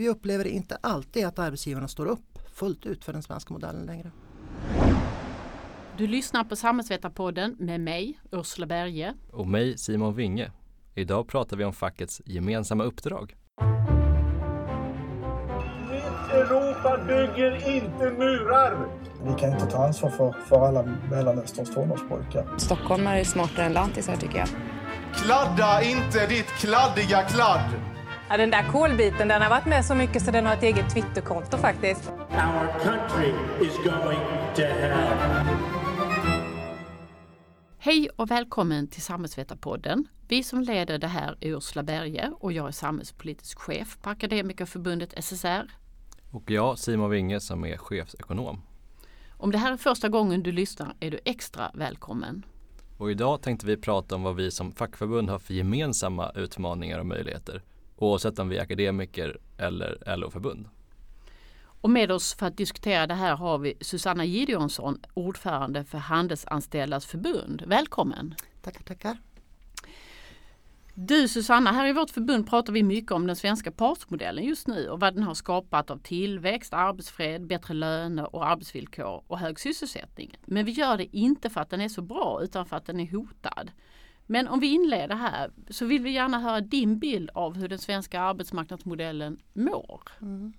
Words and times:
vi 0.00 0.08
upplever 0.08 0.46
inte 0.46 0.78
alltid 0.80 1.26
att 1.26 1.38
arbetsgivarna 1.38 1.88
står 1.88 2.06
upp 2.06 2.38
fullt 2.54 2.86
ut 2.86 3.04
för 3.04 3.12
den 3.12 3.22
svenska 3.22 3.54
modellen 3.54 3.86
längre. 3.86 4.10
Du 5.96 6.06
lyssnar 6.06 6.44
på 6.44 6.56
Samhällsvetarpodden 6.56 7.56
med 7.58 7.80
mig, 7.80 8.20
Ursula 8.32 8.66
Berge. 8.66 9.14
Och 9.32 9.46
mig, 9.46 9.78
Simon 9.78 10.14
Winge. 10.14 10.52
Idag 10.94 11.28
pratar 11.28 11.56
vi 11.56 11.64
om 11.64 11.72
fackets 11.72 12.22
gemensamma 12.24 12.84
uppdrag. 12.84 13.36
Europa 16.30 17.04
bygger 17.06 17.76
inte 17.76 18.04
murar! 18.18 18.88
Vi 19.24 19.40
kan 19.40 19.52
inte 19.52 19.66
ta 19.66 19.86
ansvar 19.86 20.10
för, 20.10 20.34
för 20.48 20.66
alla 20.66 20.82
Mellanösterns 21.10 21.74
tonårspojkar. 21.74 22.58
Stockholmare 22.58 23.20
är 23.20 23.24
smartare 23.24 23.66
än 23.66 23.72
lantisar 23.72 24.16
tycker 24.16 24.38
jag. 24.38 24.48
Kladda 25.14 25.82
inte 25.82 26.26
ditt 26.26 26.46
kladdiga 26.46 27.22
kladd! 27.22 27.89
Ja, 28.30 28.36
den 28.36 28.50
där 28.50 28.72
kolbiten 28.72 29.28
den 29.28 29.42
har 29.42 29.50
varit 29.50 29.66
med 29.66 29.84
så 29.84 29.94
mycket 29.94 30.22
så 30.22 30.30
den 30.30 30.46
har 30.46 30.54
ett 30.54 30.62
eget 30.62 30.90
Twitterkonto 30.90 31.56
faktiskt. 31.56 32.10
Our 32.10 32.80
country 32.82 33.32
is 33.60 33.76
going 33.76 34.20
to 34.54 34.62
hell. 34.62 35.46
Hej 37.78 38.08
och 38.16 38.30
välkommen 38.30 38.88
till 38.88 39.02
Samhällsvetarpodden. 39.02 40.08
Vi 40.28 40.42
som 40.42 40.60
leder 40.60 40.98
det 40.98 41.06
här 41.06 41.36
är 41.40 41.56
Ursula 41.56 41.82
Berge 41.82 42.32
och 42.40 42.52
jag 42.52 42.68
är 42.68 42.72
samhällspolitisk 42.72 43.58
chef 43.58 43.98
på 44.02 44.10
Akademikerförbundet 44.10 45.24
SSR. 45.24 45.70
Och 46.30 46.50
jag, 46.50 46.78
Simon 46.78 47.10
Winge, 47.10 47.40
som 47.40 47.64
är 47.64 47.76
chefsekonom. 47.76 48.62
Om 49.36 49.52
det 49.52 49.58
här 49.58 49.72
är 49.72 49.76
första 49.76 50.08
gången 50.08 50.42
du 50.42 50.52
lyssnar 50.52 50.94
är 51.00 51.10
du 51.10 51.20
extra 51.24 51.70
välkommen. 51.74 52.42
Och 52.98 53.10
idag 53.10 53.42
tänkte 53.42 53.66
vi 53.66 53.76
prata 53.76 54.14
om 54.14 54.22
vad 54.22 54.36
vi 54.36 54.50
som 54.50 54.72
fackförbund 54.72 55.30
har 55.30 55.38
för 55.38 55.54
gemensamma 55.54 56.32
utmaningar 56.34 56.98
och 56.98 57.06
möjligheter. 57.06 57.62
Oavsett 58.00 58.38
om 58.38 58.48
vi 58.48 58.56
är 58.56 58.62
akademiker 58.62 59.38
eller 59.56 60.16
LO-förbund. 60.16 60.68
Och 61.62 61.90
med 61.90 62.12
oss 62.12 62.34
för 62.34 62.46
att 62.46 62.56
diskutera 62.56 63.06
det 63.06 63.14
här 63.14 63.36
har 63.36 63.58
vi 63.58 63.74
Susanna 63.80 64.24
Gideonsson, 64.24 64.98
ordförande 65.14 65.84
för 65.84 65.98
Handelsanställdas 65.98 67.06
förbund. 67.06 67.62
Välkommen! 67.66 68.34
Tackar, 68.62 68.82
tackar. 68.82 69.18
Du 70.94 71.28
Susanna, 71.28 71.72
här 71.72 71.86
i 71.88 71.92
vårt 71.92 72.10
förbund 72.10 72.48
pratar 72.50 72.72
vi 72.72 72.82
mycket 72.82 73.12
om 73.12 73.26
den 73.26 73.36
svenska 73.36 73.70
partsmodellen 73.70 74.44
just 74.44 74.66
nu 74.66 74.88
och 74.88 75.00
vad 75.00 75.14
den 75.14 75.22
har 75.22 75.34
skapat 75.34 75.90
av 75.90 75.96
tillväxt, 75.96 76.74
arbetsfred, 76.74 77.46
bättre 77.46 77.74
löner 77.74 78.34
och 78.34 78.46
arbetsvillkor 78.46 79.22
och 79.26 79.38
hög 79.38 79.60
sysselsättning. 79.60 80.38
Men 80.46 80.64
vi 80.64 80.72
gör 80.72 80.96
det 80.96 81.16
inte 81.16 81.50
för 81.50 81.60
att 81.60 81.70
den 81.70 81.80
är 81.80 81.88
så 81.88 82.02
bra 82.02 82.40
utan 82.42 82.66
för 82.66 82.76
att 82.76 82.86
den 82.86 83.00
är 83.00 83.10
hotad. 83.10 83.70
Men 84.30 84.48
om 84.48 84.60
vi 84.60 84.66
inleder 84.66 85.14
här 85.16 85.50
så 85.70 85.84
vill 85.84 86.02
vi 86.02 86.10
gärna 86.10 86.38
höra 86.38 86.60
din 86.60 86.98
bild 86.98 87.30
av 87.34 87.56
hur 87.56 87.68
den 87.68 87.78
svenska 87.78 88.20
arbetsmarknadsmodellen 88.20 89.38
mår. 89.52 90.02
Mm. 90.20 90.52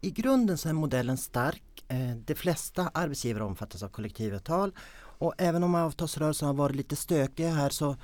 I 0.00 0.10
grunden 0.10 0.58
så 0.58 0.68
är 0.68 0.72
modellen 0.72 1.16
stark. 1.16 1.84
Eh, 1.88 2.16
de 2.26 2.34
flesta 2.34 2.90
arbetsgivare 2.94 3.44
omfattas 3.44 3.82
av 3.82 3.88
kollektivavtal 3.88 4.72
och 5.18 5.34
även 5.38 5.62
om 5.62 5.74
avtalsrörelsen 5.74 6.46
har 6.46 6.54
varit 6.54 6.76
lite 6.76 6.96
stökiga 6.96 7.50
här 7.50 7.70
så 7.70 7.96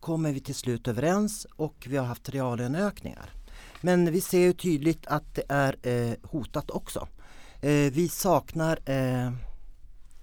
kommer 0.00 0.32
vi 0.32 0.40
till 0.40 0.54
slut 0.54 0.88
överens 0.88 1.46
och 1.56 1.86
vi 1.90 1.96
har 1.96 2.06
haft 2.06 2.28
reallöneökningar. 2.28 3.30
Men 3.80 4.12
vi 4.12 4.20
ser 4.20 4.40
ju 4.40 4.52
tydligt 4.52 5.06
att 5.06 5.34
det 5.34 5.44
är 5.48 5.76
eh, 5.82 6.14
hotat 6.22 6.70
också. 6.70 7.08
Eh, 7.60 7.92
vi 7.92 8.08
saknar 8.08 8.78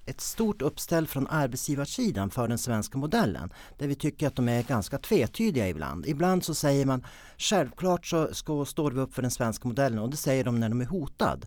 ett 0.06 0.22
stort 0.22 0.62
uppställ 0.62 1.08
från 1.08 1.28
arbetsgivarsidan 1.28 2.30
för 2.30 2.48
den 2.48 2.58
svenska 2.58 2.98
modellen. 2.98 3.54
Där 3.78 3.88
vi 3.88 3.96
tycker 3.96 4.28
att 4.28 4.36
de 4.36 4.50
är 4.50 4.64
ganska 4.64 4.98
tvetydiga 4.98 5.70
ibland. 5.70 6.06
Ibland 6.06 6.44
så 6.44 6.54
säger 6.54 6.86
man 6.86 7.06
självklart 7.38 8.06
så 8.06 8.34
ska, 8.34 8.66
står 8.66 8.92
vi 8.92 9.02
upp 9.02 9.14
för 9.14 9.22
den 9.22 9.32
svenska 9.32 9.68
modellen 9.68 10.00
och 10.00 10.10
det 10.10 10.18
säger 10.18 10.44
de 10.44 10.60
när 10.60 10.70
de 10.70 10.82
är 10.82 10.86
hotad. 10.86 11.46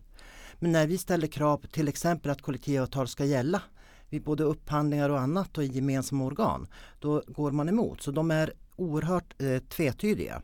Men 0.55 0.73
när 0.73 0.87
vi 0.87 0.99
ställer 0.99 1.27
krav 1.27 1.67
till 1.73 1.89
exempel 1.89 2.31
att 2.31 2.43
kollektivavtal 2.43 3.09
ska 3.09 3.25
gälla 3.25 3.63
vid 4.09 4.23
både 4.23 4.45
upphandlingar 4.45 5.11
och 5.11 5.21
annat 5.21 5.59
och 5.59 5.65
i 5.65 5.67
gemensamma 5.67 6.25
organ, 6.25 6.67
då 7.01 7.23
går 7.27 7.51
man 7.51 7.69
emot. 7.69 8.03
Så 8.03 8.11
de 8.11 8.31
är 8.31 8.53
oerhört 8.77 9.43
eh, 9.43 9.59
tvetydiga. 9.59 10.43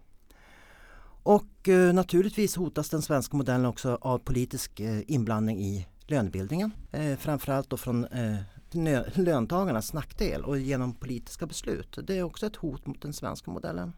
Och 1.23 1.69
eh, 1.69 1.95
naturligtvis 1.95 2.57
hotas 2.57 2.91
den 2.91 3.03
svenska 3.03 3.37
modellen 3.37 3.67
också 3.67 3.99
av 4.01 4.19
politisk 4.19 4.81
eh, 4.81 5.01
inblandning 5.07 5.61
i 5.61 5.87
lönebildningen. 6.11 6.73
Eh, 6.93 7.17
framförallt 7.17 7.71
då 7.71 7.77
från 7.77 8.05
eh, 8.05 8.37
löntagarnas 9.15 9.93
nackdel 9.93 10.45
och 10.45 10.59
genom 10.59 10.95
politiska 10.95 11.47
beslut. 11.47 11.99
Det 12.03 12.19
är 12.19 12.23
också 12.23 12.47
ett 12.47 12.57
hot 12.57 12.87
mot 12.87 13.03
den 13.03 13.13
svenska 13.13 13.51
modellen. 13.51 13.93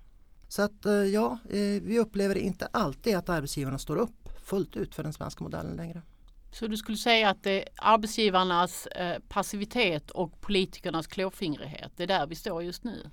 Så 0.48 0.62
att 0.62 0.86
eh, 0.86 0.92
ja, 0.92 1.38
eh, 1.50 1.82
vi 1.82 1.98
upplever 1.98 2.34
inte 2.34 2.68
alltid 2.72 3.16
att 3.16 3.28
arbetsgivarna 3.28 3.78
står 3.78 3.96
upp 3.96 4.28
fullt 4.44 4.76
ut 4.76 4.94
för 4.94 5.02
den 5.02 5.12
svenska 5.12 5.44
modellen 5.44 5.76
längre. 5.76 6.02
Så 6.52 6.66
du 6.66 6.76
skulle 6.76 6.96
säga 6.96 7.30
att 7.30 7.42
det 7.42 7.62
är 7.62 7.68
arbetsgivarnas 7.76 8.86
eh, 8.86 9.18
passivitet 9.28 10.10
och 10.10 10.40
politikernas 10.40 11.06
klåfingrighet, 11.06 11.92
det 11.96 12.02
är 12.02 12.06
där 12.06 12.26
vi 12.26 12.34
står 12.34 12.62
just 12.62 12.84
nu? 12.84 13.10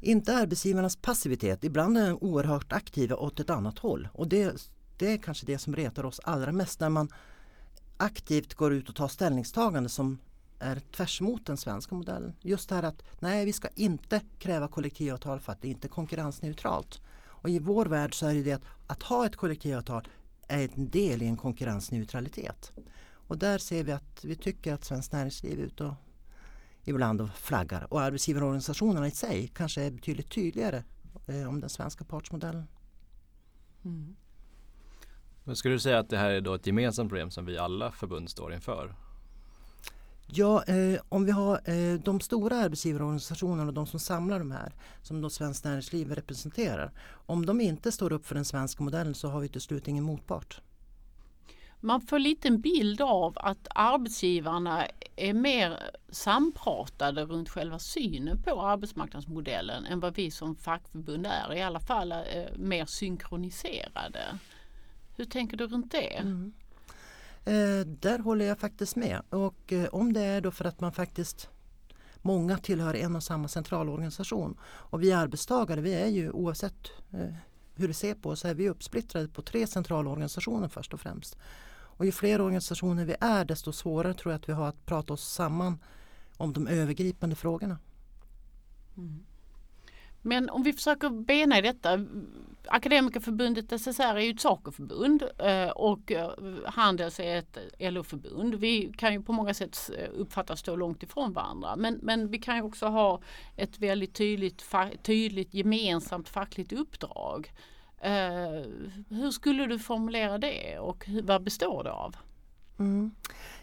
Inte 0.00 0.36
arbetsgivarnas 0.36 0.96
passivitet, 0.96 1.64
ibland 1.64 1.98
är 1.98 2.08
de 2.08 2.18
oerhört 2.20 2.72
aktiva 2.72 3.16
åt 3.16 3.40
ett 3.40 3.50
annat 3.50 3.78
håll 3.78 4.08
och 4.12 4.28
det, 4.28 4.70
det 4.98 5.12
är 5.12 5.18
kanske 5.18 5.46
det 5.46 5.58
som 5.58 5.76
retar 5.76 6.04
oss 6.04 6.20
allra 6.24 6.52
mest 6.52 6.80
när 6.80 6.88
man 6.88 7.08
aktivt 8.00 8.54
går 8.54 8.72
ut 8.72 8.88
och 8.88 8.94
tar 8.94 9.08
ställningstagande 9.08 9.88
som 9.88 10.18
är 10.58 10.80
tvärs 10.80 11.20
emot 11.20 11.46
den 11.46 11.56
svenska 11.56 11.94
modellen. 11.94 12.32
Just 12.40 12.68
det 12.68 12.74
här 12.74 12.82
att 12.82 13.02
nej, 13.18 13.44
vi 13.44 13.52
ska 13.52 13.68
inte 13.74 14.20
kräva 14.38 14.68
kollektivavtal 14.68 15.40
för 15.40 15.52
att 15.52 15.62
det 15.62 15.68
inte 15.68 15.86
är 15.86 15.88
konkurrensneutralt. 15.88 17.00
Och 17.16 17.48
i 17.48 17.58
vår 17.58 17.86
värld 17.86 18.14
så 18.14 18.26
är 18.26 18.34
det 18.34 18.42
det 18.42 18.52
att, 18.52 18.64
att 18.86 19.02
ha 19.02 19.26
ett 19.26 19.36
kollektivavtal 19.36 20.08
är 20.48 20.68
en 20.74 20.90
del 20.90 21.22
i 21.22 21.26
en 21.26 21.36
konkurrensneutralitet. 21.36 22.72
Och 23.10 23.38
där 23.38 23.58
ser 23.58 23.84
vi 23.84 23.92
att 23.92 24.24
vi 24.24 24.36
tycker 24.36 24.74
att 24.74 24.84
Svenskt 24.84 25.12
Näringsliv 25.12 25.60
är 25.60 25.64
ute 25.64 25.84
och 25.84 25.94
ibland 26.84 27.20
och 27.20 27.30
flaggar. 27.30 27.92
Och 27.92 28.00
arbetsgivarorganisationerna 28.00 29.06
i 29.06 29.10
sig 29.10 29.48
kanske 29.48 29.82
är 29.82 29.90
betydligt 29.90 30.30
tydligare 30.30 30.84
eh, 31.26 31.48
om 31.48 31.60
den 31.60 31.70
svenska 31.70 32.04
partsmodellen. 32.04 32.66
Mm. 33.84 34.16
Men 35.50 35.56
skulle 35.56 35.74
du 35.74 35.80
säga 35.80 35.98
att 35.98 36.08
det 36.08 36.16
här 36.16 36.30
är 36.30 36.40
då 36.40 36.54
ett 36.54 36.66
gemensamt 36.66 37.10
problem 37.10 37.30
som 37.30 37.46
vi 37.46 37.58
alla 37.58 37.92
förbund 37.92 38.30
står 38.30 38.54
inför? 38.54 38.94
Ja, 40.26 40.64
eh, 40.64 41.00
om 41.08 41.24
vi 41.24 41.32
har 41.32 41.60
eh, 41.64 42.00
de 42.04 42.20
stora 42.20 42.56
arbetsgivarorganisationerna 42.56 43.66
och 43.68 43.74
de 43.74 43.86
som 43.86 44.00
samlar 44.00 44.38
de 44.38 44.50
här, 44.50 44.72
som 45.02 45.20
då 45.20 45.30
Svenskt 45.30 45.64
Näringsliv 45.64 46.14
representerar. 46.14 46.92
Om 47.26 47.46
de 47.46 47.60
inte 47.60 47.92
står 47.92 48.12
upp 48.12 48.26
för 48.26 48.34
den 48.34 48.44
svenska 48.44 48.82
modellen 48.82 49.14
så 49.14 49.28
har 49.28 49.40
vi 49.40 49.48
till 49.48 49.60
slut 49.60 49.88
ingen 49.88 50.04
motpart. 50.04 50.60
Man 51.80 52.00
får 52.00 52.18
lite 52.18 52.48
en 52.48 52.60
bild 52.60 53.00
av 53.00 53.32
att 53.36 53.68
arbetsgivarna 53.74 54.86
är 55.16 55.34
mer 55.34 55.90
sampratade 56.08 57.24
runt 57.24 57.48
själva 57.48 57.78
synen 57.78 58.42
på 58.42 58.62
arbetsmarknadsmodellen 58.62 59.84
än 59.84 60.00
vad 60.00 60.14
vi 60.14 60.30
som 60.30 60.56
fackförbund 60.56 61.26
är. 61.26 61.54
I 61.54 61.62
alla 61.62 61.80
fall 61.80 62.12
eh, 62.12 62.18
mer 62.56 62.86
synkroniserade. 62.86 64.38
Hur 65.20 65.26
tänker 65.26 65.56
du 65.56 65.66
runt 65.66 65.92
det? 65.92 66.16
Mm. 66.16 66.52
Eh, 67.44 67.86
där 67.86 68.18
håller 68.18 68.44
jag 68.44 68.58
faktiskt 68.58 68.96
med. 68.96 69.22
Och 69.30 69.72
eh, 69.72 69.88
om 69.88 70.12
det 70.12 70.20
är 70.20 70.40
då 70.40 70.50
för 70.50 70.64
att 70.64 70.80
man 70.80 70.92
faktiskt 70.92 71.48
Många 72.22 72.58
tillhör 72.58 72.94
en 72.94 73.16
och 73.16 73.22
samma 73.22 73.48
centralorganisation. 73.48 74.56
Och 74.62 75.02
vi 75.02 75.12
arbetstagare, 75.12 75.80
vi 75.80 75.94
är 75.94 76.06
ju 76.06 76.30
oavsett 76.30 76.90
eh, 77.12 77.34
hur 77.74 77.88
det 77.88 77.94
ser 77.94 78.14
på 78.14 78.30
oss, 78.30 78.44
är 78.44 78.54
vi 78.54 78.68
uppsplittrade 78.68 79.28
på 79.28 79.42
tre 79.42 79.66
centralorganisationer 79.66 80.68
först 80.68 80.94
och 80.94 81.00
främst. 81.00 81.36
Och 81.72 82.04
ju 82.04 82.12
fler 82.12 82.40
organisationer 82.40 83.04
vi 83.04 83.14
är 83.20 83.44
desto 83.44 83.72
svårare 83.72 84.14
tror 84.14 84.32
jag 84.32 84.38
att 84.38 84.48
vi 84.48 84.52
har 84.52 84.68
att 84.68 84.86
prata 84.86 85.12
oss 85.12 85.32
samman 85.32 85.78
om 86.36 86.52
de 86.52 86.66
övergripande 86.66 87.36
frågorna. 87.36 87.78
Mm. 88.96 89.24
Men 90.22 90.50
om 90.50 90.62
vi 90.62 90.72
försöker 90.72 91.10
bena 91.10 91.58
i 91.58 91.60
detta. 91.60 92.06
Akademikerförbundet 92.66 93.80
SSR 93.80 94.16
är 94.16 94.20
ju 94.20 94.30
ett 94.30 94.40
SACO-förbund 94.40 95.22
eh, 95.38 95.68
och 95.68 96.12
eh, 96.12 96.30
Handels 96.64 97.20
är 97.20 97.36
ett 97.36 97.58
LO-förbund. 97.78 98.54
Vi 98.54 98.92
kan 98.96 99.12
ju 99.12 99.22
på 99.22 99.32
många 99.32 99.54
sätt 99.54 99.90
eh, 99.98 100.08
uppfattas 100.12 100.60
stå 100.60 100.76
långt 100.76 101.02
ifrån 101.02 101.32
varandra. 101.32 101.76
Men, 101.76 101.94
men 102.02 102.30
vi 102.30 102.38
kan 102.38 102.56
ju 102.56 102.62
också 102.62 102.86
ha 102.86 103.20
ett 103.56 103.78
väldigt 103.78 104.14
tydligt, 104.14 104.64
tydligt 105.02 105.54
gemensamt 105.54 106.28
fackligt 106.28 106.72
uppdrag. 106.72 107.52
Hur 109.08 109.30
skulle 109.30 109.66
du 109.66 109.78
formulera 109.78 110.38
det 110.38 110.78
och 110.78 111.08
vad 111.22 111.42
består 111.42 111.84
det 111.84 111.92
av? 111.92 112.16
Mm. 112.80 113.10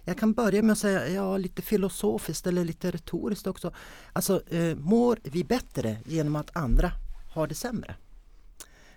Jag 0.04 0.18
kan 0.18 0.34
börja 0.34 0.62
med 0.62 0.72
att 0.72 0.78
säga 0.78 1.08
ja, 1.08 1.38
lite 1.38 1.62
filosofiskt 1.62 2.48
eller 2.48 2.66
lite 2.66 2.92
retoriskt 2.92 3.48
också. 3.48 3.74
Alltså, 4.14 4.42
eh, 4.48 4.75
mår 4.75 5.19
vi 5.24 5.44
bättre 5.44 5.98
genom 6.06 6.36
att 6.36 6.58
andra 6.58 6.92
har 7.34 7.48
det 7.48 7.56
sämre? 7.56 7.96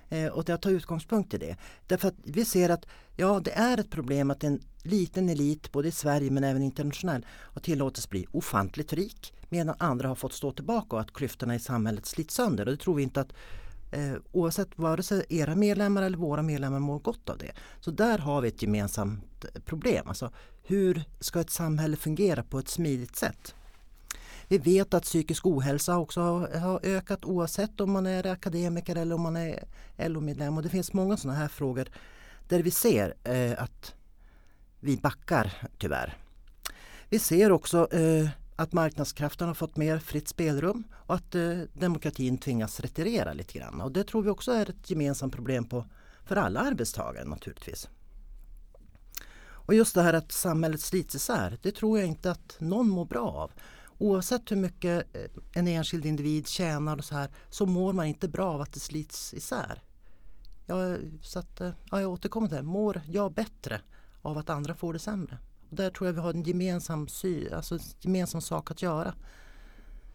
Eh, 0.08 0.26
och 0.26 0.49
jag 0.49 0.61
tar 0.61 0.70
utgångspunkt 0.70 1.34
i 1.34 1.38
det. 1.38 1.56
Därför 1.87 2.08
att 2.08 2.14
vi 2.25 2.44
ser 2.44 2.69
att 2.69 2.87
ja, 3.17 3.40
det 3.44 3.52
är 3.52 3.81
ett 3.81 3.90
problem 3.90 4.31
att 4.31 4.44
en 4.44 4.61
liten 4.82 5.28
elit, 5.28 5.72
både 5.72 5.88
i 5.88 5.93
Sverige 5.93 6.31
men 6.31 6.44
även 6.44 6.62
internationellt, 6.62 7.25
har 7.28 7.61
tillåtits 7.61 8.11
bli 8.11 8.26
ofantligt 8.32 8.93
rik 8.93 9.34
medan 9.49 9.75
andra 9.78 10.08
har 10.08 10.14
fått 10.14 10.32
stå 10.32 10.52
tillbaka 10.52 10.96
och 10.96 11.02
att 11.02 11.12
klyftorna 11.12 11.55
i 11.55 11.58
samhället 11.58 12.06
slits 12.06 12.34
sönder. 12.34 12.67
Och 12.67 12.72
det 12.72 12.82
tror 12.82 12.94
vi 12.94 13.02
inte 13.02 13.20
att 13.20 13.32
Eh, 13.90 14.14
oavsett 14.32 14.78
vare 14.78 15.02
sig 15.02 15.25
era 15.28 15.54
medlemmar 15.54 16.02
eller 16.02 16.19
våra 16.19 16.42
medlemmar 16.42 16.78
mår 16.78 16.98
gott 16.98 17.28
av 17.28 17.38
det. 17.38 17.52
Så 17.81 17.90
där 17.90 18.19
har 18.19 18.40
vi 18.40 18.48
ett 18.48 18.62
gemensamt 18.62 19.44
eh, 19.44 19.60
problem. 19.60 20.08
Alltså, 20.08 20.31
hur 20.62 21.04
ska 21.20 21.40
ett 21.40 21.50
samhälle 21.50 21.96
fungera 21.96 22.42
på 22.42 22.58
ett 22.58 22.69
smidigt 22.69 23.16
sätt? 23.16 23.54
Vi 24.48 24.58
vet 24.58 24.94
att 24.94 25.02
psykisk 25.02 25.46
ohälsa 25.46 25.98
också 25.98 26.20
har, 26.20 26.58
har 26.58 26.81
ökat 26.82 27.25
oavsett 27.25 27.81
om 27.81 27.90
man 27.90 28.06
är 28.06 28.26
akademiker 28.26 28.96
eller 28.96 29.14
om 29.14 29.22
man 29.22 29.37
är 29.37 29.64
LO-medlem. 29.96 30.56
Och 30.56 30.62
det 30.62 30.69
finns 30.69 30.93
många 30.93 31.16
sådana 31.16 31.38
här 31.38 31.48
frågor 31.48 31.88
där 32.48 32.62
vi 32.62 32.70
ser 32.70 33.14
eh, 33.25 33.62
att 33.62 33.94
vi 34.81 34.96
backar 34.96 35.69
tyvärr. 35.78 36.16
Vi 37.08 37.19
ser 37.19 37.52
också 37.52 37.94
eh, 37.94 38.28
att 38.60 38.72
marknadskrafterna 38.72 39.48
har 39.48 39.54
fått 39.54 39.76
mer 39.76 39.98
fritt 39.98 40.28
spelrum 40.28 40.84
och 40.92 41.14
att 41.14 41.34
eh, 41.34 41.58
demokratin 41.72 42.38
tvingas 42.38 42.80
retirera 42.80 43.32
lite 43.32 43.58
grann. 43.58 43.80
Och 43.80 43.92
det 43.92 44.04
tror 44.04 44.22
vi 44.22 44.30
också 44.30 44.52
är 44.52 44.70
ett 44.70 44.90
gemensamt 44.90 45.34
problem 45.34 45.64
på, 45.64 45.84
för 46.24 46.36
alla 46.36 46.60
arbetstagare 46.60 47.24
naturligtvis. 47.24 47.88
Och 49.42 49.74
just 49.74 49.94
det 49.94 50.02
här 50.02 50.14
att 50.14 50.32
samhället 50.32 50.80
slits 50.80 51.14
isär, 51.14 51.58
det 51.62 51.72
tror 51.72 51.98
jag 51.98 52.08
inte 52.08 52.30
att 52.30 52.56
någon 52.58 52.88
mår 52.88 53.04
bra 53.04 53.30
av. 53.30 53.52
Oavsett 53.98 54.50
hur 54.50 54.56
mycket 54.56 55.16
eh, 55.16 55.22
en 55.52 55.68
enskild 55.68 56.06
individ 56.06 56.48
tjänar 56.48 56.96
och 56.96 57.04
så 57.04 57.14
här 57.14 57.30
så 57.50 57.66
mår 57.66 57.92
man 57.92 58.06
inte 58.06 58.28
bra 58.28 58.52
av 58.52 58.60
att 58.60 58.72
det 58.72 58.80
slits 58.80 59.34
isär. 59.34 59.82
Jag, 60.66 60.98
så 61.22 61.38
att, 61.38 61.60
eh, 61.60 61.70
ja, 61.90 62.00
jag 62.00 62.10
återkommer 62.10 62.48
till 62.48 62.56
det, 62.56 62.62
mår 62.62 63.02
jag 63.06 63.32
bättre 63.32 63.80
av 64.22 64.38
att 64.38 64.50
andra 64.50 64.74
får 64.74 64.92
det 64.92 64.98
sämre? 64.98 65.38
Där 65.70 65.90
tror 65.90 66.08
jag 66.08 66.14
vi 66.14 66.20
har 66.20 66.34
en 66.34 66.43
gemensam, 66.43 67.08
sy, 67.08 67.50
alltså 67.50 67.75
en 67.75 67.81
gemensam 68.00 68.40
sak 68.40 68.70
att 68.70 68.82
göra 68.82 69.14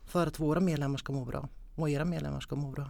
för 0.06 0.28
att 0.28 0.40
våra 0.40 0.60
medlemmar 0.60 0.98
ska 0.98 1.14
må 1.14 1.26
bra 1.26 1.50
och 1.76 1.90
era 1.90 2.06
medlemmar 2.06 2.40
ska 2.40 2.56
må 2.56 2.72
bra. 2.72 2.90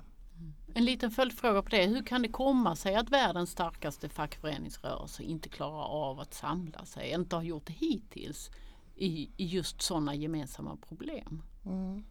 En 0.74 0.86
liten 0.86 1.12
följdfråga 1.12 1.62
på 1.62 1.70
det. 1.70 1.86
Hur 1.86 2.04
kan 2.04 2.22
det 2.22 2.28
komma 2.28 2.76
sig 2.76 2.96
att 2.96 3.10
världens 3.10 3.50
starkaste 3.50 4.10
fackföreningsrörelse 4.10 5.24
inte 5.24 5.50
klarar 5.50 5.86
av 5.86 6.20
att 6.20 6.34
samla 6.34 6.86
sig, 6.86 7.12
inte 7.12 7.36
har 7.36 7.44
gjort 7.44 7.66
det 7.66 7.74
hittills 7.74 8.52
i, 8.96 9.30
i 9.38 9.46
just 9.46 9.82
sådana 9.82 10.16
gemensamma 10.16 10.78
problem? 10.88 11.42
Mm. 11.66 12.04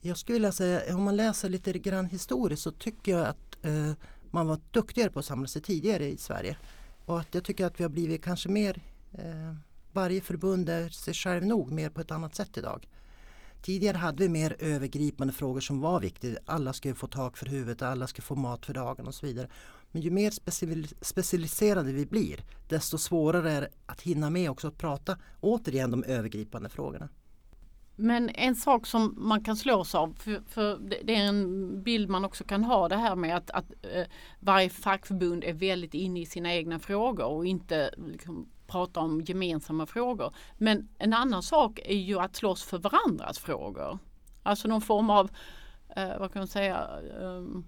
Jag 0.00 0.18
skulle 0.18 0.34
vilja 0.34 0.52
säga, 0.52 0.96
om 0.96 1.02
man 1.02 1.16
läser 1.16 1.48
lite 1.48 1.72
grann 1.72 2.06
historiskt 2.06 2.62
så 2.62 2.70
tycker 2.70 3.12
jag 3.12 3.26
att 3.26 3.64
eh, 3.64 3.92
man 4.30 4.46
var 4.46 4.60
duktigare 4.70 5.10
på 5.10 5.18
att 5.18 5.24
samla 5.24 5.48
sig 5.48 5.62
tidigare 5.62 6.06
i 6.06 6.16
Sverige. 6.16 6.56
Och 7.04 7.20
att 7.20 7.34
jag 7.34 7.44
tycker 7.44 7.66
att 7.66 7.80
vi 7.80 7.84
har 7.84 7.90
blivit 7.90 8.24
kanske 8.24 8.48
mer, 8.48 8.82
eh, 9.12 9.54
varje 9.98 10.20
förbund 10.20 10.68
är 10.68 10.88
sig 10.88 11.14
själv 11.14 11.46
nog 11.46 11.72
mer 11.72 11.90
på 11.90 12.00
ett 12.00 12.10
annat 12.10 12.34
sätt 12.34 12.58
idag. 12.58 12.88
Tidigare 13.62 13.96
hade 13.96 14.22
vi 14.22 14.28
mer 14.28 14.56
övergripande 14.58 15.32
frågor 15.32 15.60
som 15.60 15.80
var 15.80 16.00
viktiga. 16.00 16.38
Alla 16.46 16.72
skulle 16.72 16.94
få 16.94 17.06
tak 17.06 17.36
för 17.36 17.46
huvudet, 17.46 17.82
alla 17.82 18.06
skulle 18.06 18.24
få 18.24 18.34
mat 18.34 18.66
för 18.66 18.74
dagen 18.74 19.06
och 19.06 19.14
så 19.14 19.26
vidare. 19.26 19.48
Men 19.92 20.02
ju 20.02 20.10
mer 20.10 20.30
specialiserade 21.04 21.92
vi 21.92 22.06
blir 22.06 22.40
desto 22.68 22.98
svårare 22.98 23.52
är 23.52 23.60
det 23.60 23.68
att 23.86 24.00
hinna 24.00 24.30
med 24.30 24.50
också 24.50 24.68
att 24.68 24.78
prata 24.78 25.18
återigen 25.40 25.90
de 25.90 26.04
övergripande 26.04 26.68
frågorna. 26.68 27.08
Men 27.96 28.28
en 28.28 28.54
sak 28.54 28.86
som 28.86 29.14
man 29.16 29.44
kan 29.44 29.56
slås 29.56 29.94
av, 29.94 30.14
för, 30.18 30.42
för 30.48 30.78
det 31.04 31.14
är 31.14 31.28
en 31.28 31.82
bild 31.82 32.08
man 32.08 32.24
också 32.24 32.44
kan 32.44 32.64
ha 32.64 32.88
det 32.88 32.96
här 32.96 33.16
med 33.16 33.36
att, 33.36 33.50
att 33.50 33.72
eh, 33.82 34.06
varje 34.40 34.70
fackförbund 34.70 35.44
är 35.44 35.52
väldigt 35.52 35.94
inne 35.94 36.20
i 36.20 36.26
sina 36.26 36.54
egna 36.54 36.78
frågor 36.78 37.24
och 37.24 37.46
inte 37.46 37.94
liksom, 37.96 38.48
prata 38.68 39.00
om 39.00 39.20
gemensamma 39.20 39.86
frågor. 39.86 40.34
Men 40.56 40.88
en 40.98 41.12
annan 41.12 41.42
sak 41.42 41.80
är 41.84 41.96
ju 41.96 42.18
att 42.18 42.36
slåss 42.36 42.62
för 42.62 42.78
varandras 42.78 43.38
frågor. 43.38 43.98
Alltså 44.42 44.68
någon 44.68 44.80
form 44.80 45.10
av, 45.10 45.30
eh, 45.96 46.18
vad 46.18 46.32
kan 46.32 46.40
man 46.40 46.48
säga, 46.48 46.88
ehm, 47.20 47.24
um, 47.24 47.64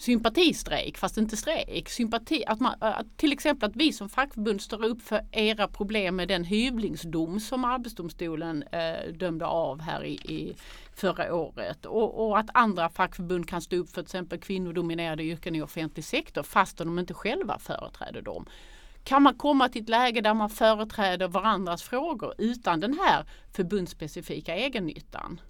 sympatistrejk 0.00 0.98
fast 0.98 1.18
inte 1.18 1.36
strejk. 1.36 1.88
Sympati, 1.88 2.44
att 2.46 2.60
man, 2.60 2.74
eh, 2.82 2.98
att 2.98 3.16
till 3.16 3.32
exempel 3.32 3.70
att 3.70 3.76
vi 3.76 3.92
som 3.92 4.08
fackförbund 4.08 4.60
står 4.60 4.84
upp 4.84 5.02
för 5.02 5.20
era 5.32 5.68
problem 5.68 6.16
med 6.16 6.28
den 6.28 6.44
hyvlingsdom 6.44 7.40
som 7.40 7.64
Arbetsdomstolen 7.64 8.62
eh, 8.62 9.12
dömde 9.12 9.46
av 9.46 9.80
här 9.80 10.04
i, 10.04 10.12
i 10.12 10.56
förra 10.94 11.34
året 11.34 11.86
och, 11.86 12.26
och, 12.26 12.38
att 12.38 12.50
andra 12.54 12.88
fackförbund 12.88 13.48
kan 13.48 13.62
stå 13.62 13.76
upp 13.76 13.88
för 13.88 13.94
till 13.94 14.02
exempel 14.02 14.38
kvinnodominerade 14.38 15.22
yrken 15.22 15.54
i 15.54 15.62
offentlig 15.62 16.04
sektor 16.04 16.42
fast 16.42 16.78
de 16.78 16.98
inte 16.98 17.14
själva 17.14 17.58
företräder 17.58 18.22
dem. 18.22 18.46
Kan 19.04 19.22
man 19.22 19.34
komma 19.34 19.68
till 19.68 19.82
ett 19.82 19.88
läge 19.88 20.20
där 20.20 20.34
man 20.34 20.50
företräder 20.50 21.28
varandras 21.28 21.82
frågor 21.82 22.34
utan 22.38 22.80
den 22.80 22.98
här 22.98 23.24
förbundsspecifika 23.52 24.54
egennyttan? 24.54 25.40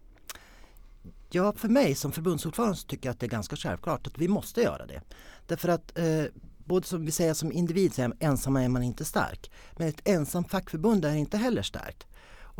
Ja, 1.31 1.53
för 1.53 1.69
mig 1.69 1.95
som 1.95 2.13
förbundsordförande 2.13 2.77
så 2.77 2.87
tycker 2.87 3.09
jag 3.09 3.13
att 3.13 3.21
det 3.21 3.27
är 3.27 3.31
ganska 3.31 3.57
självklart 3.57 4.07
att 4.07 4.19
vi 4.19 4.29
måste 4.29 4.63
göra 4.63 4.87
det. 4.87 5.03
Därför 5.47 5.69
att 5.69 5.99
eh, 5.99 6.25
både 6.65 6.87
som 6.87 7.05
vi 7.05 7.11
säger 7.11 7.35
som 7.35 7.53
individ, 7.53 7.95
så 7.95 8.03
är 8.03 8.13
ensam 8.21 8.57
är 8.57 8.69
man 8.69 8.83
inte 8.83 9.05
stark. 9.05 9.51
Men 9.77 9.89
ett 9.89 10.09
ensamt 10.09 10.51
fackförbund 10.51 11.05
är 11.05 11.15
inte 11.15 11.37
heller 11.37 11.63
starkt. 11.63 12.07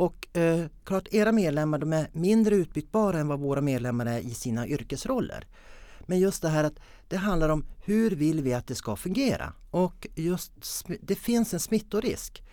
Och 0.01 0.37
eh, 0.37 0.65
klart, 0.83 1.07
era 1.11 1.31
medlemmar 1.31 1.77
de 1.77 1.93
är 1.93 2.09
mindre 2.11 2.55
utbytbara 2.55 3.19
än 3.19 3.27
vad 3.27 3.39
våra 3.39 3.61
medlemmar 3.61 4.05
är 4.05 4.19
i 4.19 4.29
sina 4.29 4.67
yrkesroller. 4.67 5.47
Men 6.11 6.19
just 6.19 6.41
det 6.41 6.49
här 6.49 6.63
att 6.63 6.79
det 7.07 7.17
handlar 7.17 7.49
om 7.49 7.65
hur 7.85 8.11
vill 8.11 8.41
vi 8.41 8.53
att 8.53 8.67
det 8.67 8.75
ska 8.75 8.95
fungera? 8.95 9.53
Och 9.69 10.07
just 10.15 10.51
det 11.01 11.15
finns 11.15 11.53
en 11.53 11.59
smittorisk. 11.59 12.43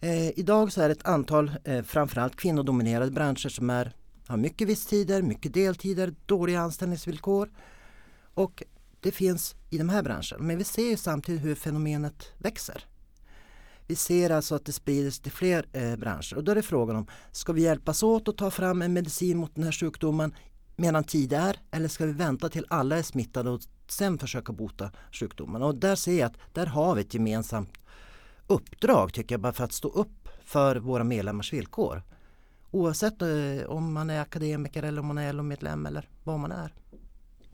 Eh, 0.00 0.38
idag 0.38 0.72
så 0.72 0.82
är 0.82 0.88
det 0.88 0.92
ett 0.92 1.06
antal, 1.06 1.50
eh, 1.64 1.82
framförallt 1.82 2.36
kvinnodominerade 2.36 3.10
branscher 3.10 3.48
som 3.48 3.70
är 3.70 3.92
har 4.26 4.36
mycket 4.36 4.68
visstider, 4.68 5.22
mycket 5.22 5.54
deltider, 5.54 6.14
dåliga 6.26 6.60
anställningsvillkor. 6.60 7.50
Och 8.34 8.62
det 9.00 9.12
finns 9.12 9.54
i 9.70 9.78
de 9.78 9.88
här 9.88 10.02
branscherna. 10.02 10.38
Men 10.38 10.58
vi 10.58 10.64
ser 10.64 10.96
samtidigt 10.96 11.44
hur 11.44 11.54
fenomenet 11.54 12.32
växer. 12.38 12.84
Vi 13.86 13.96
ser 13.96 14.30
alltså 14.30 14.54
att 14.54 14.64
det 14.64 14.72
sprider 14.72 15.10
sig 15.10 15.22
till 15.22 15.32
fler 15.32 15.66
eh, 15.72 15.96
branscher 15.96 16.36
och 16.36 16.44
då 16.44 16.52
är 16.52 16.56
det 16.56 16.62
frågan 16.62 16.96
om 16.96 17.06
ska 17.32 17.52
vi 17.52 17.62
hjälpas 17.62 18.02
åt 18.02 18.28
att 18.28 18.36
ta 18.36 18.50
fram 18.50 18.82
en 18.82 18.92
medicin 18.92 19.38
mot 19.38 19.54
den 19.54 19.64
här 19.64 19.72
sjukdomen 19.72 20.34
medan 20.80 21.04
tid 21.04 21.32
är 21.32 21.56
eller 21.70 21.88
ska 21.88 22.06
vi 22.06 22.12
vänta 22.12 22.48
till 22.48 22.66
alla 22.68 22.98
är 22.98 23.02
smittade 23.02 23.50
och 23.50 23.60
sen 23.88 24.18
försöka 24.18 24.52
bota 24.52 24.90
sjukdomen? 25.12 25.62
Och 25.62 25.74
där 25.74 25.94
ser 25.94 26.18
jag 26.18 26.26
att 26.26 26.54
där 26.54 26.66
har 26.66 26.94
vi 26.94 27.00
ett 27.00 27.14
gemensamt 27.14 27.78
uppdrag 28.46 29.12
tycker 29.12 29.34
jag 29.34 29.40
bara 29.40 29.52
för 29.52 29.64
att 29.64 29.72
stå 29.72 29.88
upp 29.88 30.28
för 30.44 30.76
våra 30.76 31.04
medlemmars 31.04 31.52
villkor. 31.52 32.02
Oavsett 32.70 33.22
eh, 33.22 33.66
om 33.66 33.92
man 33.92 34.10
är 34.10 34.20
akademiker 34.20 34.82
eller 34.82 35.00
om 35.00 35.06
man 35.06 35.18
är 35.18 35.32
LO-medlem 35.32 35.86
eller 35.86 36.08
vad 36.24 36.40
man 36.40 36.52
är. 36.52 36.74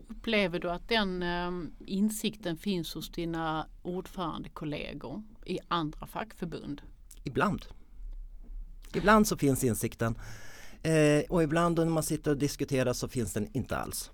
Upplever 0.08 0.58
du 0.58 0.70
att 0.70 0.88
den 0.88 1.22
eh, 1.22 1.50
insikten 1.86 2.56
finns 2.56 2.94
hos 2.94 3.10
dina 3.10 3.66
ordförandekollegor 3.82 5.22
i 5.44 5.58
andra 5.68 6.06
fackförbund? 6.06 6.82
Ibland. 7.24 7.66
Ibland 8.94 9.26
så 9.26 9.36
finns 9.36 9.64
insikten 9.64 10.18
eh, 10.82 11.24
och 11.28 11.42
ibland 11.42 11.78
när 11.78 11.86
man 11.86 12.02
sitter 12.02 12.30
och 12.30 12.36
diskuterar 12.36 12.92
så 12.92 13.08
finns 13.08 13.32
den 13.32 13.48
inte 13.52 13.76
alls. 13.76 14.10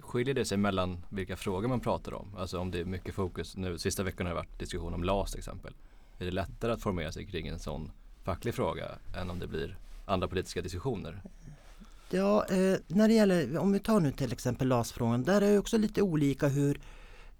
Skiljer 0.00 0.34
det 0.34 0.44
sig 0.44 0.58
mellan 0.58 1.04
vilka 1.08 1.36
frågor 1.36 1.68
man 1.68 1.80
pratar 1.80 2.14
om? 2.14 2.36
Alltså 2.36 2.58
om 2.58 2.70
det 2.70 2.80
är 2.80 2.84
mycket 2.84 3.14
fokus 3.14 3.56
nu, 3.56 3.78
sista 3.78 4.02
veckan 4.02 4.26
har 4.26 4.34
det 4.34 4.40
varit 4.40 4.58
diskussion 4.58 4.94
om 4.94 5.04
LAS 5.04 5.30
till 5.30 5.38
exempel. 5.38 5.74
Är 6.18 6.24
det 6.24 6.30
lättare 6.30 6.72
att 6.72 6.82
formera 6.82 7.12
sig 7.12 7.26
kring 7.26 7.46
en 7.46 7.58
sån 7.58 7.90
facklig 8.24 8.54
fråga 8.54 8.88
än 9.16 9.30
om 9.30 9.38
det 9.38 9.46
blir 9.46 9.78
andra 10.06 10.28
politiska 10.28 10.62
diskussioner? 10.62 11.22
Ja, 12.10 12.46
eh, 12.46 12.78
när 12.86 13.08
det 13.08 13.14
gäller, 13.14 13.58
om 13.58 13.72
vi 13.72 13.78
tar 13.78 14.00
nu 14.00 14.12
till 14.12 14.32
exempel 14.32 14.68
LAS-frågan, 14.68 15.22
där 15.22 15.42
är 15.42 15.52
det 15.52 15.58
också 15.58 15.78
lite 15.78 16.02
olika 16.02 16.48
hur 16.48 16.80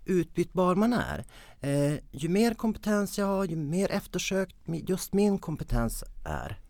utbytbar 0.04 0.74
man 0.74 0.92
är. 0.92 1.24
Eh, 1.60 1.98
ju 2.10 2.28
mer 2.28 2.54
kompetens 2.54 3.18
jag 3.18 3.26
har, 3.26 3.44
ju 3.44 3.56
mer 3.56 3.90
eftersökt 3.90 4.56
just 4.66 5.12
min 5.12 5.38
kompetens 5.38 6.04
är, 6.24 6.60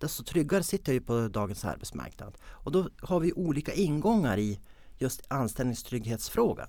desto 0.00 0.24
tryggare 0.24 0.62
sitter 0.62 0.92
jag 0.92 1.06
på 1.06 1.28
dagens 1.28 1.64
arbetsmarknad. 1.64 2.38
Och 2.42 2.72
då 2.72 2.88
har 3.00 3.20
vi 3.20 3.32
olika 3.32 3.72
ingångar 3.72 4.38
i 4.38 4.60
just 4.98 5.22
anställningstrygghetsfrågan. 5.28 6.68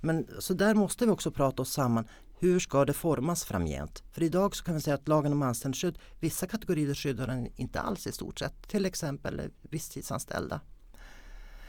Men 0.00 0.26
så 0.38 0.54
där 0.54 0.74
måste 0.74 1.06
vi 1.06 1.10
också 1.10 1.30
prata 1.30 1.62
oss 1.62 1.72
samman. 1.72 2.08
Hur 2.38 2.60
ska 2.60 2.84
det 2.84 2.92
formas 2.92 3.44
framgent? 3.44 4.02
För 4.12 4.22
idag 4.22 4.56
så 4.56 4.64
kan 4.64 4.74
vi 4.74 4.80
säga 4.80 4.94
att 4.94 5.08
lagen 5.08 5.32
om 5.32 5.42
anställningsskydd, 5.42 5.98
vissa 6.20 6.46
kategorier 6.46 6.94
skyddar 6.94 7.26
den 7.26 7.48
inte 7.56 7.80
alls 7.80 8.06
i 8.06 8.12
stort 8.12 8.38
sett. 8.38 8.68
Till 8.68 8.86
exempel 8.86 9.42
visstidsanställda. 9.62 10.60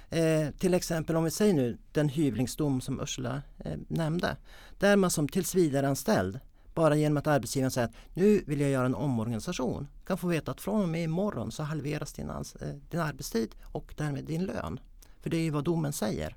Eh, 0.09 0.49
till 0.59 0.73
exempel 0.73 1.15
om 1.15 1.23
vi 1.23 1.31
säger 1.31 1.53
nu 1.53 1.77
den 1.91 2.09
hyvlingsdom 2.09 2.81
som 2.81 2.99
Ursula 3.01 3.41
eh, 3.57 3.77
nämnde. 3.87 4.37
Där 4.79 4.95
man 4.95 5.11
som 5.11 5.27
tillsvidareanställd 5.27 6.39
bara 6.81 6.95
genom 6.95 7.17
att 7.17 7.27
arbetsgivaren 7.27 7.71
säger 7.71 7.88
att 7.88 7.93
nu 8.13 8.43
vill 8.47 8.61
jag 8.61 8.69
göra 8.69 8.85
en 8.85 8.95
omorganisation 8.95 9.88
kan 10.05 10.17
få 10.17 10.27
veta 10.27 10.51
att 10.51 10.61
från 10.61 10.81
och 10.81 10.89
med 10.89 11.03
imorgon 11.03 11.51
så 11.51 11.63
halveras 11.63 12.13
din, 12.13 12.29
eh, 12.29 12.43
din 12.89 13.00
arbetstid 13.00 13.55
och 13.63 13.93
därmed 13.97 14.23
din 14.23 14.45
lön. 14.45 14.79
För 15.19 15.29
det 15.29 15.38
är 15.38 15.41
ju 15.41 15.50
vad 15.50 15.63
domen 15.63 15.93
säger. 15.93 16.35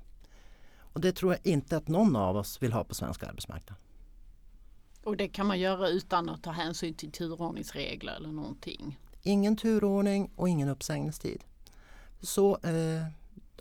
Och 0.77 1.01
det 1.01 1.11
tror 1.11 1.33
jag 1.33 1.53
inte 1.53 1.77
att 1.77 1.87
någon 1.87 2.15
av 2.15 2.37
oss 2.37 2.61
vill 2.63 2.73
ha 2.73 2.83
på 2.83 2.95
svensk 2.95 3.23
arbetsmarknad. 3.23 3.77
Och 5.03 5.17
det 5.17 5.27
kan 5.27 5.47
man 5.47 5.59
göra 5.59 5.89
utan 5.89 6.29
att 6.29 6.43
ta 6.43 6.51
hänsyn 6.51 6.93
till 6.93 7.11
turordningsregler 7.11 8.13
eller 8.15 8.31
någonting? 8.31 8.99
Ingen 9.21 9.57
turordning 9.57 10.31
och 10.35 10.49
ingen 10.49 10.69
uppsägningstid. 10.69 11.43
Så 12.21 12.57
eh, 12.63 13.07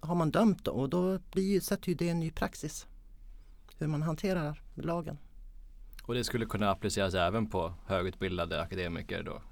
har 0.00 0.14
man 0.14 0.30
dömt 0.30 0.68
och 0.68 0.88
då 0.88 1.18
blir, 1.32 1.60
sätter 1.60 1.88
ju 1.88 1.94
det 1.94 2.08
en 2.08 2.20
ny 2.20 2.30
praxis. 2.30 2.86
Hur 3.78 3.86
man 3.86 4.02
hanterar 4.02 4.62
lagen. 4.74 5.18
Och 6.06 6.14
det 6.14 6.24
skulle 6.24 6.46
kunna 6.46 6.70
appliceras 6.70 7.14
även 7.14 7.46
på 7.46 7.74
högutbildade 7.86 8.62
akademiker 8.62 9.22
då? 9.22 9.42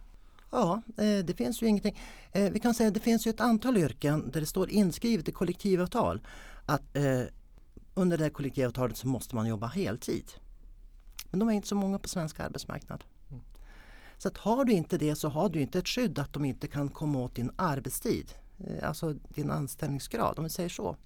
Ja, 0.51 0.83
eh, 0.97 1.25
det 1.25 1.37
finns 1.37 1.63
ju 1.63 1.67
ingenting. 1.67 1.99
Eh, 2.33 2.53
vi 2.53 2.61
kan 2.61 2.75
säga 2.75 2.89
att 2.89 2.95
det 2.95 3.01
finns 3.01 3.27
ju 3.27 3.31
ett 3.31 3.41
antal 3.41 3.77
yrken 3.77 4.31
där 4.31 4.41
det 4.41 4.47
står 4.47 4.71
inskrivet 4.71 5.29
i 5.29 5.33
kollektivavtal 5.33 6.21
att 6.67 6.97
eh, 6.97 7.23
under 7.95 8.19
det 8.19 8.31
kollektivavtalet 8.31 8.97
så 8.97 9.09
måste 9.09 9.35
man 9.35 9.47
jobba 9.47 9.67
heltid. 9.67 10.33
Men 11.31 11.41
de 11.41 11.49
är 11.49 11.53
inte 11.53 11.69
så 11.69 11.75
många 11.75 11.99
på 11.99 12.09
svensk 12.09 12.41
arbetsmarknad. 12.41 13.05
Så 14.19 14.29
att 14.29 14.37
har 14.37 14.65
du 14.65 14.73
inte 14.73 14.99
det 14.99 15.17
så 15.17 15.29
har 15.29 15.49
du 15.49 15.61
inte 15.61 15.79
ett 15.79 15.89
skydd 15.89 16.19
att 16.19 16.33
de 16.33 16.45
inte 16.45 16.69
kan 16.69 16.89
komma 16.89 17.19
åt 17.19 17.35
din 17.35 17.51
arbetstid. 17.57 18.35
Alltså 18.83 19.13
din 19.13 19.51
anställningsgrad 19.51 20.39
om 20.39 20.45
vi 20.45 20.51
säger 20.51 20.69
så. 20.69 20.97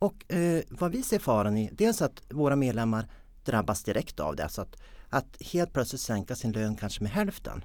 Och 0.00 0.32
eh, 0.32 0.62
vad 0.68 0.92
vi 0.92 1.02
ser 1.02 1.18
faran 1.18 1.56
i, 1.56 1.70
dels 1.72 2.02
att 2.02 2.22
våra 2.28 2.56
medlemmar 2.56 3.08
drabbas 3.44 3.82
direkt 3.82 4.20
av 4.20 4.36
det. 4.36 4.48
Så 4.48 4.62
att, 4.62 4.76
att 5.08 5.36
helt 5.40 5.72
plötsligt 5.72 6.00
sänka 6.00 6.36
sin 6.36 6.52
lön 6.52 6.76
kanske 6.76 7.02
med 7.02 7.12
hälften. 7.12 7.64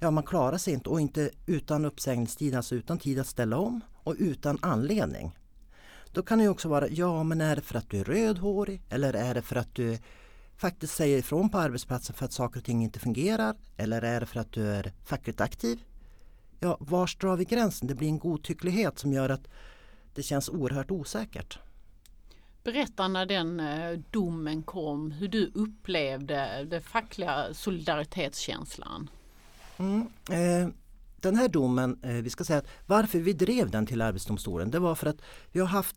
Ja, 0.00 0.10
man 0.10 0.24
klarar 0.24 0.58
sig 0.58 0.74
inte 0.74 0.90
och 0.90 1.00
inte 1.00 1.30
utan 1.46 1.84
uppsägningstid, 1.84 2.54
alltså 2.54 2.74
utan 2.74 2.98
tid 2.98 3.18
att 3.18 3.26
ställa 3.26 3.58
om 3.58 3.80
och 3.94 4.14
utan 4.18 4.58
anledning. 4.62 5.38
Då 6.12 6.22
kan 6.22 6.38
det 6.38 6.48
också 6.48 6.68
vara, 6.68 6.88
ja 6.88 7.22
men 7.22 7.40
är 7.40 7.56
det 7.56 7.62
för 7.62 7.78
att 7.78 7.90
du 7.90 8.00
är 8.00 8.04
rödhårig 8.04 8.82
eller 8.88 9.14
är 9.14 9.34
det 9.34 9.42
för 9.42 9.56
att 9.56 9.74
du 9.74 9.98
faktiskt 10.56 10.94
säger 10.94 11.18
ifrån 11.18 11.48
på 11.48 11.58
arbetsplatsen 11.58 12.16
för 12.16 12.24
att 12.24 12.32
saker 12.32 12.60
och 12.60 12.64
ting 12.64 12.82
inte 12.82 12.98
fungerar 12.98 13.56
eller 13.76 14.02
är 14.02 14.20
det 14.20 14.26
för 14.26 14.40
att 14.40 14.52
du 14.52 14.70
är 14.70 14.92
fackligt 15.04 15.40
aktiv? 15.40 15.84
Ja, 16.60 16.76
var 16.80 17.20
drar 17.20 17.36
vi 17.36 17.44
gränsen? 17.44 17.88
Det 17.88 17.94
blir 17.94 18.08
en 18.08 18.18
godtycklighet 18.18 18.98
som 18.98 19.12
gör 19.12 19.28
att 19.28 19.48
det 20.14 20.22
känns 20.22 20.48
oerhört 20.48 20.90
osäkert. 20.90 21.58
Berätta 22.64 23.08
när 23.08 23.26
den 23.26 23.60
eh, 23.60 23.98
domen 24.10 24.62
kom, 24.62 25.10
hur 25.10 25.28
du 25.28 25.52
upplevde 25.54 26.66
den 26.70 26.82
fackliga 26.82 27.54
solidaritetskänslan. 27.54 29.10
Mm, 29.76 30.00
eh, 30.30 30.74
den 31.16 31.36
här 31.36 31.48
domen, 31.48 31.98
eh, 32.02 32.10
vi 32.10 32.30
ska 32.30 32.44
säga 32.44 32.58
att 32.58 32.68
varför 32.86 33.18
vi 33.18 33.32
drev 33.32 33.70
den 33.70 33.86
till 33.86 34.02
Arbetsdomstolen, 34.02 34.70
det 34.70 34.78
var 34.78 34.94
för 34.94 35.06
att 35.06 35.22
vi 35.52 35.60
har 35.60 35.66
haft 35.66 35.96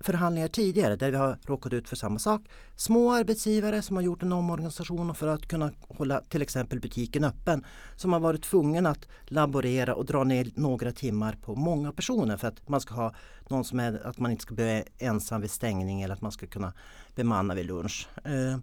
förhandlingar 0.00 0.48
tidigare 0.48 0.96
där 0.96 1.10
vi 1.10 1.16
har 1.16 1.38
råkat 1.46 1.72
ut 1.72 1.88
för 1.88 1.96
samma 1.96 2.18
sak. 2.18 2.42
Små 2.76 3.12
arbetsgivare 3.12 3.82
som 3.82 3.96
har 3.96 4.02
gjort 4.02 4.22
en 4.22 4.32
omorganisation 4.32 5.14
för 5.14 5.28
att 5.28 5.48
kunna 5.48 5.72
hålla 5.88 6.20
till 6.20 6.42
exempel 6.42 6.80
butiken 6.80 7.24
öppen 7.24 7.64
som 7.96 8.12
har 8.12 8.20
varit 8.20 8.42
tvungen 8.42 8.86
att 8.86 9.08
laborera 9.24 9.94
och 9.94 10.04
dra 10.04 10.24
ner 10.24 10.50
några 10.54 10.92
timmar 10.92 11.38
på 11.42 11.54
många 11.54 11.92
personer 11.92 12.36
för 12.36 12.48
att 12.48 12.68
man 12.68 12.80
ska 12.80 12.94
ha 12.94 13.14
någon 13.48 13.64
som 13.64 13.80
är, 13.80 14.06
att 14.06 14.18
man 14.18 14.30
inte 14.30 14.42
ska 14.42 14.54
bli 14.54 14.84
ensam 14.98 15.40
vid 15.40 15.50
stängning 15.50 16.02
eller 16.02 16.14
att 16.14 16.22
man 16.22 16.32
ska 16.32 16.46
kunna 16.46 16.72
bemanna 17.14 17.54
vid 17.54 17.66
lunch. 17.66 18.08
Eh, 18.24 18.58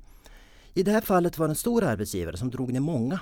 I 0.74 0.84
det 0.84 0.92
här 0.92 1.02
fallet 1.02 1.38
var 1.38 1.48
det 1.48 1.52
en 1.52 1.56
stor 1.56 1.84
arbetsgivare 1.84 2.38
som 2.38 2.50
drog 2.50 2.74
ner 2.74 2.80
många 2.80 3.20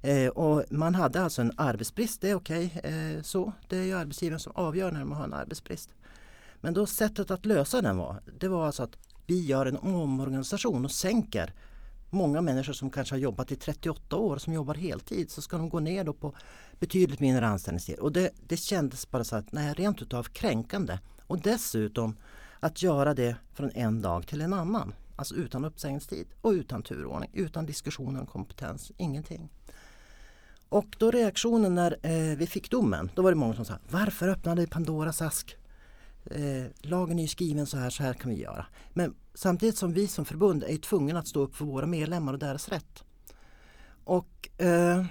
Eh, 0.00 0.28
och 0.28 0.64
man 0.70 0.94
hade 0.94 1.22
alltså 1.22 1.42
en 1.42 1.52
arbetsbrist, 1.56 2.20
det 2.20 2.30
är 2.30 2.34
okej 2.34 2.74
okay, 2.78 2.92
eh, 2.92 3.22
så. 3.22 3.52
Det 3.68 3.76
är 3.76 3.82
ju 3.82 3.92
arbetsgivaren 3.92 4.40
som 4.40 4.52
avgör 4.56 4.92
när 4.92 5.04
man 5.04 5.18
har 5.18 5.24
en 5.24 5.34
arbetsbrist. 5.34 5.90
Men 6.60 6.74
då 6.74 6.86
sättet 6.86 7.30
att 7.30 7.46
lösa 7.46 7.82
den 7.82 7.96
var, 7.96 8.22
det 8.40 8.48
var 8.48 8.66
alltså 8.66 8.82
att 8.82 8.96
vi 9.26 9.46
gör 9.46 9.66
en 9.66 9.78
omorganisation 9.78 10.84
och 10.84 10.90
sänker 10.90 11.54
många 12.10 12.40
människor 12.40 12.72
som 12.72 12.90
kanske 12.90 13.14
har 13.14 13.20
jobbat 13.20 13.52
i 13.52 13.56
38 13.56 14.16
år 14.16 14.38
som 14.38 14.52
jobbar 14.52 14.74
heltid 14.74 15.30
så 15.30 15.42
ska 15.42 15.56
de 15.56 15.68
gå 15.68 15.80
ner 15.80 16.04
då 16.04 16.12
på 16.12 16.34
betydligt 16.80 17.20
mindre 17.20 17.46
anställningstid. 17.46 17.98
Och 17.98 18.12
det, 18.12 18.30
det 18.46 18.56
kändes 18.56 19.10
bara 19.10 19.24
så 19.24 19.36
att 19.36 19.52
nej, 19.52 19.74
rent 19.74 20.02
utav 20.02 20.22
kränkande. 20.22 20.98
Och 21.26 21.40
dessutom 21.40 22.16
att 22.60 22.82
göra 22.82 23.14
det 23.14 23.36
från 23.52 23.70
en 23.74 24.02
dag 24.02 24.26
till 24.26 24.40
en 24.40 24.52
annan. 24.52 24.94
Alltså 25.16 25.34
utan 25.34 25.64
uppsägningstid 25.64 26.26
och 26.40 26.50
utan 26.50 26.82
turordning, 26.82 27.30
utan 27.34 27.66
diskussioner 27.66 28.20
om 28.20 28.26
kompetens, 28.26 28.92
ingenting. 28.96 29.48
Och 30.68 30.96
då 30.98 31.10
reaktionen 31.10 31.74
när 31.74 31.96
eh, 32.02 32.36
vi 32.36 32.46
fick 32.46 32.70
domen, 32.70 33.10
då 33.14 33.22
var 33.22 33.30
det 33.30 33.36
många 33.36 33.54
som 33.54 33.64
sa 33.64 33.74
Varför 33.90 34.28
öppnade 34.28 34.66
Pandoras 34.66 35.22
ask? 35.22 35.56
Eh, 36.30 36.64
lagen 36.80 37.18
är 37.18 37.22
ju 37.22 37.28
skriven 37.28 37.66
så 37.66 37.76
här, 37.76 37.90
så 37.90 38.02
här 38.02 38.14
kan 38.14 38.30
vi 38.30 38.42
göra. 38.42 38.66
Men 38.92 39.14
samtidigt 39.34 39.78
som 39.78 39.92
vi 39.92 40.06
som 40.06 40.24
förbund 40.24 40.64
är 40.64 40.76
tvungna 40.76 41.18
att 41.18 41.28
stå 41.28 41.40
upp 41.40 41.56
för 41.56 41.64
våra 41.64 41.86
medlemmar 41.86 42.32
och 42.32 42.38
deras 42.38 42.68
rätt. 42.68 43.04
Och 44.04 44.48
eh, 44.58 45.04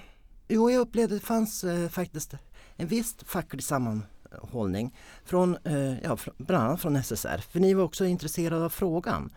jo, 0.48 0.72
jag 0.72 0.80
upplevde 0.80 1.16
att 1.16 1.22
det 1.22 1.28
fanns 1.28 1.64
eh, 1.64 1.90
faktiskt 1.90 2.34
en 2.76 2.88
viss 2.88 3.16
facklig 3.26 3.64
sammanhållning 3.64 4.96
från, 5.26 5.58
eh, 5.64 6.00
ja, 6.00 6.18
bland 6.38 6.64
annat 6.64 6.82
från 6.82 7.04
SSR. 7.04 7.38
För 7.38 7.60
ni 7.60 7.74
var 7.74 7.84
också 7.84 8.06
intresserade 8.06 8.66
av 8.66 8.70
frågan. 8.70 9.30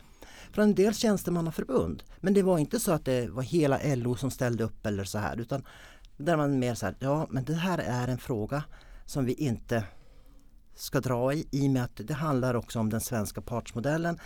Från 0.52 0.64
en 0.64 0.74
del 0.74 0.94
tjänstemannaförbund. 0.94 2.02
Men 2.20 2.34
det 2.34 2.42
var 2.42 2.58
inte 2.58 2.80
så 2.80 2.92
att 2.92 3.04
det 3.04 3.30
var 3.30 3.42
hela 3.42 3.80
LO 3.94 4.16
som 4.16 4.30
ställde 4.30 4.64
upp 4.64 4.86
eller 4.86 5.04
så 5.04 5.18
här. 5.18 5.40
Utan 5.40 5.64
där 6.16 6.36
man 6.36 6.58
mer 6.58 6.74
så 6.74 6.86
här, 6.86 6.96
ja 6.98 7.26
men 7.30 7.44
det 7.44 7.54
här 7.54 7.78
är 7.78 8.08
en 8.08 8.18
fråga 8.18 8.64
som 9.06 9.24
vi 9.24 9.32
inte 9.32 9.84
ska 10.80 11.00
dra 11.00 11.32
i, 11.32 11.48
i 11.50 11.68
och 11.68 11.70
med 11.70 11.84
att 11.84 11.96
det 11.96 12.14
handlar 12.14 12.54
också 12.54 12.78
om 12.78 12.90
den 12.90 13.00
svenska 13.00 13.40
partsmodellen. 13.40 14.18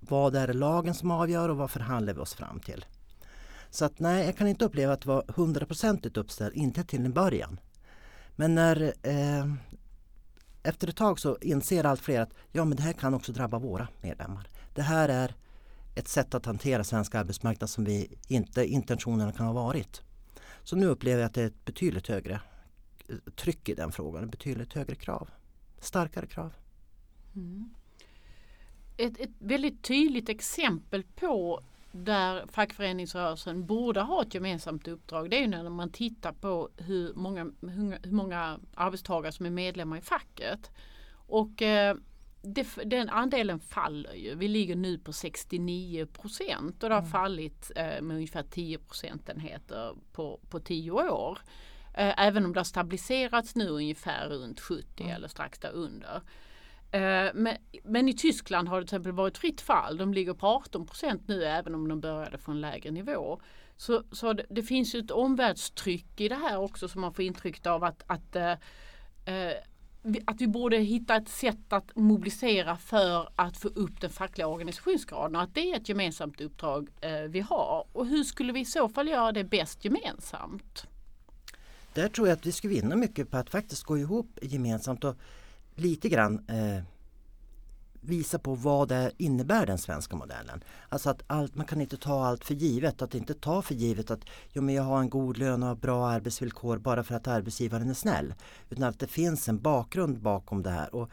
Vad 0.00 0.36
är 0.36 0.46
det 0.46 0.52
lagen 0.52 0.94
som 0.94 1.10
avgör 1.10 1.48
och 1.48 1.56
vad 1.56 1.70
förhandlar 1.70 2.14
vi 2.14 2.20
oss 2.20 2.34
fram 2.34 2.60
till? 2.60 2.84
Så 3.70 3.84
att 3.84 3.98
nej, 3.98 4.26
jag 4.26 4.36
kan 4.36 4.48
inte 4.48 4.64
uppleva 4.64 4.92
att 4.92 5.00
det 5.00 5.08
var 5.08 5.24
hundraprocentigt 5.28 6.16
uppställt, 6.16 6.54
inte 6.54 6.84
till 6.84 7.04
en 7.04 7.12
början. 7.12 7.60
Men 8.36 8.54
när 8.54 8.94
eh, 9.02 9.54
efter 10.62 10.88
ett 10.88 10.96
tag 10.96 11.20
så 11.20 11.36
inser 11.40 11.84
allt 11.84 12.00
fler 12.00 12.20
att 12.20 12.34
ja 12.52 12.64
men 12.64 12.76
det 12.76 12.82
här 12.82 12.92
kan 12.92 13.14
också 13.14 13.32
drabba 13.32 13.58
våra 13.58 13.88
medlemmar. 14.00 14.48
Det 14.74 14.82
här 14.82 15.08
är 15.08 15.34
ett 15.94 16.08
sätt 16.08 16.34
att 16.34 16.46
hantera 16.46 16.84
svensk 16.84 17.14
arbetsmarknad 17.14 17.70
som 17.70 17.84
vi 17.84 18.18
inte 18.28 18.64
intentionerna 18.64 19.32
kan 19.32 19.46
ha 19.46 19.52
varit. 19.52 20.02
Så 20.62 20.76
nu 20.76 20.86
upplever 20.86 21.20
jag 21.20 21.26
att 21.26 21.34
det 21.34 21.42
är 21.42 21.46
ett 21.46 21.64
betydligt 21.64 22.08
högre 22.08 22.40
eh, 23.08 23.16
tryck 23.36 23.68
i 23.68 23.74
den 23.74 23.92
frågan, 23.92 24.30
betydligt 24.30 24.72
högre 24.72 24.94
krav. 24.94 25.28
Starkare 25.82 26.26
krav. 26.26 26.54
Mm. 27.36 27.70
Ett, 28.96 29.20
ett 29.20 29.30
väldigt 29.38 29.82
tydligt 29.82 30.28
exempel 30.28 31.02
på 31.02 31.60
där 31.92 32.46
fackföreningsrörelsen 32.46 33.66
borde 33.66 34.00
ha 34.00 34.22
ett 34.22 34.34
gemensamt 34.34 34.88
uppdrag 34.88 35.30
det 35.30 35.44
är 35.44 35.48
när 35.48 35.70
man 35.70 35.90
tittar 35.90 36.32
på 36.32 36.68
hur 36.76 37.14
många, 37.14 37.52
hur 38.02 38.12
många 38.12 38.58
arbetstagare 38.74 39.32
som 39.32 39.46
är 39.46 39.50
medlemmar 39.50 39.98
i 39.98 40.00
facket. 40.00 40.70
Och 41.26 41.62
eh, 41.62 41.96
det, 42.42 42.66
den 42.84 43.08
andelen 43.08 43.60
faller 43.60 44.14
ju. 44.14 44.34
Vi 44.34 44.48
ligger 44.48 44.76
nu 44.76 44.98
på 44.98 45.12
69 45.12 46.06
procent 46.06 46.82
och 46.82 46.88
det 46.88 46.94
har 46.94 47.02
mm. 47.02 47.10
fallit 47.10 47.70
eh, 47.76 48.02
med 48.02 48.14
ungefär 48.14 48.42
10 48.42 48.78
procentenheter 48.78 49.94
på, 50.12 50.40
på 50.50 50.60
10 50.60 50.92
år. 50.92 51.38
Eh, 51.94 52.14
även 52.26 52.44
om 52.44 52.52
det 52.52 52.60
har 52.60 52.64
stabiliserats 52.64 53.54
nu 53.54 53.68
ungefär 53.68 54.28
runt 54.28 54.60
70 54.60 55.02
mm. 55.02 55.16
eller 55.16 55.28
strax 55.28 55.58
därunder. 55.58 56.22
Eh, 56.90 57.30
men, 57.34 57.56
men, 57.84 58.08
i 58.08 58.12
Tyskland 58.12 58.68
har 58.68 58.80
det 58.80 58.86
till 58.86 58.96
exempel 58.96 59.12
varit 59.12 59.38
fritt 59.38 59.60
fall. 59.60 59.96
De 59.96 60.14
ligger 60.14 60.34
på 60.34 60.46
18 60.46 60.86
procent 60.86 61.28
nu 61.28 61.44
även 61.44 61.74
om 61.74 61.88
de 61.88 62.00
började 62.00 62.38
från 62.38 62.60
lägre 62.60 62.90
nivå. 62.90 63.40
Så, 63.76 64.02
så 64.12 64.32
det, 64.32 64.46
det, 64.50 64.62
finns 64.62 64.94
ett 64.94 65.10
omvärldstryck 65.10 66.20
i 66.20 66.28
det 66.28 66.34
här 66.34 66.58
också 66.58 66.88
som 66.88 67.00
man 67.00 67.14
får 67.14 67.24
intryck 67.24 67.66
av 67.66 67.84
att, 67.84 68.02
att 68.06 68.36
eh, 68.36 68.52
eh 69.24 69.54
att 70.26 70.40
vi 70.40 70.48
borde 70.48 70.76
hitta 70.76 71.16
ett 71.16 71.28
sätt 71.28 71.72
att 71.72 71.96
mobilisera 71.96 72.76
för 72.76 73.28
att 73.36 73.56
få 73.56 73.68
upp 73.68 74.00
den 74.00 74.10
fackliga 74.10 74.46
organisationsgraden 74.46 75.36
och 75.36 75.42
att 75.42 75.54
det 75.54 75.72
är 75.72 75.76
ett 75.76 75.88
gemensamt 75.88 76.40
uppdrag 76.40 76.88
eh, 77.00 77.20
vi 77.28 77.40
har. 77.40 77.86
Och 77.92 78.06
hur 78.06 78.24
skulle 78.24 78.52
vi 78.52 78.60
i 78.60 78.64
så 78.64 78.88
fall 78.88 79.08
göra 79.08 79.32
det 79.32 79.44
bäst 79.44 79.84
gemensamt? 79.84 80.86
Där 81.94 82.08
tror 82.08 82.28
jag 82.28 82.36
att 82.36 82.46
vi 82.46 82.52
skulle 82.52 82.74
vinna 82.74 82.96
mycket 82.96 83.30
på 83.30 83.36
att 83.36 83.50
faktiskt 83.50 83.84
gå 83.84 83.98
ihop 83.98 84.38
gemensamt 84.42 85.04
och 85.04 85.16
lite 85.74 86.08
grann 86.08 86.44
eh, 86.48 86.82
visa 88.04 88.38
på 88.38 88.54
vad 88.54 88.88
det 88.88 89.12
innebär 89.16 89.66
den 89.66 89.78
svenska 89.78 90.16
modellen. 90.16 90.64
Alltså 90.88 91.10
att 91.10 91.22
allt, 91.26 91.54
man 91.54 91.66
kan 91.66 91.80
inte 91.80 91.96
ta 91.96 92.24
allt 92.24 92.44
för 92.44 92.54
givet. 92.54 93.02
Att 93.02 93.14
inte 93.14 93.34
ta 93.34 93.62
för 93.62 93.74
givet 93.74 94.10
att 94.10 94.20
jo, 94.52 94.62
men 94.62 94.74
jag 94.74 94.82
har 94.82 95.00
en 95.00 95.10
god 95.10 95.38
lön 95.38 95.62
och 95.62 95.76
bra 95.76 96.08
arbetsvillkor 96.08 96.78
bara 96.78 97.04
för 97.04 97.14
att 97.14 97.28
arbetsgivaren 97.28 97.90
är 97.90 97.94
snäll. 97.94 98.34
Utan 98.70 98.84
att 98.84 98.98
det 98.98 99.06
finns 99.06 99.48
en 99.48 99.58
bakgrund 99.58 100.20
bakom 100.20 100.62
det 100.62 100.70
här 100.70 100.94
och 100.94 101.10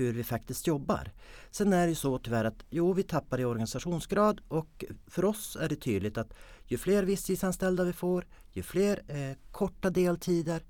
hur 0.00 0.12
vi 0.12 0.24
faktiskt 0.24 0.66
jobbar. 0.66 1.12
Sen 1.50 1.72
är 1.72 1.86
det 1.86 1.94
så 1.94 2.18
tyvärr 2.18 2.44
att 2.44 2.64
jo, 2.70 2.92
vi 2.92 3.02
tappar 3.02 3.40
i 3.40 3.44
organisationsgrad 3.44 4.40
och 4.48 4.84
för 5.06 5.24
oss 5.24 5.56
är 5.60 5.68
det 5.68 5.76
tydligt 5.76 6.18
att 6.18 6.34
ju 6.64 6.78
fler 6.78 7.02
visstidsanställda 7.02 7.84
vi 7.84 7.92
får, 7.92 8.26
ju 8.52 8.62
fler 8.62 9.02
eh, 9.08 9.36
korta 9.50 9.90
deltider 9.90 10.62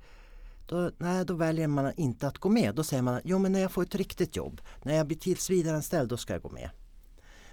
då, 0.66 0.90
nej, 0.98 1.24
då 1.24 1.34
väljer 1.34 1.68
man 1.68 1.92
inte 1.96 2.26
att 2.26 2.38
gå 2.38 2.48
med. 2.48 2.74
Då 2.74 2.84
säger 2.84 3.02
man 3.02 3.20
jo 3.24 3.38
men 3.38 3.52
när 3.52 3.60
jag 3.60 3.72
får 3.72 3.82
ett 3.82 3.94
riktigt 3.94 4.36
jobb, 4.36 4.60
när 4.82 4.96
jag 4.96 5.06
blir 5.06 5.18
tillsvidareanställd, 5.18 6.08
då 6.08 6.16
ska 6.16 6.32
jag 6.32 6.42
gå 6.42 6.50
med. 6.50 6.70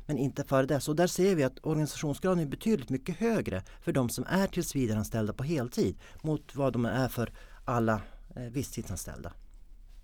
Men 0.05 0.17
inte 0.17 0.43
före 0.43 0.65
det. 0.65 0.79
Så 0.79 0.93
där 0.93 1.07
ser 1.07 1.35
vi 1.35 1.43
att 1.43 1.65
organisationsgraden 1.65 2.39
är 2.39 2.45
betydligt 2.45 2.89
mycket 2.89 3.17
högre 3.17 3.63
för 3.81 3.91
de 3.91 4.09
som 4.09 4.25
är 4.27 4.47
tillsvidareanställda 4.47 5.33
på 5.33 5.43
heltid 5.43 5.97
mot 6.21 6.55
vad 6.55 6.73
de 6.73 6.85
är 6.85 7.07
för 7.07 7.33
alla 7.65 8.01
eh, 8.35 8.43
visstidsanställda. 8.43 9.33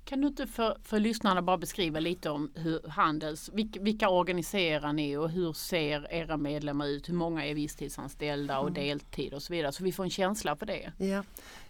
Kan 0.05 0.21
du 0.21 0.27
inte 0.27 0.47
för, 0.47 0.77
för 0.83 0.99
lyssnarna 0.99 1.41
bara 1.41 1.57
beskriva 1.57 1.99
lite 1.99 2.29
om 2.29 2.51
hur 2.55 2.87
Handels, 2.87 3.49
vilka, 3.53 3.81
vilka 3.81 4.09
organiserar 4.09 4.93
ni 4.93 5.17
och 5.17 5.29
hur 5.29 5.53
ser 5.53 6.13
era 6.13 6.37
medlemmar 6.37 6.87
ut? 6.87 7.09
Hur 7.09 7.13
många 7.13 7.45
är 7.45 7.55
visstidsanställda 7.55 8.59
och 8.59 8.71
deltid 8.71 9.33
och 9.33 9.43
så 9.43 9.53
vidare 9.53 9.71
så 9.71 9.83
vi 9.83 9.91
får 9.91 10.03
en 10.03 10.09
känsla 10.09 10.55
för 10.55 10.65
det. 10.65 10.91
Ja. 10.97 11.23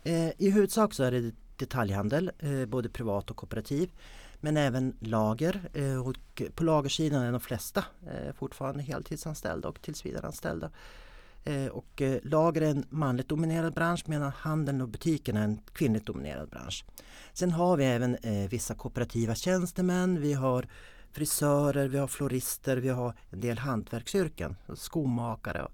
Eh, 0.04 0.30
I 0.38 0.50
huvudsak 0.50 0.94
så 0.94 1.04
är 1.04 1.12
det 1.12 1.32
detaljhandel, 1.58 2.32
eh, 2.40 2.66
både 2.66 2.90
privat 2.90 3.32
och 3.32 3.38
kooperativ. 3.38 3.92
Men 4.40 4.58
även 4.58 4.98
lager 5.00 5.62
eh, 5.74 6.08
och 6.08 6.42
på 6.56 6.64
lagersidan 6.64 7.24
är 7.24 7.32
de 7.32 7.42
flesta 7.42 7.86
eh, 8.06 8.34
fortfarande 8.34 8.84
heltidsanställda 8.84 9.70
och 9.70 9.82
tillsvidareanställda. 9.82 10.66
Eh, 10.66 10.72
Eh, 11.46 11.68
och 11.68 12.02
eh, 12.02 12.20
lager 12.24 12.62
är 12.62 12.70
en 12.70 12.86
manligt 12.90 13.30
dominerad 13.30 13.74
bransch 13.74 14.04
medan 14.06 14.32
handeln 14.32 14.82
och 14.82 14.90
butiken 14.90 15.38
är 15.38 15.44
en 15.44 15.60
kvinnligt 15.74 16.06
dominerad 16.06 16.50
bransch. 16.50 16.86
Sen 17.34 17.52
har 17.52 17.78
vi 17.78 17.86
även 17.86 18.16
eh, 18.16 18.50
vissa 18.50 18.76
kooperativa 18.76 19.36
tjänstemän, 19.36 20.22
vi 20.22 20.34
har 20.34 20.68
frisörer, 21.12 21.88
vi 21.88 21.98
har 21.98 22.08
florister, 22.08 22.78
vi 22.78 22.90
har 22.90 23.14
en 23.30 23.42
del 23.42 23.58
hantverksyrken, 23.58 24.56
skomakare 24.76 25.68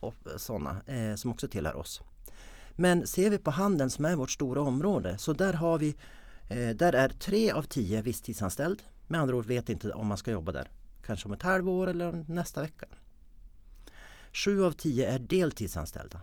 och, 0.00 0.14
sådana 0.36 0.80
som 1.16 1.30
också 1.30 1.48
tillhör 1.48 1.76
oss. 1.76 2.02
Men 2.72 3.06
ser 3.06 3.30
vi 3.30 3.38
på 3.38 3.50
handeln 3.50 3.90
som 3.90 4.04
är 4.04 4.16
vårt 4.16 4.30
stora 4.30 4.60
område 4.60 5.18
så 5.18 5.32
där 5.32 5.52
har 5.52 5.78
vi 5.78 5.96
där 6.74 6.92
är 6.92 7.08
tre 7.08 7.50
av 7.50 7.62
tio 7.62 8.02
visstidsanställd. 8.02 8.82
Med 9.06 9.20
andra 9.20 9.36
ord 9.36 9.46
vet 9.46 9.68
inte 9.68 9.92
om 9.92 10.06
man 10.06 10.16
ska 10.18 10.30
jobba 10.30 10.52
där. 10.52 10.68
Kanske 11.06 11.28
om 11.28 11.32
ett 11.32 11.42
halvår 11.42 11.86
eller 11.86 12.24
nästa 12.28 12.62
vecka. 12.62 12.86
Sju 14.32 14.64
av 14.64 14.72
tio 14.72 15.10
är 15.10 15.18
deltidsanställda. 15.18 16.20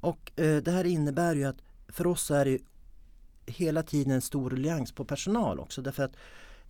Och 0.00 0.40
eh, 0.40 0.62
det 0.62 0.70
här 0.70 0.84
innebär 0.84 1.34
ju 1.34 1.44
att 1.44 1.62
för 1.88 2.06
oss 2.06 2.30
är 2.30 2.44
det 2.44 2.58
hela 3.46 3.82
tiden 3.82 4.12
en 4.12 4.20
stor 4.20 4.50
ruljans 4.50 4.92
på 4.92 5.04
personal 5.04 5.60
också. 5.60 5.82
Därför 5.82 6.02
att 6.02 6.16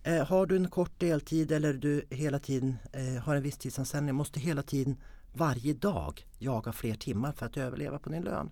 eh, 0.03 0.27
har 0.27 0.45
du 0.45 0.55
en 0.55 0.69
kort 0.69 0.99
deltid 0.99 1.51
eller 1.51 1.73
du 1.73 2.05
hela 2.09 2.39
tiden 2.39 2.77
eh, 2.91 3.23
har 3.23 3.35
en 3.35 3.43
visstidsanställning 3.43 4.15
måste 4.15 4.39
hela 4.39 4.63
tiden 4.63 4.97
varje 5.33 5.73
dag 5.73 6.27
jaga 6.39 6.71
fler 6.71 6.95
timmar 6.95 7.31
för 7.31 7.45
att 7.45 7.57
överleva 7.57 7.99
på 7.99 8.09
din 8.09 8.23
lön. 8.23 8.51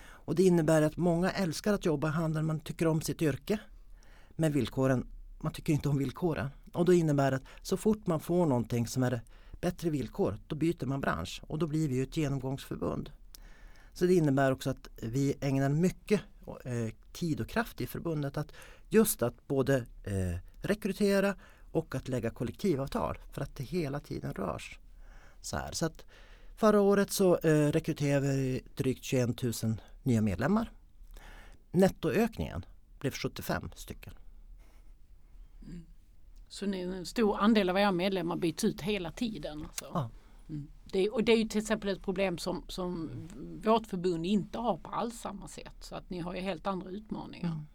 Och 0.00 0.34
det 0.34 0.42
innebär 0.42 0.82
att 0.82 0.96
många 0.96 1.30
älskar 1.30 1.74
att 1.74 1.84
jobba 1.84 2.08
i 2.08 2.10
handeln, 2.10 2.46
man 2.46 2.60
tycker 2.60 2.86
om 2.86 3.00
sitt 3.00 3.22
yrke. 3.22 3.58
Men 4.30 4.52
villkoren, 4.52 5.06
man 5.40 5.52
tycker 5.52 5.72
inte 5.72 5.88
om 5.88 5.98
villkoren. 5.98 6.48
Och 6.72 6.84
då 6.84 6.92
innebär 6.92 7.30
det 7.30 7.36
att 7.36 7.44
så 7.62 7.76
fort 7.76 8.06
man 8.06 8.20
får 8.20 8.46
någonting 8.46 8.86
som 8.86 9.02
är 9.02 9.22
bättre 9.60 9.90
villkor, 9.90 10.38
då 10.46 10.56
byter 10.56 10.86
man 10.86 11.00
bransch 11.00 11.42
och 11.46 11.58
då 11.58 11.66
blir 11.66 11.88
vi 11.88 11.94
ju 11.94 12.02
ett 12.02 12.16
genomgångsförbund. 12.16 13.10
Så 13.92 14.06
det 14.06 14.14
innebär 14.14 14.52
också 14.52 14.70
att 14.70 14.88
vi 14.96 15.34
ägnar 15.40 15.68
mycket 15.68 16.20
eh, 16.64 16.94
tid 17.12 17.40
och 17.40 17.48
kraft 17.48 17.80
i 17.80 17.86
förbundet 17.86 18.36
att 18.36 18.52
just 18.88 19.22
att 19.22 19.48
både 19.48 19.76
eh, 20.04 20.38
rekrytera 20.62 21.34
och 21.72 21.94
att 21.94 22.08
lägga 22.08 22.30
kollektivavtal 22.30 23.18
för 23.32 23.42
att 23.42 23.56
det 23.56 23.64
hela 23.64 24.00
tiden 24.00 24.34
rörs. 24.34 24.78
Så, 25.40 25.56
här. 25.56 25.72
så 25.72 25.86
att 25.86 26.04
förra 26.56 26.80
året 26.80 27.10
så 27.10 27.38
eh, 27.38 27.72
rekryterade 27.72 28.26
vi 28.26 28.62
drygt 28.76 29.04
21 29.04 29.42
000 29.42 29.52
nya 30.02 30.20
medlemmar. 30.20 30.72
Nettoökningen 31.70 32.64
blev 32.98 33.12
75 33.12 33.70
stycken. 33.74 34.14
Så 36.48 36.66
ni, 36.66 36.80
en 36.80 37.06
stor 37.06 37.38
andel 37.38 37.70
av 37.70 37.78
era 37.78 37.92
medlemmar 37.92 38.36
byts 38.36 38.64
ut 38.64 38.80
hela 38.80 39.12
tiden. 39.12 39.62
Alltså. 39.62 39.86
Ja. 39.94 40.10
Mm. 40.48 40.68
Det, 40.92 41.08
och 41.08 41.24
det 41.24 41.32
är 41.32 41.36
ju 41.36 41.44
till 41.44 41.60
exempel 41.60 41.88
ett 41.88 42.02
problem 42.02 42.38
som, 42.38 42.62
som 42.68 43.10
vårt 43.64 43.86
förbund 43.86 44.26
inte 44.26 44.58
har 44.58 44.76
på 44.76 44.90
alls 44.90 45.20
samma 45.20 45.48
sätt. 45.48 45.76
Så 45.80 45.94
att 45.94 46.10
ni 46.10 46.18
har 46.18 46.34
ju 46.34 46.40
helt 46.40 46.66
andra 46.66 46.90
utmaningar. 46.90 47.48
Mm. 47.48 47.66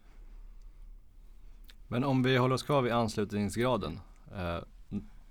Men 1.88 2.04
om 2.04 2.24
vi 2.24 2.38
håller 2.38 2.56
oss 2.56 2.64
kvar 2.64 2.82
vid 2.82 2.92
anslutningsgraden. 2.94 4.00
Eh, 4.36 4.60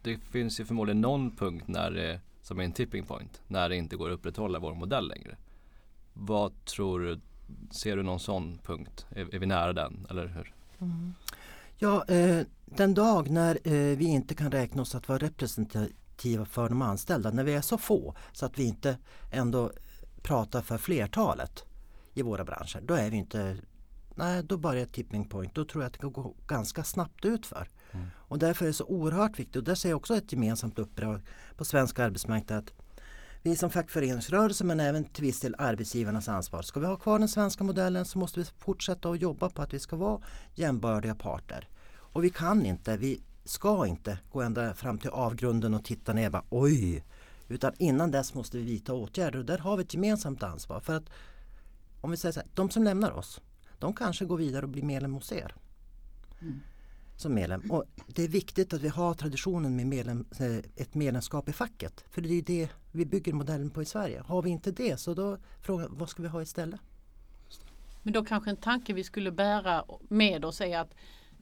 det 0.02 0.18
finns 0.18 0.60
ju 0.60 0.64
förmodligen 0.64 1.00
någon 1.00 1.30
punkt 1.30 1.64
när 1.68 1.90
det, 1.90 2.20
som 2.42 2.60
är 2.60 2.64
en 2.64 2.72
tipping 2.72 3.04
point, 3.04 3.42
när 3.48 3.68
det 3.68 3.76
inte 3.76 3.96
går 3.96 4.10
att 4.10 4.14
upprätthålla 4.14 4.58
vår 4.58 4.74
modell 4.74 5.08
längre. 5.08 5.36
Vad 6.12 6.64
tror 6.64 7.00
du, 7.00 7.20
ser 7.70 7.96
du 7.96 8.02
någon 8.02 8.20
sån 8.20 8.58
punkt? 8.58 9.06
Är, 9.10 9.34
är 9.34 9.38
vi 9.38 9.46
nära 9.46 9.72
den, 9.72 10.06
eller 10.10 10.26
hur? 10.26 10.52
Mm. 10.78 11.14
Ja, 11.78 12.04
eh, 12.04 12.46
den 12.76 12.94
dag 12.94 13.30
när 13.30 13.58
eh, 13.64 13.96
vi 13.96 14.04
inte 14.04 14.34
kan 14.34 14.52
räkna 14.52 14.82
oss 14.82 14.94
att 14.94 15.08
vara 15.08 15.18
representativa 15.18 16.44
för 16.44 16.68
de 16.68 16.82
anställda, 16.82 17.30
när 17.30 17.44
vi 17.44 17.54
är 17.54 17.60
så 17.60 17.78
få 17.78 18.14
så 18.32 18.46
att 18.46 18.58
vi 18.58 18.64
inte 18.64 18.98
ändå 19.30 19.72
pratar 20.22 20.62
för 20.62 20.78
flertalet 20.78 21.64
i 22.14 22.22
våra 22.22 22.44
branscher, 22.44 22.80
då 22.80 22.94
är 22.94 23.10
vi 23.10 23.16
inte 23.16 23.56
Nej, 24.14 24.42
då 24.42 24.56
börjar 24.56 24.86
tipping 24.86 25.24
point. 25.24 25.54
Då 25.54 25.64
tror 25.64 25.82
jag 25.82 25.86
att 25.86 25.92
det 25.92 25.98
kan 25.98 26.12
gå 26.12 26.34
ganska 26.46 26.84
snabbt 26.84 27.24
ut 27.24 27.46
för. 27.46 27.68
Mm. 27.92 28.06
Och 28.14 28.38
därför 28.38 28.64
är 28.64 28.66
det 28.66 28.74
så 28.74 28.84
oerhört 28.84 29.38
viktigt 29.38 29.56
och 29.56 29.64
där 29.64 29.74
ser 29.74 29.88
jag 29.88 29.96
också 29.96 30.16
ett 30.16 30.32
gemensamt 30.32 30.78
uppdrag 30.78 31.20
på 31.56 31.64
svensk 31.64 31.98
arbetsmarknad 31.98 32.58
att 32.58 32.72
vi 33.42 33.56
som 33.56 33.70
fackföreningsrörelse 33.70 34.64
men 34.64 34.80
även 34.80 35.04
till 35.04 35.24
viss 35.24 35.40
del 35.40 35.54
arbetsgivarnas 35.58 36.28
ansvar. 36.28 36.62
Ska 36.62 36.80
vi 36.80 36.86
ha 36.86 36.96
kvar 36.96 37.18
den 37.18 37.28
svenska 37.28 37.64
modellen 37.64 38.04
så 38.04 38.18
måste 38.18 38.40
vi 38.40 38.46
fortsätta 38.58 39.10
att 39.10 39.20
jobba 39.20 39.50
på 39.50 39.62
att 39.62 39.74
vi 39.74 39.78
ska 39.78 39.96
vara 39.96 40.20
jämbördiga 40.54 41.14
parter. 41.14 41.68
Och 42.12 42.24
vi 42.24 42.30
kan 42.30 42.66
inte, 42.66 42.96
vi 42.96 43.20
ska 43.44 43.86
inte 43.86 44.18
gå 44.30 44.42
ända 44.42 44.74
fram 44.74 44.98
till 44.98 45.10
avgrunden 45.10 45.74
och 45.74 45.84
titta 45.84 46.12
ner 46.12 46.26
och 46.26 46.32
bara 46.32 46.44
oj. 46.50 47.04
Utan 47.48 47.72
innan 47.78 48.10
dess 48.10 48.34
måste 48.34 48.58
vi 48.58 48.64
vidta 48.64 48.94
åtgärder 48.94 49.38
och 49.38 49.44
där 49.44 49.58
har 49.58 49.76
vi 49.76 49.82
ett 49.82 49.94
gemensamt 49.94 50.42
ansvar. 50.42 50.80
För 50.80 50.96
att 50.96 51.10
om 52.00 52.10
vi 52.10 52.16
säger 52.16 52.32
så 52.32 52.40
här, 52.40 52.48
de 52.54 52.70
som 52.70 52.82
lämnar 52.82 53.10
oss, 53.10 53.40
de 53.78 53.94
kanske 53.94 54.24
går 54.24 54.36
vidare 54.36 54.62
och 54.62 54.68
blir 54.68 54.82
medlem 54.82 55.14
hos 55.14 55.32
er. 55.32 55.54
Mm. 56.40 56.60
Som 57.16 57.34
medlem. 57.34 57.70
Och 57.70 57.84
det 58.06 58.22
är 58.22 58.28
viktigt 58.28 58.72
att 58.72 58.80
vi 58.80 58.88
har 58.88 59.14
traditionen 59.14 59.76
med 59.76 59.86
medlem, 59.86 60.24
eh, 60.38 60.56
ett 60.76 60.94
medlemskap 60.94 61.48
i 61.48 61.52
facket. 61.52 62.04
För 62.10 62.22
det 62.22 62.28
är 62.28 62.42
det 62.42 62.68
vi 62.92 63.06
bygger 63.06 63.32
modellen 63.32 63.70
på 63.70 63.82
i 63.82 63.84
Sverige. 63.84 64.22
Har 64.26 64.42
vi 64.42 64.50
inte 64.50 64.70
det 64.70 65.00
så 65.00 65.14
då 65.14 65.38
frågan 65.60 65.88
vad 65.90 66.08
ska 66.08 66.22
vi 66.22 66.28
ha 66.28 66.42
istället? 66.42 66.80
Men 68.02 68.12
då 68.12 68.24
kanske 68.24 68.50
en 68.50 68.56
tanke 68.56 68.92
vi 68.92 69.04
skulle 69.04 69.32
bära 69.32 69.84
med 70.08 70.44
oss 70.44 70.60
är 70.60 70.78
att 70.78 70.94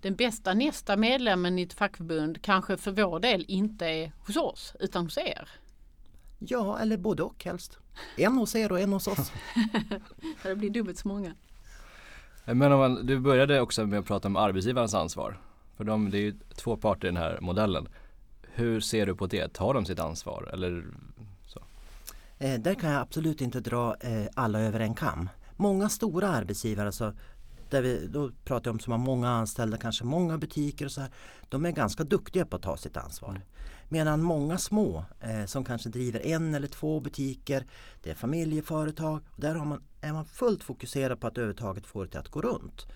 den 0.03 0.17
bästa 0.17 0.55
nästa 0.55 0.97
medlemmen 0.97 1.59
i 1.59 1.63
ett 1.63 1.73
fackförbund 1.73 2.43
kanske 2.43 2.77
för 2.77 2.91
vår 2.91 3.21
del 3.21 3.45
inte 3.49 3.87
är 3.87 4.13
hos 4.27 4.37
oss 4.37 4.75
utan 4.81 5.05
hos 5.05 5.19
er. 5.19 5.49
Ja, 6.39 6.79
eller 6.79 6.97
både 6.97 7.23
och 7.23 7.45
helst. 7.45 7.79
En 8.17 8.39
hos 8.39 8.55
er 8.55 8.73
och 8.73 8.81
en 8.81 8.93
hos 8.93 9.07
oss. 9.07 9.33
det 10.43 10.57
blir 10.57 10.71
dubbelt 10.71 10.99
så 10.99 11.09
många. 11.09 11.35
Men 12.45 12.73
om 12.73 12.79
man, 12.79 13.07
du 13.07 13.19
började 13.19 13.61
också 13.61 13.87
med 13.87 13.99
att 13.99 14.07
prata 14.07 14.29
om 14.29 14.37
arbetsgivarens 14.37 14.95
ansvar. 14.95 15.41
För 15.77 15.85
de, 15.85 16.11
det 16.11 16.19
är 16.19 16.23
ju 16.23 16.35
två 16.57 16.77
parter 16.77 17.09
i 17.09 17.11
den 17.11 17.17
här 17.17 17.39
modellen. 17.41 17.89
Hur 18.43 18.81
ser 18.81 19.07
du 19.07 19.15
på 19.15 19.27
det? 19.27 19.53
Tar 19.53 19.75
de 19.75 19.85
sitt 19.85 20.01
ansvar 20.01 20.51
eller 20.53 20.85
så? 21.47 21.61
Eh, 22.39 22.61
där 22.61 22.75
kan 22.75 22.91
jag 22.91 23.01
absolut 23.01 23.41
inte 23.41 23.61
dra 23.61 23.97
eh, 24.01 24.27
alla 24.35 24.61
över 24.61 24.81
en 24.81 24.95
kam. 24.95 25.29
Många 25.57 25.89
stora 25.89 26.29
arbetsgivare, 26.29 26.87
alltså, 26.87 27.15
där 27.71 27.83
vi, 27.83 28.07
då 28.07 28.31
pratar 28.45 28.69
jag 28.69 28.75
om 28.75 28.81
som 28.81 28.91
har 28.91 28.99
många 28.99 29.29
anställda, 29.31 29.77
kanske 29.77 30.05
många 30.05 30.39
butiker 30.39 30.85
och 30.85 30.93
så 30.93 31.01
här. 31.01 31.11
De 31.49 31.67
är 31.67 31.71
ganska 31.71 32.05
duktiga 32.05 32.47
på 32.47 32.57
att 32.57 32.63
ta 32.63 32.77
sitt 32.77 32.97
ansvar. 32.97 33.31
Mm. 33.31 33.43
Medan 33.89 34.23
många 34.23 34.59
små 34.59 35.05
eh, 35.21 35.45
som 35.45 35.65
kanske 35.65 35.89
driver 35.89 36.27
en 36.27 36.55
eller 36.55 36.69
två 36.69 37.01
butiker, 37.01 37.67
det 38.03 38.11
är 38.11 38.15
familjeföretag. 38.15 39.21
Och 39.31 39.41
där 39.41 39.55
har 39.55 39.65
man, 39.65 39.83
är 40.01 40.13
man 40.13 40.25
fullt 40.25 40.63
fokuserad 40.63 41.21
på 41.21 41.27
att 41.27 41.39
överhuvudtaget 41.39 41.87
få 41.87 42.05
det 42.05 42.19
att 42.19 42.29
gå 42.29 42.43
runt. 42.43 42.87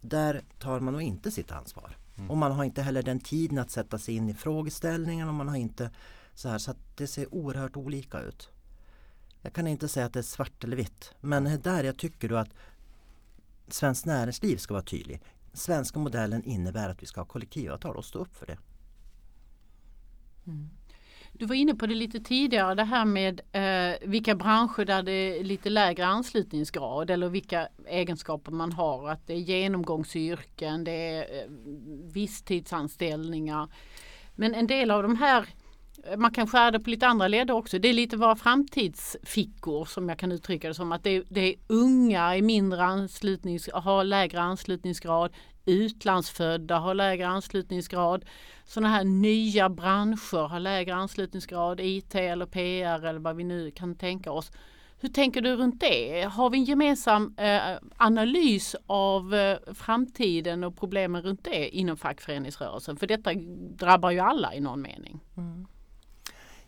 Där 0.00 0.42
tar 0.58 0.80
man 0.80 0.92
nog 0.92 1.02
inte 1.02 1.30
sitt 1.30 1.52
ansvar. 1.52 1.96
Mm. 2.16 2.30
Och 2.30 2.36
man 2.36 2.52
har 2.52 2.64
inte 2.64 2.82
heller 2.82 3.02
den 3.02 3.20
tiden 3.20 3.58
att 3.58 3.70
sätta 3.70 3.98
sig 3.98 4.14
in 4.14 4.28
i 4.28 4.34
frågeställningen 4.34 5.28
och 5.28 5.34
man 5.34 5.48
har 5.48 5.56
inte 5.56 5.90
så 6.34 6.48
här 6.48 6.58
så 6.58 6.74
det 6.96 7.06
ser 7.06 7.34
oerhört 7.34 7.76
olika 7.76 8.20
ut. 8.20 8.48
Jag 9.42 9.52
kan 9.52 9.66
inte 9.66 9.88
säga 9.88 10.06
att 10.06 10.12
det 10.12 10.20
är 10.20 10.22
svart 10.22 10.64
eller 10.64 10.76
vitt 10.76 11.14
men 11.20 11.60
där 11.62 11.84
jag 11.84 11.98
tycker 11.98 12.28
då 12.28 12.36
att 12.36 12.50
Svenskt 13.74 14.06
näringsliv 14.06 14.56
ska 14.56 14.74
vara 14.74 14.84
tydlig. 14.84 15.20
Svenska 15.52 15.98
modellen 15.98 16.44
innebär 16.44 16.88
att 16.88 17.02
vi 17.02 17.06
ska 17.06 17.20
ha 17.20 17.26
kollektivavtal 17.26 17.96
och 17.96 18.04
stå 18.04 18.18
upp 18.18 18.36
för 18.36 18.46
det. 18.46 18.58
Mm. 20.46 20.70
Du 21.32 21.46
var 21.46 21.54
inne 21.54 21.74
på 21.74 21.86
det 21.86 21.94
lite 21.94 22.20
tidigare 22.20 22.74
det 22.74 22.84
här 22.84 23.04
med 23.04 23.40
eh, 23.52 24.08
vilka 24.08 24.34
branscher 24.34 24.84
där 24.84 25.02
det 25.02 25.12
är 25.12 25.44
lite 25.44 25.70
lägre 25.70 26.06
anslutningsgrad 26.06 27.10
eller 27.10 27.28
vilka 27.28 27.68
egenskaper 27.86 28.52
man 28.52 28.72
har. 28.72 29.08
Att 29.08 29.26
det 29.26 29.32
är 29.32 29.38
genomgångsyrken, 29.38 30.84
det 30.84 30.92
är 30.92 31.20
eh, 31.20 31.50
visstidsanställningar. 32.12 33.68
Men 34.34 34.54
en 34.54 34.66
del 34.66 34.90
av 34.90 35.02
de 35.02 35.16
här 35.16 35.48
man 36.16 36.30
kan 36.30 36.46
skära 36.46 36.70
det 36.70 36.80
på 36.80 36.90
lite 36.90 37.06
andra 37.06 37.28
ledder 37.28 37.54
också. 37.54 37.78
Det 37.78 37.88
är 37.88 37.92
lite 37.92 38.16
våra 38.16 38.36
framtidsfickor 38.36 39.84
som 39.84 40.08
jag 40.08 40.18
kan 40.18 40.32
uttrycka 40.32 40.68
det 40.68 40.74
som. 40.74 40.92
Att 40.92 41.04
det 41.04 41.10
är, 41.16 41.24
det 41.28 41.40
är 41.40 41.54
unga 41.66 42.36
i 42.36 42.42
mindre 42.42 42.84
anslutnings, 42.84 43.68
har 43.72 44.04
lägre 44.04 44.40
anslutningsgrad. 44.40 45.32
Utlandsfödda 45.64 46.78
har 46.78 46.94
lägre 46.94 47.26
anslutningsgrad. 47.26 48.24
Sådana 48.64 48.88
här 48.88 49.04
nya 49.04 49.68
branscher 49.68 50.48
har 50.48 50.60
lägre 50.60 50.94
anslutningsgrad. 50.94 51.80
IT 51.80 52.14
eller 52.14 52.46
PR 52.46 53.06
eller 53.06 53.20
vad 53.20 53.36
vi 53.36 53.44
nu 53.44 53.70
kan 53.70 53.94
tänka 53.94 54.32
oss. 54.32 54.50
Hur 55.00 55.08
tänker 55.08 55.40
du 55.40 55.56
runt 55.56 55.80
det? 55.80 56.22
Har 56.22 56.50
vi 56.50 56.58
en 56.58 56.64
gemensam 56.64 57.34
eh, 57.38 57.76
analys 57.96 58.76
av 58.86 59.34
eh, 59.34 59.58
framtiden 59.74 60.64
och 60.64 60.76
problemen 60.76 61.22
runt 61.22 61.44
det 61.44 61.76
inom 61.76 61.96
fackföreningsrörelsen? 61.96 62.96
För 62.96 63.06
detta 63.06 63.34
drabbar 63.76 64.10
ju 64.10 64.18
alla 64.18 64.54
i 64.54 64.60
någon 64.60 64.82
mening. 64.82 65.20
Mm. 65.36 65.66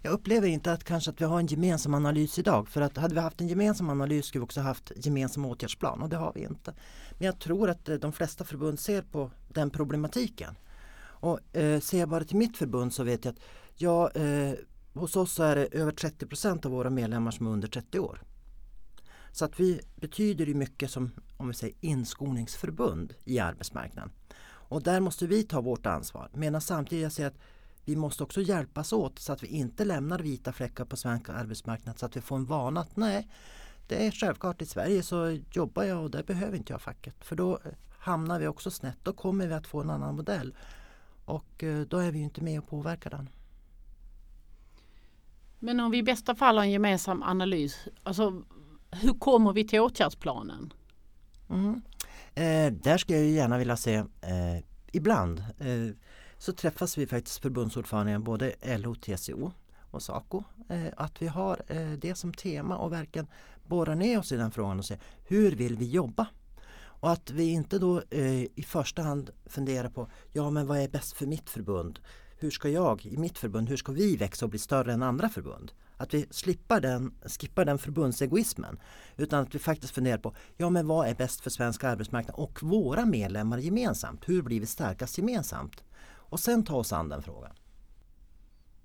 Jag 0.05 0.13
upplever 0.13 0.49
inte 0.49 0.73
att 0.73 0.85
kanske 0.85 1.11
att 1.11 1.21
vi 1.21 1.25
har 1.25 1.39
en 1.39 1.47
gemensam 1.47 1.95
analys 1.95 2.39
idag 2.39 2.69
för 2.69 2.81
att 2.81 2.97
hade 2.97 3.15
vi 3.15 3.21
haft 3.21 3.41
en 3.41 3.49
gemensam 3.49 3.91
analys 3.91 4.27
skulle 4.27 4.41
vi 4.41 4.45
också 4.45 4.61
haft 4.61 4.93
gemensam 4.97 5.45
åtgärdsplan 5.45 6.03
och 6.03 6.09
det 6.09 6.17
har 6.17 6.33
vi 6.35 6.41
inte. 6.41 6.75
Men 7.19 7.27
jag 7.27 7.39
tror 7.39 7.71
att 7.71 7.89
eh, 7.89 7.95
de 7.97 8.13
flesta 8.13 8.45
förbund 8.45 8.81
ser 8.81 9.03
på 9.03 9.31
den 9.49 9.71
problematiken. 9.71 10.55
Och 11.01 11.57
eh, 11.57 11.81
ser 11.81 11.99
jag 11.99 12.09
bara 12.09 12.25
till 12.25 12.37
mitt 12.37 12.57
förbund 12.57 12.93
så 12.93 13.05
vet 13.05 13.25
jag 13.25 13.33
att 13.33 13.41
ja, 13.77 14.11
eh, 14.11 14.53
hos 14.95 15.17
oss 15.17 15.41
är 15.41 15.57
det 15.57 15.67
över 15.67 15.93
30 15.93 16.27
procent 16.27 16.67
av 16.67 16.73
våra 16.73 16.91
medlemmar 16.91 17.31
som 17.31 17.47
är 17.47 17.51
under 17.51 17.69
30 17.69 17.99
år. 17.99 18.23
Så 19.33 19.45
att 19.45 19.61
vi 19.61 19.81
betyder 19.97 20.47
ju 20.47 20.55
mycket 20.55 20.91
som 20.91 21.11
om 21.37 21.49
vi 21.49 21.55
säger 21.55 21.77
inskolningsförbund 21.81 23.15
i 23.25 23.39
arbetsmarknaden. 23.39 24.11
Och 24.69 24.83
där 24.83 25.01
måste 25.01 25.27
vi 25.27 25.43
ta 25.43 25.61
vårt 25.61 25.87
ansvar. 25.87 26.31
Medan 26.35 26.61
samtidigt 26.61 27.03
jag 27.03 27.13
säger 27.13 27.29
att 27.29 27.39
vi 27.85 27.97
måste 27.97 28.23
också 28.23 28.41
hjälpas 28.41 28.93
åt 28.93 29.19
så 29.19 29.33
att 29.33 29.43
vi 29.43 29.47
inte 29.47 29.85
lämnar 29.85 30.19
vita 30.19 30.53
fläckar 30.53 30.85
på 30.85 30.97
svensk 30.97 31.29
arbetsmarknad 31.29 31.99
så 31.99 32.07
att 32.07 32.17
vi 32.17 32.21
får 32.21 32.37
en 32.37 32.45
vana 32.45 32.81
att 32.81 32.97
nej, 32.97 33.29
det 33.89 34.07
är 34.07 34.11
självklart 34.11 34.63
i 34.63 34.67
Sverige 34.67 35.03
så 35.03 35.39
jobbar 35.53 35.83
jag 35.83 36.03
och 36.03 36.11
där 36.11 36.23
behöver 36.23 36.57
inte 36.57 36.73
jag 36.73 36.83
facket. 36.83 37.25
För 37.25 37.37
då 37.37 37.59
hamnar 37.99 38.39
vi 38.39 38.47
också 38.47 38.71
snett. 38.71 38.99
Då 39.03 39.13
kommer 39.13 39.47
vi 39.47 39.55
att 39.55 39.67
få 39.67 39.81
en 39.81 39.91
annan 39.91 40.17
modell. 40.17 40.55
Och 41.25 41.65
eh, 41.65 41.81
då 41.81 41.99
är 41.99 42.11
vi 42.11 42.19
inte 42.19 42.41
med 42.41 42.59
och 42.59 42.69
påverkar 42.69 43.11
den. 43.11 43.29
Men 45.59 45.81
om 45.81 45.91
vi 45.91 45.99
i 45.99 46.03
bästa 46.03 46.35
fall 46.35 46.57
har 46.57 46.65
en 46.65 46.71
gemensam 46.71 47.23
analys, 47.23 47.89
alltså 48.03 48.43
hur 48.91 49.19
kommer 49.19 49.53
vi 49.53 49.69
till 49.69 49.81
åtgärdsplanen? 49.81 50.73
Mm. 51.51 51.83
Eh, 52.35 52.73
där 52.73 52.99
skulle 52.99 53.19
jag 53.19 53.29
gärna 53.29 53.59
vilja 53.59 53.77
se 53.77 53.95
eh, 53.95 54.65
ibland 54.93 55.39
eh, 55.59 55.97
så 56.45 56.53
träffas 56.53 56.99
vi 56.99 57.07
faktiskt 57.07 57.39
förbundsordförande 57.39 58.19
både 58.19 58.55
LO, 58.79 58.95
TCO 58.95 59.53
och 59.91 60.03
SACO. 60.03 60.45
Eh, 60.69 60.87
att 60.97 61.23
vi 61.23 61.27
har 61.27 61.63
eh, 61.69 61.93
det 61.93 62.15
som 62.15 62.35
tema 62.35 62.77
och 62.77 62.93
verkligen 62.93 63.27
borrar 63.67 63.95
ner 63.95 64.19
oss 64.19 64.33
i 64.33 64.37
den 64.37 64.51
frågan 64.51 64.79
och 64.79 64.85
säger 64.85 65.03
hur 65.25 65.53
vill 65.53 65.77
vi 65.77 65.91
jobba? 65.91 66.27
Och 66.77 67.13
att 67.13 67.31
vi 67.31 67.45
inte 67.45 67.79
då 67.79 68.03
eh, 68.11 68.43
i 68.43 68.65
första 68.67 69.03
hand 69.03 69.31
funderar 69.47 69.89
på 69.89 70.11
ja 70.33 70.51
men 70.51 70.67
vad 70.67 70.79
är 70.79 70.89
bäst 70.89 71.13
för 71.13 71.27
mitt 71.27 71.51
förbund? 71.51 71.99
Hur 72.39 72.51
ska 72.51 72.69
jag 72.69 73.07
i 73.07 73.17
mitt 73.17 73.39
förbund, 73.39 73.69
hur 73.69 73.77
ska 73.77 73.93
vi 73.93 74.17
växa 74.17 74.47
och 74.47 74.51
bli 74.51 74.59
större 74.59 74.93
än 74.93 75.03
andra 75.03 75.29
förbund? 75.29 75.73
Att 75.97 76.15
vi 76.15 76.27
slipper 76.31 76.81
den, 76.81 77.15
skippar 77.27 77.65
den 77.65 77.79
förbundsegoismen. 77.79 78.79
Utan 79.17 79.43
att 79.43 79.55
vi 79.55 79.59
faktiskt 79.59 79.95
funderar 79.95 80.19
på 80.19 80.35
ja 80.57 80.71
men 80.71 80.87
vad 80.87 81.09
är 81.09 81.15
bäst 81.15 81.41
för 81.41 81.51
svensk 81.51 81.85
arbetsmarknad 81.85 82.37
och 82.37 82.63
våra 82.63 83.05
medlemmar 83.05 83.59
gemensamt? 83.59 84.29
Hur 84.29 84.43
blir 84.43 84.61
vi 84.61 84.67
starkast 84.67 85.19
gemensamt? 85.19 85.85
Och 86.29 86.41
sen 86.41 86.65
ta 86.65 86.77
oss 86.77 86.93
an 86.93 87.09
den 87.09 87.23
frågan. 87.23 87.53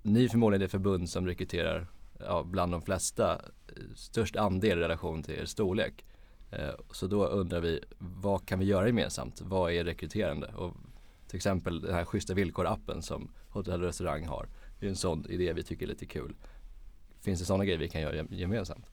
Ni 0.01 0.23
är 0.23 0.29
förmodligen 0.29 0.61
det 0.61 0.69
förbund 0.69 1.09
som 1.09 1.27
rekryterar 1.27 1.87
ja, 2.19 2.43
bland 2.43 2.71
de 2.71 2.81
flesta 2.81 3.33
eh, 3.67 3.83
störst 3.95 4.35
andel 4.35 4.77
i 4.77 4.81
relation 4.81 5.23
till 5.23 5.35
er 5.35 5.45
storlek. 5.45 6.05
Eh, 6.51 6.69
så 6.91 7.07
då 7.07 7.25
undrar 7.25 7.59
vi, 7.59 7.83
vad 7.97 8.45
kan 8.45 8.59
vi 8.59 8.65
göra 8.65 8.87
gemensamt? 8.87 9.41
Vad 9.41 9.71
är 9.71 9.83
rekryterande? 9.83 10.47
Och 10.47 10.73
till 11.27 11.35
exempel 11.35 11.81
den 11.81 11.93
här 11.93 12.05
schyssta 12.05 12.33
villkor-appen 12.33 13.01
som 13.01 13.31
Hotell 13.49 13.81
och 13.81 13.87
restaurang 13.87 14.25
har. 14.25 14.47
Det 14.79 14.85
är 14.85 14.89
en 14.89 14.95
sån 14.95 15.25
idé 15.29 15.53
vi 15.53 15.63
tycker 15.63 15.85
är 15.85 15.89
lite 15.89 16.05
kul. 16.05 16.35
Finns 17.21 17.39
det 17.39 17.45
sådana 17.45 17.65
grejer 17.65 17.79
vi 17.79 17.89
kan 17.89 18.01
göra 18.01 18.25
gemensamt? 18.29 18.85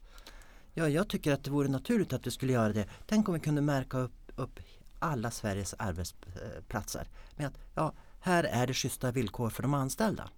Ja, 0.74 0.88
jag 0.88 1.08
tycker 1.08 1.32
att 1.32 1.44
det 1.44 1.50
vore 1.50 1.68
naturligt 1.68 2.12
att 2.12 2.26
vi 2.26 2.30
skulle 2.30 2.52
göra 2.52 2.72
det. 2.72 2.88
Tänk 3.06 3.28
om 3.28 3.34
vi 3.34 3.40
kunde 3.40 3.60
märka 3.60 3.98
upp, 3.98 4.32
upp 4.36 4.60
alla 4.98 5.30
Sveriges 5.30 5.74
arbetsplatser 5.78 7.08
med 7.36 7.46
att 7.46 7.58
ja, 7.74 7.92
här 8.20 8.44
är 8.44 8.66
det 8.66 8.74
schyssta 8.74 9.10
villkor 9.10 9.50
för 9.50 9.62
de 9.62 9.74
anställda. 9.74 10.28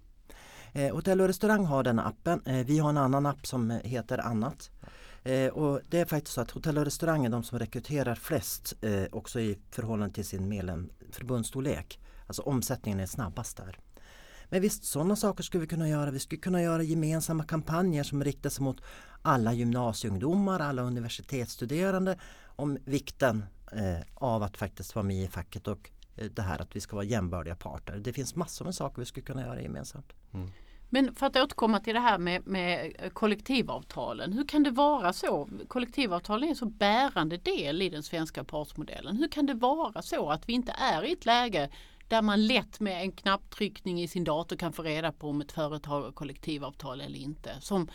Eh, 0.73 0.93
Hotell 0.95 1.21
och 1.21 1.27
restaurang 1.27 1.65
har 1.65 1.83
den 1.83 1.99
appen. 1.99 2.41
Eh, 2.45 2.65
vi 2.65 2.79
har 2.79 2.89
en 2.89 2.97
annan 2.97 3.25
app 3.25 3.47
som 3.47 3.79
heter 3.83 4.17
annat. 4.17 4.69
Eh, 5.23 5.47
och 5.47 5.81
det 5.89 5.99
är 5.99 6.05
faktiskt 6.05 6.33
så 6.33 6.41
att 6.41 6.51
hotell 6.51 6.77
och 6.77 6.85
restaurang 6.85 7.25
är 7.25 7.29
de 7.29 7.43
som 7.43 7.59
rekryterar 7.59 8.15
flest 8.15 8.73
eh, 8.81 9.03
också 9.11 9.39
i 9.39 9.59
förhållande 9.71 10.15
till 10.15 10.25
sin 10.25 10.49
medlem, 10.49 10.89
förbundsstorlek. 11.11 11.99
Alltså 12.27 12.41
omsättningen 12.41 12.99
är 12.99 13.05
snabbast 13.05 13.57
där. 13.57 13.79
Men 14.49 14.61
visst, 14.61 14.83
sådana 14.83 15.15
saker 15.15 15.43
skulle 15.43 15.61
vi 15.61 15.67
kunna 15.67 15.89
göra. 15.89 16.11
Vi 16.11 16.19
skulle 16.19 16.41
kunna 16.41 16.61
göra 16.61 16.83
gemensamma 16.83 17.43
kampanjer 17.43 18.03
som 18.03 18.23
riktar 18.23 18.49
sig 18.49 18.63
mot 18.63 18.81
alla 19.21 19.53
gymnasieungdomar, 19.53 20.59
alla 20.59 20.81
universitetsstuderande 20.81 22.19
om 22.55 22.77
vikten 22.85 23.45
eh, 23.71 23.99
av 24.13 24.43
att 24.43 24.57
faktiskt 24.57 24.95
vara 24.95 25.03
med 25.03 25.23
i 25.23 25.27
facket 25.27 25.67
och 25.67 25.91
det 26.27 26.41
här 26.41 26.61
att 26.61 26.75
vi 26.75 26.81
ska 26.81 26.95
vara 26.95 27.05
jämbördiga 27.05 27.55
parter. 27.55 27.97
Det 27.97 28.13
finns 28.13 28.35
massor 28.35 28.65
med 28.65 28.75
saker 28.75 29.01
vi 29.01 29.05
skulle 29.05 29.25
kunna 29.25 29.41
göra 29.41 29.61
gemensamt. 29.61 30.13
Mm. 30.33 30.49
Men 30.89 31.15
för 31.15 31.25
att 31.25 31.35
återkomma 31.35 31.79
till 31.79 31.93
det 31.93 31.99
här 31.99 32.17
med, 32.17 32.47
med, 32.47 32.93
kollektivavtalen. 33.13 34.33
Hur 34.33 34.47
kan 34.47 34.63
det 34.63 34.71
vara 34.71 35.13
så? 35.13 35.49
Kollektivavtalen 35.67 36.43
är 36.43 36.49
en 36.49 36.55
så 36.55 36.65
bärande 36.65 37.37
del 37.37 37.81
i 37.81 37.89
den 37.89 38.03
svenska 38.03 38.43
partsmodellen. 38.43 39.17
Hur 39.17 39.27
kan 39.27 39.45
det 39.45 39.53
vara 39.53 40.01
så 40.01 40.29
att 40.29 40.49
vi 40.49 40.53
inte 40.53 40.71
är 40.71 41.05
i 41.05 41.11
ett 41.11 41.25
läge 41.25 41.69
där 42.07 42.21
man 42.21 42.47
lätt 42.47 42.79
med 42.79 43.01
en 43.01 43.11
knapptryckning 43.11 44.01
i 44.01 44.07
sin 44.07 44.23
dator 44.23 44.55
kan 44.55 44.73
få 44.73 44.83
reda 44.83 45.11
på 45.11 45.29
om 45.29 45.41
ett 45.41 45.51
företag 45.51 46.01
har 46.01 46.11
kollektivavtal 46.11 47.01
eller 47.01 47.19
inte. 47.19 47.55
Som 47.61 47.89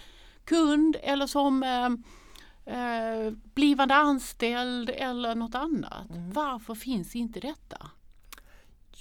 kund 0.45 0.97
eller 1.03 1.27
som 1.27 1.63
eh, 1.63 2.77
eh, 2.77 3.33
blivande 3.55 3.95
anställd 3.95 4.91
eller 4.91 5.35
något 5.35 5.55
annat. 5.55 6.11
Mm. 6.11 6.31
Varför 6.31 6.75
finns 6.75 7.17
inte 7.17 7.41
detta? 7.41 7.91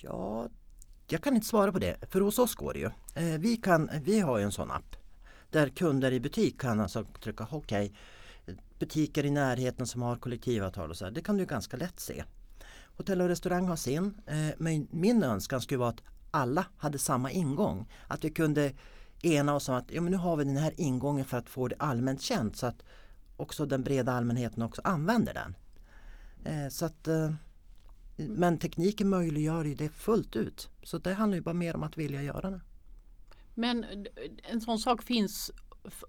Ja, 0.04 0.50
jag 1.08 1.24
kan 1.24 1.36
inte 1.36 1.48
svara 1.48 1.72
på 1.72 1.80
det, 1.80 1.98
för 2.12 2.22
hos 2.22 2.40
oss 2.40 2.56
går 2.56 2.74
det 2.74 2.80
ju. 2.80 2.90
Eh, 3.16 3.40
vi, 3.40 3.58
kan, 3.58 3.90
vi 4.04 4.20
har 4.20 4.38
ju 4.38 4.44
en 4.44 4.52
sån 4.52 4.72
app 4.72 4.96
där 5.54 5.70
kunder 5.70 6.12
i 6.12 6.20
butik 6.20 6.62
kan 6.62 6.80
alltså 6.80 7.06
trycka 7.24 7.48
okej, 7.52 7.94
okay, 8.46 8.56
butiker 8.80 9.26
i 9.26 9.32
närheten 9.32 9.88
som 9.88 10.02
har 10.02 10.16
kollektivavtal 10.16 10.90
och 10.90 10.98
så 10.98 11.06
här, 11.06 11.12
det 11.12 11.22
kan 11.22 11.38
du 11.38 11.46
ganska 11.46 11.78
lätt 11.78 12.00
se. 12.00 12.24
Hotell 12.98 13.22
och 13.22 13.28
restaurang 13.28 13.68
har 13.68 13.76
sin, 13.76 14.22
eh, 14.28 14.56
men 14.58 14.88
min 14.92 15.24
önskan 15.24 15.62
skulle 15.62 15.78
vara 15.78 15.90
att 15.90 16.04
alla 16.32 16.66
hade 16.78 17.00
samma 17.00 17.32
ingång. 17.32 17.92
Att 18.08 18.24
vi 18.24 18.30
kunde 18.30 18.74
ena 19.22 19.56
oss 19.56 19.70
om 19.70 19.76
att 19.76 19.92
ja, 19.92 20.02
men 20.02 20.12
nu 20.12 20.18
har 20.18 20.38
vi 20.38 20.44
den 20.44 20.58
här 20.58 20.74
ingången 20.78 21.26
för 21.26 21.38
att 21.38 21.50
få 21.50 21.68
det 21.68 21.76
allmänt 21.80 22.22
känt 22.22 22.58
så 22.58 22.68
att 22.68 22.84
också 23.38 23.66
den 23.66 23.84
breda 23.84 24.12
allmänheten 24.12 24.64
också 24.64 24.82
använder 24.84 25.34
den. 25.34 25.56
Eh, 26.46 26.70
så 26.70 26.86
att 26.86 27.08
men 28.16 28.60
tekniken 28.60 29.10
möjliggör 29.10 29.66
ju 29.66 29.76
det 29.76 29.90
fullt 29.90 30.36
ut. 30.36 30.70
Så 30.84 30.98
det 30.98 31.14
handlar 31.14 31.36
ju 31.36 31.42
bara 31.42 31.54
mer 31.54 31.76
om 31.76 31.84
att 31.84 31.98
vilja 31.98 32.24
göra 32.24 32.52
det. 32.52 32.62
Men 33.54 33.86
en 34.44 34.62
sån 34.62 34.80
sak 34.80 35.04
finns 35.04 35.52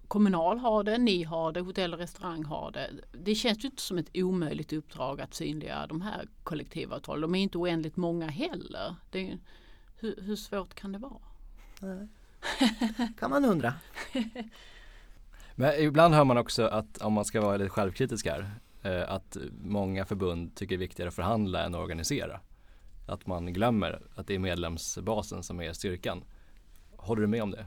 Kommunal 0.07 0.57
har 0.59 0.83
det, 0.83 0.97
ni 0.97 1.23
har 1.23 1.51
det, 1.51 1.59
hotell 1.59 1.93
och 1.93 1.99
restaurang 1.99 2.43
har 2.43 2.71
det. 2.71 2.89
Det 3.11 3.35
känns 3.35 3.63
ju 3.63 3.67
inte 3.67 3.81
som 3.81 3.97
ett 3.97 4.09
omöjligt 4.13 4.73
uppdrag 4.73 5.21
att 5.21 5.33
synliggöra 5.33 5.87
de 5.87 6.01
här 6.01 6.27
kollektivavtalen. 6.43 7.21
De 7.21 7.35
är 7.35 7.39
inte 7.39 7.57
oändligt 7.57 7.95
många 7.95 8.27
heller. 8.27 8.95
Är, 9.11 9.37
hur, 9.97 10.21
hur, 10.21 10.35
svårt 10.35 10.73
kan 10.73 10.91
det 10.91 10.97
vara? 10.97 11.21
Nej. 11.79 12.07
kan 13.19 13.29
man 13.29 13.45
undra. 13.45 13.73
Men 15.55 15.79
ibland 15.79 16.13
hör 16.13 16.23
man 16.23 16.37
också 16.37 16.65
att 16.65 16.97
om 16.97 17.13
man 17.13 17.25
ska 17.25 17.41
vara 17.41 17.57
lite 17.57 17.69
självkritisk 17.69 18.25
här 18.27 18.51
Eh, 18.85 19.11
att 19.13 19.37
många 19.61 20.05
förbund 20.05 20.55
tycker 20.55 20.77
det 20.77 20.77
är 20.77 20.87
viktigare 20.87 21.07
att 21.07 21.15
förhandla 21.15 21.63
än 21.63 21.75
att 21.75 21.81
organisera. 21.81 22.39
Att 23.07 23.27
man 23.27 23.53
glömmer 23.53 24.01
att 24.15 24.27
det 24.27 24.35
är 24.35 24.39
medlemsbasen 24.39 25.43
som 25.43 25.61
är 25.61 25.73
styrkan. 25.73 26.23
Håller 26.95 27.21
du 27.21 27.27
med 27.27 27.43
om 27.43 27.51
det? 27.51 27.65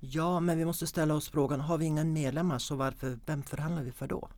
Ja, 0.00 0.40
men 0.40 0.58
vi 0.58 0.64
måste 0.64 0.86
ställa 0.86 1.14
oss 1.14 1.28
frågan, 1.28 1.60
har 1.60 1.78
vi 1.78 1.84
inga 1.84 2.04
medlemmar 2.04 2.58
så 2.58 2.74
varför, 2.76 3.18
vem 3.26 3.42
förhandlar 3.42 3.82
vi 3.82 3.92
för 3.92 4.06
då? 4.06 4.28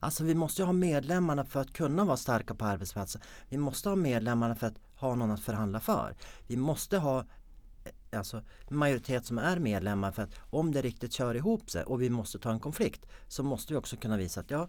Alltså 0.00 0.24
vi 0.24 0.34
måste 0.34 0.64
ha 0.64 0.72
medlemmarna 0.72 1.44
för 1.44 1.60
att 1.60 1.72
kunna 1.72 2.04
vara 2.04 2.16
starka 2.16 2.54
på 2.54 2.64
arbetsplatsen. 2.64 3.22
Vi 3.48 3.56
måste 3.56 3.88
ha 3.88 3.96
medlemmarna 3.96 4.54
för 4.54 4.66
att 4.66 4.78
ha 4.94 5.14
någon 5.14 5.30
att 5.30 5.40
förhandla 5.40 5.80
för. 5.80 6.16
Vi 6.46 6.56
måste 6.56 6.98
ha 6.98 7.24
alltså, 8.12 8.42
majoritet 8.68 9.26
som 9.26 9.38
är 9.38 9.58
medlemmar 9.58 10.12
för 10.12 10.22
att 10.22 10.34
om 10.50 10.72
det 10.72 10.82
riktigt 10.82 11.12
kör 11.12 11.34
ihop 11.34 11.70
sig 11.70 11.84
och 11.84 12.02
vi 12.02 12.10
måste 12.10 12.38
ta 12.38 12.50
en 12.50 12.60
konflikt 12.60 13.06
så 13.28 13.42
måste 13.42 13.72
vi 13.72 13.78
också 13.78 13.96
kunna 13.96 14.16
visa 14.16 14.40
att 14.40 14.50
ja, 14.50 14.68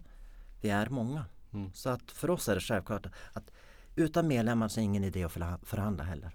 vi 0.60 0.70
är 0.70 0.88
många. 0.88 1.24
Mm. 1.52 1.72
Så 1.74 1.90
att 1.90 2.10
för 2.10 2.30
oss 2.30 2.48
är 2.48 2.54
det 2.54 2.60
självklart 2.60 3.06
att 3.32 3.50
utan 3.96 4.28
medlemmar 4.28 4.68
så 4.68 4.80
är 4.80 4.82
det 4.82 4.84
ingen 4.84 5.04
idé 5.04 5.24
att 5.24 5.32
förhandla 5.62 6.04
heller. 6.04 6.30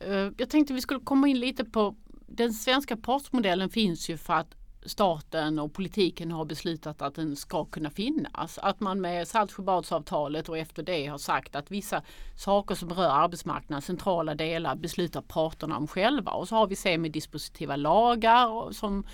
Eh, 0.00 0.32
jag 0.36 0.50
tänkte 0.50 0.74
vi 0.74 0.80
skulle 0.80 1.00
komma 1.00 1.28
in 1.28 1.40
lite 1.40 1.64
på 1.64 1.96
den 2.26 2.52
svenska 2.52 2.96
partsmodellen 2.96 3.70
finns 3.70 4.10
ju 4.10 4.16
för 4.16 4.34
att 4.34 4.54
staten 4.86 5.58
och 5.58 5.72
politiken 5.72 6.32
har 6.32 6.44
beslutat 6.44 7.02
att 7.02 7.14
den 7.14 7.36
ska 7.36 7.64
kunna 7.64 7.90
finnas. 7.90 8.58
Att 8.58 8.80
man 8.80 9.00
med 9.00 9.28
Saltsjöbadsavtalet 9.28 10.48
och 10.48 10.58
efter 10.58 10.82
det 10.82 11.06
har 11.06 11.18
sagt 11.18 11.56
att 11.56 11.70
vissa 11.70 12.02
saker 12.36 12.74
som 12.74 12.90
rör 12.90 13.10
arbetsmarknaden, 13.10 13.82
centrala 13.82 14.34
delar, 14.34 14.74
beslutar 14.74 15.22
parterna 15.22 15.76
om 15.76 15.86
själva. 15.86 16.30
Och 16.30 16.48
så 16.48 16.56
har 16.56 16.66
vi 16.66 16.76
semidispositiva 16.76 17.76
lagar 17.76 18.72
som 18.72 19.04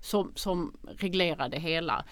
som, 0.00 0.32
som 0.34 0.76
reglerar 0.96 1.48
det 1.48 1.58
hela. 1.58 2.04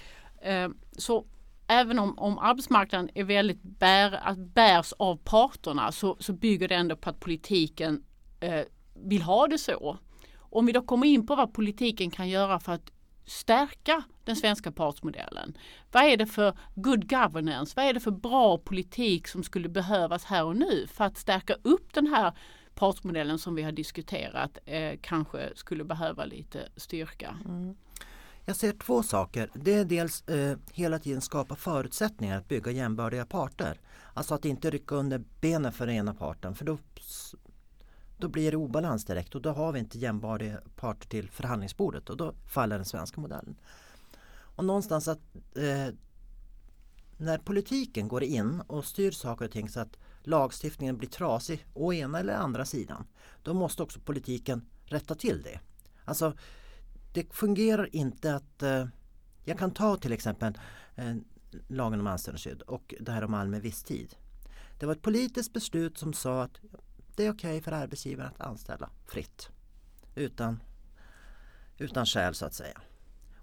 Eh, 0.42 0.68
så 0.92 1.27
även 1.66 1.99
om, 1.99 2.18
om 2.18 2.38
arbetsmarknaden 2.38 3.11
är 3.14 3.25
väldigt 3.25 3.62
bär, 3.62 4.35
bärs 4.37 4.92
av 4.92 5.16
parterna 5.16 5.92
så, 5.92 6.16
så 6.21 6.33
bygger 6.33 6.68
det 6.68 6.75
ändå 6.75 6.97
på 6.97 7.11
att 7.11 7.21
politiken 7.21 8.05
eh, 8.40 8.62
vill 8.94 9.23
ha 9.23 9.47
det 9.47 9.59
så. 9.59 9.99
Om 10.37 10.66
vi 10.66 10.73
då 10.73 10.83
kommer 10.83 11.07
in 11.07 11.27
på 11.27 11.37
vad 11.37 11.55
politiken 11.55 12.11
kan 12.11 12.29
göra 12.29 12.61
för 12.61 12.73
att 12.73 12.90
stärka 13.28 14.02
den 14.24 14.36
svenska 14.36 14.72
partsmodellen. 14.72 15.56
Vad 15.92 16.02
är 16.02 16.16
det 16.16 16.26
för 16.26 16.58
good 16.74 17.10
governance? 17.10 17.72
Vad 17.76 17.84
är 17.84 17.92
det 17.92 18.00
för 18.00 18.10
bra 18.10 18.58
politik 18.58 19.28
som 19.28 19.42
skulle 19.42 19.68
behövas 19.68 20.24
här 20.24 20.44
och 20.44 20.56
nu 20.56 20.86
för 20.86 21.04
att 21.04 21.18
stärka 21.18 21.54
upp 21.62 21.94
den 21.94 22.06
här 22.06 22.32
partsmodellen 22.74 23.38
som 23.38 23.54
vi 23.54 23.62
har 23.62 23.72
diskuterat 23.72 24.58
eh, 24.64 24.98
kanske 25.00 25.50
skulle 25.54 25.84
behöva 25.84 26.24
lite 26.24 26.68
styrka? 26.76 27.36
Mm. 27.44 27.76
Jag 28.44 28.56
ser 28.56 28.72
två 28.72 29.02
saker. 29.02 29.50
Det 29.54 29.74
är 29.74 29.84
dels 29.84 30.28
eh, 30.28 30.58
hela 30.72 30.98
tiden 30.98 31.20
skapa 31.20 31.56
förutsättningar 31.56 32.38
att 32.38 32.48
bygga 32.48 32.70
jämbördiga 32.70 33.26
parter. 33.26 33.80
Alltså 34.14 34.34
att 34.34 34.44
inte 34.44 34.70
rycka 34.70 34.94
under 34.94 35.24
benen 35.40 35.72
för 35.72 35.86
den 35.86 35.94
ena 35.94 36.14
parten 36.14 36.54
för 36.54 36.64
då, 36.64 36.78
då 38.18 38.28
blir 38.28 38.50
det 38.50 38.57
obalans 38.57 39.04
direkt 39.04 39.35
och 39.35 39.42
då 39.42 39.50
har 39.50 39.72
vi 39.72 39.78
inte 39.78 39.98
jämbördiga 39.98 40.61
parter 40.76 41.09
till 41.09 41.31
förhandlingsbordet 41.31 42.11
och 42.11 42.16
då 42.16 42.35
faller 42.46 42.76
den 42.76 42.85
svenska 42.85 43.20
modellen. 43.20 43.57
Och 44.31 44.64
någonstans 44.64 45.09
att 45.09 45.20
eh, 45.54 45.94
när 47.16 47.38
politiken 47.38 48.09
går 48.09 48.22
in 48.22 48.61
och 48.66 48.85
styr 48.85 49.11
saker 49.11 49.44
och 49.44 49.50
ting 49.50 49.68
så 49.68 49.81
att 49.81 49.98
lagstiftningen 50.22 50.98
blir 50.98 51.09
trasig 51.09 51.66
å 51.74 51.92
ena 51.92 52.18
eller 52.18 52.35
andra 52.35 52.64
sidan. 52.64 53.07
Då 53.42 53.54
måste 53.54 53.83
också 53.83 54.00
politiken 54.00 54.68
rätta 54.85 55.14
till 55.14 55.42
det. 55.42 55.61
Alltså 56.04 56.33
det 57.12 57.35
fungerar 57.35 57.96
inte 57.96 58.35
att 58.35 58.62
eh, 58.62 58.87
jag 59.44 59.59
kan 59.59 59.70
ta 59.70 59.96
till 59.96 60.12
exempel 60.12 60.59
eh, 60.96 61.14
lagen 61.68 62.00
om 62.00 62.07
anställningsskydd 62.07 62.62
och 62.62 62.94
det 63.00 63.12
här 63.12 63.24
om 63.24 63.35
allmän 63.35 63.61
visstid. 63.61 64.14
Det 64.78 64.87
var 64.87 64.92
ett 64.92 65.02
politiskt 65.02 65.52
beslut 65.52 65.98
som 65.98 66.12
sa 66.12 66.42
att 66.42 66.61
det 67.18 67.26
är 67.26 67.33
okej 67.33 67.50
okay 67.50 67.61
för 67.61 67.72
arbetsgivaren 67.72 68.31
att 68.35 68.46
anställa 68.46 68.90
fritt 69.07 69.48
utan, 70.14 70.62
utan 71.78 72.07
skäl 72.07 72.35
så 72.35 72.46
att 72.46 72.54
säga. 72.54 72.81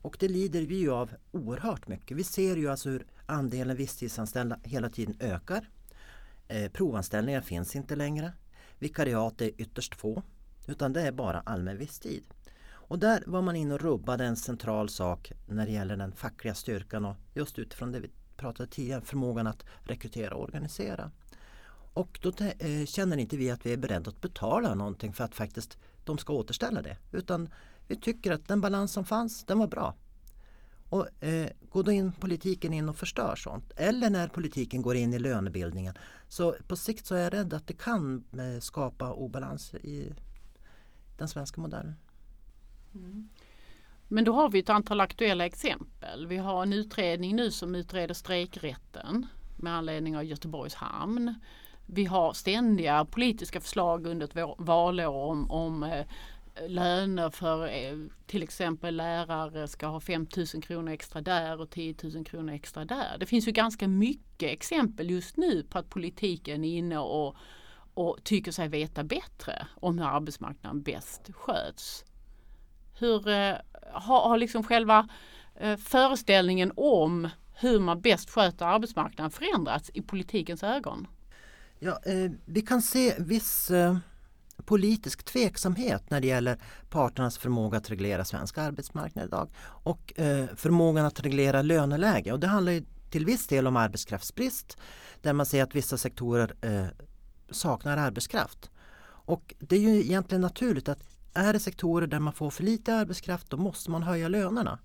Och 0.02 0.18
det 0.20 0.28
lider 0.28 0.62
vi 0.62 0.76
ju 0.76 0.92
av 0.92 1.12
oerhört 1.32 1.88
mycket. 1.88 2.18
Vi 2.18 2.24
ser 2.24 2.56
ju 2.56 2.70
alltså 2.70 2.90
hur 2.90 3.06
andelen 3.26 3.78
visstidsanställda 3.78 4.60
hela 4.64 4.90
tiden 4.90 5.16
ökar. 5.20 5.70
Eh, 6.48 6.72
provanställningar 6.72 7.42
finns 7.42 7.76
inte 7.76 7.96
längre. 7.96 8.34
Vikariat 8.80 9.42
är 9.42 9.52
ytterst 9.58 9.96
få. 9.96 10.24
Utan 10.68 10.94
det 10.94 11.02
är 11.02 11.12
bara 11.12 11.40
allmän 11.40 11.78
visstid. 11.78 12.24
Och 12.68 13.00
där 13.00 13.24
var 13.28 13.42
man 13.42 13.56
inne 13.56 13.74
och 13.74 13.82
rubbade 13.82 14.26
en 14.26 14.36
central 14.36 14.90
sak 14.90 15.32
när 15.48 15.66
det 15.66 15.72
gäller 15.72 15.98
den 15.98 16.12
fackliga 16.12 16.54
styrkan 16.54 17.06
och 17.06 17.16
just 17.34 17.60
utifrån 17.60 17.92
det 17.92 18.00
vi 18.00 18.10
pratade 18.38 18.70
tidigare, 18.70 19.02
förmågan 19.02 19.48
att 19.48 19.66
rekrytera 19.84 20.36
och 20.36 20.44
organisera. 20.44 21.12
Och 21.96 22.20
då 22.22 22.32
eh, 22.60 22.86
känner 22.86 23.18
inte 23.18 23.38
vi 23.38 23.52
att 23.52 23.66
vi 23.66 23.74
är 23.74 23.78
beredda 23.78 24.10
att 24.10 24.22
betala 24.22 24.76
någonting 24.76 25.14
för 25.14 25.24
att 25.24 25.36
faktiskt 25.36 25.78
de 26.04 26.18
ska 26.18 26.34
återställa 26.34 26.82
det. 26.82 26.98
Utan 27.12 27.50
vi 27.88 27.96
tycker 27.96 28.32
att 28.32 28.48
den 28.48 28.62
balans 28.62 28.92
som 28.92 29.06
fanns, 29.06 29.46
den 29.46 29.60
var 29.60 29.68
bra. 29.68 29.96
Och 30.90 31.24
eh, 31.24 31.50
Går 31.70 31.84
då 31.84 31.92
in 31.92 32.12
politiken 32.12 32.74
in 32.74 32.90
och 32.90 32.98
förstör 32.98 33.36
sånt 33.36 33.72
eller 33.76 34.10
när 34.10 34.28
politiken 34.28 34.82
går 34.82 34.96
in 34.96 35.14
i 35.14 35.20
lönebildningen 35.20 35.94
så 36.28 36.56
på 36.68 36.76
sikt 36.76 37.06
så 37.06 37.16
är 37.16 37.24
jag 37.24 37.34
rädd 37.34 37.54
att 37.54 37.68
det 37.68 37.74
kan 37.74 38.24
eh, 38.34 38.60
skapa 38.60 39.14
obalans 39.14 39.74
i 39.74 40.14
den 41.18 41.28
svenska 41.28 41.62
modellen. 41.62 41.96
Mm. 42.94 43.30
Men 44.08 44.24
då 44.24 44.34
har 44.34 44.50
vi 44.50 44.60
ett 44.60 44.70
antal 44.70 45.02
aktuella 45.02 45.46
exempel. 45.46 46.28
Vi 46.28 46.38
har 46.38 46.64
en 46.64 46.74
utredning 46.74 47.36
nu 47.36 47.52
som 47.52 47.76
utreder 47.76 48.14
strejkrätten 48.14 49.28
med 49.56 49.74
anledning 49.74 50.18
av 50.18 50.24
Göteborgs 50.24 50.74
hamn. 50.74 51.36
Vi 51.86 52.06
har 52.06 52.34
ständiga 52.34 53.06
politiska 53.06 53.62
förslag 53.62 54.08
under 54.08 54.26
ett 54.26 54.56
valår 54.58 55.16
om, 55.16 55.52
om 55.52 55.84
eh, 55.84 56.06
löner 56.68 57.30
för 57.30 57.68
eh, 57.68 57.98
till 58.26 58.44
exempel 58.44 58.96
lärare 58.96 59.68
ska 59.68 59.88
ha 59.88 60.00
5 60.00 60.28
000 60.38 60.64
kronor 60.64 60.92
extra 60.92 61.22
där 61.22 61.62
och 61.62 61.70
10 61.70 61.96
000 62.04 62.26
kronor 62.26 62.54
extra 62.54 62.86
där. 62.86 63.18
Det 63.20 63.26
finns 63.26 63.48
ju 63.48 63.52
ganska 63.52 63.88
mycket 63.88 64.52
exempel 64.52 65.10
just 65.10 65.38
nu 65.38 65.64
på 65.64 65.80
att 65.80 65.90
politiken 65.90 66.64
är 66.64 66.78
inne 66.78 66.98
och, 66.98 67.36
och 67.94 68.18
tycker 68.24 68.52
sig 68.52 68.68
veta 68.68 69.04
bättre 69.04 69.68
om 69.76 69.98
hur 70.00 70.06
arbetsmarknaden 70.06 70.82
bäst 70.82 71.30
sköts. 71.34 72.06
Hur 73.00 73.28
eh, 73.28 73.56
har, 73.94 74.30
har 74.30 74.38
liksom 74.38 74.64
själva 74.64 75.08
föreställningen 75.78 76.72
om 76.76 77.30
hur 77.56 77.80
man 77.80 78.02
bäst 78.02 78.30
sköter 78.30 78.66
arbetsmarknaden 78.66 79.32
förändrats 79.32 79.92
i 79.94 80.02
politikens 80.02 80.64
ögon? 80.64 81.08
Ja, 81.80 82.00
eh, 82.06 82.32
vi 82.46 82.62
kan 82.62 82.82
se 82.82 83.16
viss 83.18 83.72
eh, 83.72 83.98
politisk 84.66 85.24
tveksamhet 85.24 86.10
när 86.10 86.22
det 86.22 86.28
gäller 86.28 86.60
parternas 86.90 87.38
förmåga 87.38 87.78
att 87.78 87.90
reglera 87.90 88.26
svensk 88.26 88.58
arbetsmarknad 88.58 89.26
idag 89.26 89.50
och 89.66 90.20
eh, 90.20 90.46
förmågan 90.56 91.06
att 91.06 91.20
reglera 91.20 91.62
löneläge. 91.62 92.32
Och 92.32 92.40
det 92.40 92.48
handlar 92.48 92.82
till 93.12 93.26
viss 93.26 93.48
del 93.48 93.68
om 93.68 93.78
arbetskraftsbrist 93.78 94.78
där 95.22 95.34
man 95.34 95.46
ser 95.46 95.64
att 95.64 95.76
vissa 95.76 95.98
sektorer 95.98 96.56
eh, 96.62 96.86
saknar 97.52 97.98
arbetskraft. 97.98 98.70
Och 99.08 99.56
det 99.60 99.76
är 99.76 99.80
ju 99.80 100.00
egentligen 100.00 100.42
naturligt 100.42 100.90
att 100.90 101.00
är 101.34 101.54
det 101.54 101.60
sektorer 101.60 102.08
där 102.08 102.20
man 102.20 102.34
får 102.34 102.50
för 102.50 102.64
lite 102.64 102.96
arbetskraft 102.96 103.50
då 103.50 103.58
måste 103.58 103.92
man 103.92 104.04
höja 104.04 104.28
lönerna. 104.28 104.80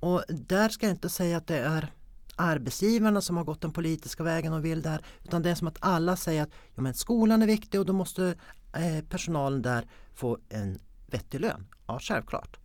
Och 0.00 0.22
där 0.28 0.68
ska 0.68 0.86
jag 0.86 0.94
inte 0.94 1.08
säga 1.08 1.36
att 1.36 1.46
det 1.46 1.58
är 1.58 1.92
arbetsgivarna 2.40 3.20
som 3.20 3.36
har 3.36 3.44
gått 3.44 3.60
den 3.60 3.72
politiska 3.72 4.22
vägen 4.22 4.52
och 4.52 4.64
vill 4.64 4.82
det 4.82 4.88
här 4.88 5.04
utan 5.24 5.42
det 5.42 5.50
är 5.50 5.54
som 5.54 5.68
att 5.68 5.78
alla 5.80 6.16
säger 6.16 6.42
att 6.42 6.50
ja, 6.74 6.82
men 6.82 6.94
skolan 6.94 7.42
är 7.42 7.46
viktig 7.46 7.80
och 7.80 7.86
då 7.86 7.92
måste 7.92 8.34
eh, 8.72 9.04
personalen 9.08 9.62
där 9.62 9.86
få 10.14 10.38
en 10.48 10.78
vettig 11.06 11.40
lön. 11.40 11.66
Ja, 11.86 11.98
självklart. 12.00 12.58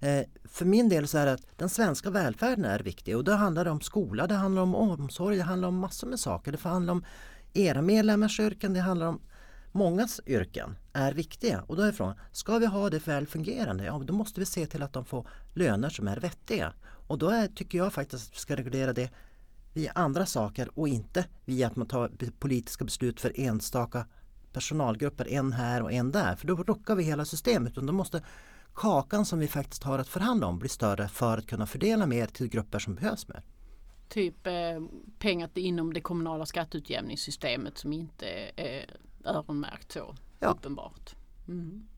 Eh, 0.00 0.22
för 0.44 0.64
min 0.64 0.88
del 0.88 1.08
så 1.08 1.18
är 1.18 1.26
det 1.26 1.32
att 1.32 1.58
den 1.58 1.68
svenska 1.68 2.10
välfärden 2.10 2.64
är 2.64 2.78
viktig 2.78 3.16
och 3.16 3.24
då 3.24 3.32
handlar 3.32 3.64
det 3.64 3.70
om 3.70 3.80
skola, 3.80 4.26
det 4.26 4.34
handlar 4.34 4.62
om 4.62 4.74
omsorg, 4.74 5.36
det 5.36 5.42
handlar 5.42 5.68
om 5.68 5.78
massor 5.78 6.06
med 6.08 6.20
saker. 6.20 6.52
Det 6.52 6.62
handlar 6.62 6.92
om 6.92 7.04
era 7.52 7.82
medlemmars 7.82 8.40
yrken, 8.40 8.74
det 8.74 8.80
handlar 8.80 9.06
om 9.06 9.20
mångas 9.72 10.20
yrken 10.26 10.76
är 10.92 11.12
viktiga 11.12 11.64
och 11.66 11.76
då 11.76 11.82
är 11.82 11.92
frågan, 11.92 12.16
ska 12.32 12.58
vi 12.58 12.66
ha 12.66 12.90
det 12.90 13.06
väl 13.06 13.26
fungerande? 13.26 13.84
Ja, 13.84 14.02
då 14.04 14.12
måste 14.12 14.40
vi 14.40 14.46
se 14.46 14.66
till 14.66 14.82
att 14.82 14.92
de 14.92 15.04
får 15.04 15.28
löner 15.54 15.88
som 15.88 16.08
är 16.08 16.20
vettiga. 16.20 16.72
Och 17.08 17.18
då 17.18 17.28
är, 17.28 17.48
tycker 17.48 17.78
jag 17.78 17.92
faktiskt 17.92 18.28
att 18.28 18.34
vi 18.34 18.40
ska 18.40 18.56
reglera 18.56 18.92
det 18.92 19.10
via 19.74 19.92
andra 19.92 20.26
saker 20.26 20.78
och 20.78 20.88
inte 20.88 21.24
via 21.44 21.66
att 21.66 21.76
man 21.76 21.86
tar 21.86 22.10
politiska 22.38 22.84
beslut 22.84 23.20
för 23.20 23.40
enstaka 23.40 24.06
personalgrupper, 24.52 25.28
en 25.28 25.52
här 25.52 25.82
och 25.82 25.92
en 25.92 26.12
där. 26.12 26.36
För 26.36 26.46
då 26.46 26.56
rockar 26.56 26.94
vi 26.94 27.02
hela 27.02 27.24
systemet. 27.24 27.76
Och 27.76 27.84
då 27.84 27.92
måste 27.92 28.22
kakan 28.74 29.26
som 29.26 29.38
vi 29.38 29.48
faktiskt 29.48 29.82
har 29.82 29.98
att 29.98 30.08
förhandla 30.08 30.46
om 30.46 30.58
bli 30.58 30.68
större 30.68 31.08
för 31.08 31.38
att 31.38 31.46
kunna 31.46 31.66
fördela 31.66 32.06
mer 32.06 32.26
till 32.26 32.48
grupper 32.48 32.78
som 32.78 32.94
behövs 32.94 33.28
mer. 33.28 33.42
Typ 34.08 34.46
eh, 34.46 34.52
pengar 35.18 35.50
inom 35.54 35.92
det 35.92 36.00
kommunala 36.00 36.46
skatteutjämningssystemet 36.46 37.78
som 37.78 37.92
inte 37.92 38.26
är 38.56 38.94
öronmärkt 39.24 39.92
så 39.92 40.14
ja. 40.40 40.48
uppenbart. 40.48 41.14
Mm. 41.48 41.88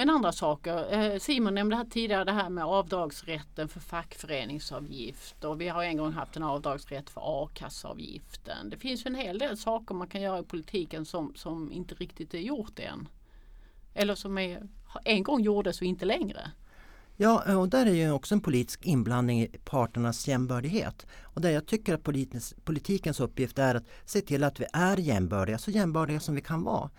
Men 0.00 0.10
andra 0.10 0.32
saker. 0.32 0.92
Eh, 0.92 1.18
Simon 1.18 1.54
nämnde 1.54 1.76
här 1.76 1.84
tidigare 1.84 2.24
det 2.24 2.32
här 2.32 2.50
med 2.50 2.64
avdragsrätten 2.64 3.68
för 3.68 3.80
fackföreningsavgift 3.80 5.44
och 5.44 5.60
vi 5.60 5.68
har 5.68 5.84
en 5.84 5.96
gång 5.96 6.12
haft 6.12 6.36
en 6.36 6.42
avdragsrätt 6.42 7.10
för 7.10 7.20
a-kasseavgiften. 7.24 8.70
Det 8.70 8.76
finns 8.76 9.06
en 9.06 9.14
hel 9.14 9.38
del 9.38 9.56
saker 9.56 9.94
man 9.94 10.08
kan 10.08 10.22
göra 10.22 10.38
i 10.38 10.42
politiken 10.42 11.04
som, 11.04 11.32
som 11.34 11.72
inte 11.72 11.94
riktigt 11.94 12.34
är 12.34 12.38
gjort 12.38 12.78
än. 12.78 13.08
Eller 13.94 14.14
som 14.14 14.38
är, 14.38 14.68
en 15.04 15.22
gång 15.22 15.40
gjordes 15.40 15.80
och 15.80 15.86
inte 15.86 16.04
längre. 16.04 16.50
Ja, 17.16 17.56
och 17.56 17.68
där 17.68 17.86
är 17.86 17.94
ju 17.94 18.10
också 18.10 18.34
en 18.34 18.40
politisk 18.40 18.86
inblandning 18.86 19.42
i 19.42 19.48
parternas 19.64 20.28
jämbördighet. 20.28 21.06
Och 21.22 21.40
där 21.40 21.50
jag 21.50 21.66
tycker 21.66 21.94
att 21.94 22.02
politikens 22.64 23.20
uppgift 23.20 23.58
är 23.58 23.74
att 23.74 23.88
se 24.04 24.20
till 24.20 24.44
att 24.44 24.60
vi 24.60 24.66
är 24.72 24.96
jämbördiga, 24.96 25.58
så 25.58 25.70
jämbördiga 25.70 26.20
som 26.20 26.34
vi 26.34 26.40
kan 26.40 26.64
vara. 26.64 26.90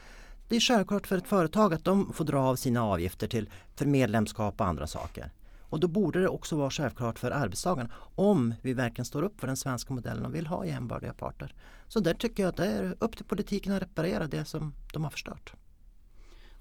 Det 0.52 0.56
är 0.56 0.60
självklart 0.60 1.08
för 1.08 1.18
ett 1.18 1.28
företag 1.28 1.74
att 1.74 1.84
de 1.84 2.14
får 2.14 2.26
dra 2.26 2.40
av 2.40 2.56
sina 2.56 2.84
avgifter 2.84 3.28
till, 3.28 3.50
för 3.76 3.86
medlemskap 3.86 4.62
och 4.62 4.68
andra 4.68 4.88
saker. 4.88 5.32
Och 5.62 5.80
då 5.80 5.88
borde 5.88 6.22
det 6.22 6.28
också 6.28 6.56
vara 6.56 6.72
självklart 6.72 7.20
för 7.20 7.32
arbetstagarna 7.32 7.90
om 8.16 8.54
vi 8.62 8.74
verkligen 8.74 9.06
står 9.06 9.24
upp 9.24 9.40
för 9.40 9.48
den 9.48 9.58
svenska 9.58 9.94
modellen 9.94 10.26
och 10.26 10.36
vill 10.36 10.48
ha 10.48 10.66
jämbördiga 10.66 11.14
parter. 11.14 11.56
Så 11.88 12.00
där 12.00 12.14
tycker 12.14 12.44
jag 12.44 12.50
att 12.50 12.58
det 12.58 12.66
är 12.66 12.96
upp 13.00 13.18
till 13.18 13.26
politiken 13.26 13.74
att 13.74 13.82
reparera 13.82 14.28
det 14.28 14.46
som 14.46 14.74
de 14.94 15.04
har 15.04 15.12
förstört. 15.12 15.54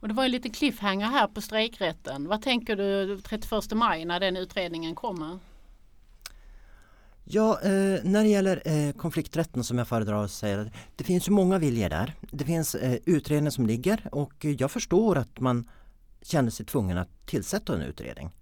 Och 0.01 0.09
det 0.09 0.15
var 0.15 0.25
en 0.25 0.31
liten 0.31 0.53
cliffhanger 0.53 1.07
här 1.07 1.27
på 1.27 1.41
strejkrätten. 1.41 2.29
Vad 2.29 2.43
tänker 2.43 2.77
du 2.77 3.21
31 3.21 3.73
maj 3.75 4.05
när 4.05 4.21
den 4.21 4.37
utredningen 4.37 4.95
kommer? 4.95 5.39
Ja, 7.33 7.61
eh, 7.63 8.01
när 8.05 8.23
det 8.23 8.29
gäller 8.29 8.63
eh, 8.65 8.93
konflikträtten 8.93 9.65
som 9.65 9.79
jag 9.79 9.89
föredrar 9.89 10.25
att 10.25 10.31
säga, 10.31 10.71
det 10.97 11.05
finns 11.05 11.29
ju 11.29 11.33
många 11.33 11.59
viljor 11.59 11.89
där. 11.89 12.15
Det 12.31 12.45
finns 12.45 12.75
eh, 12.75 12.99
utredningar 13.05 13.51
som 13.51 13.67
ligger 13.67 14.09
och 14.13 14.45
jag 14.45 14.71
förstår 14.71 15.19
att 15.19 15.41
man 15.41 15.71
känner 16.23 16.51
sig 16.51 16.67
tvungen 16.67 16.99
att 16.99 17.27
tillsätta 17.27 17.75
en 17.75 17.83
utredning. 17.83 18.37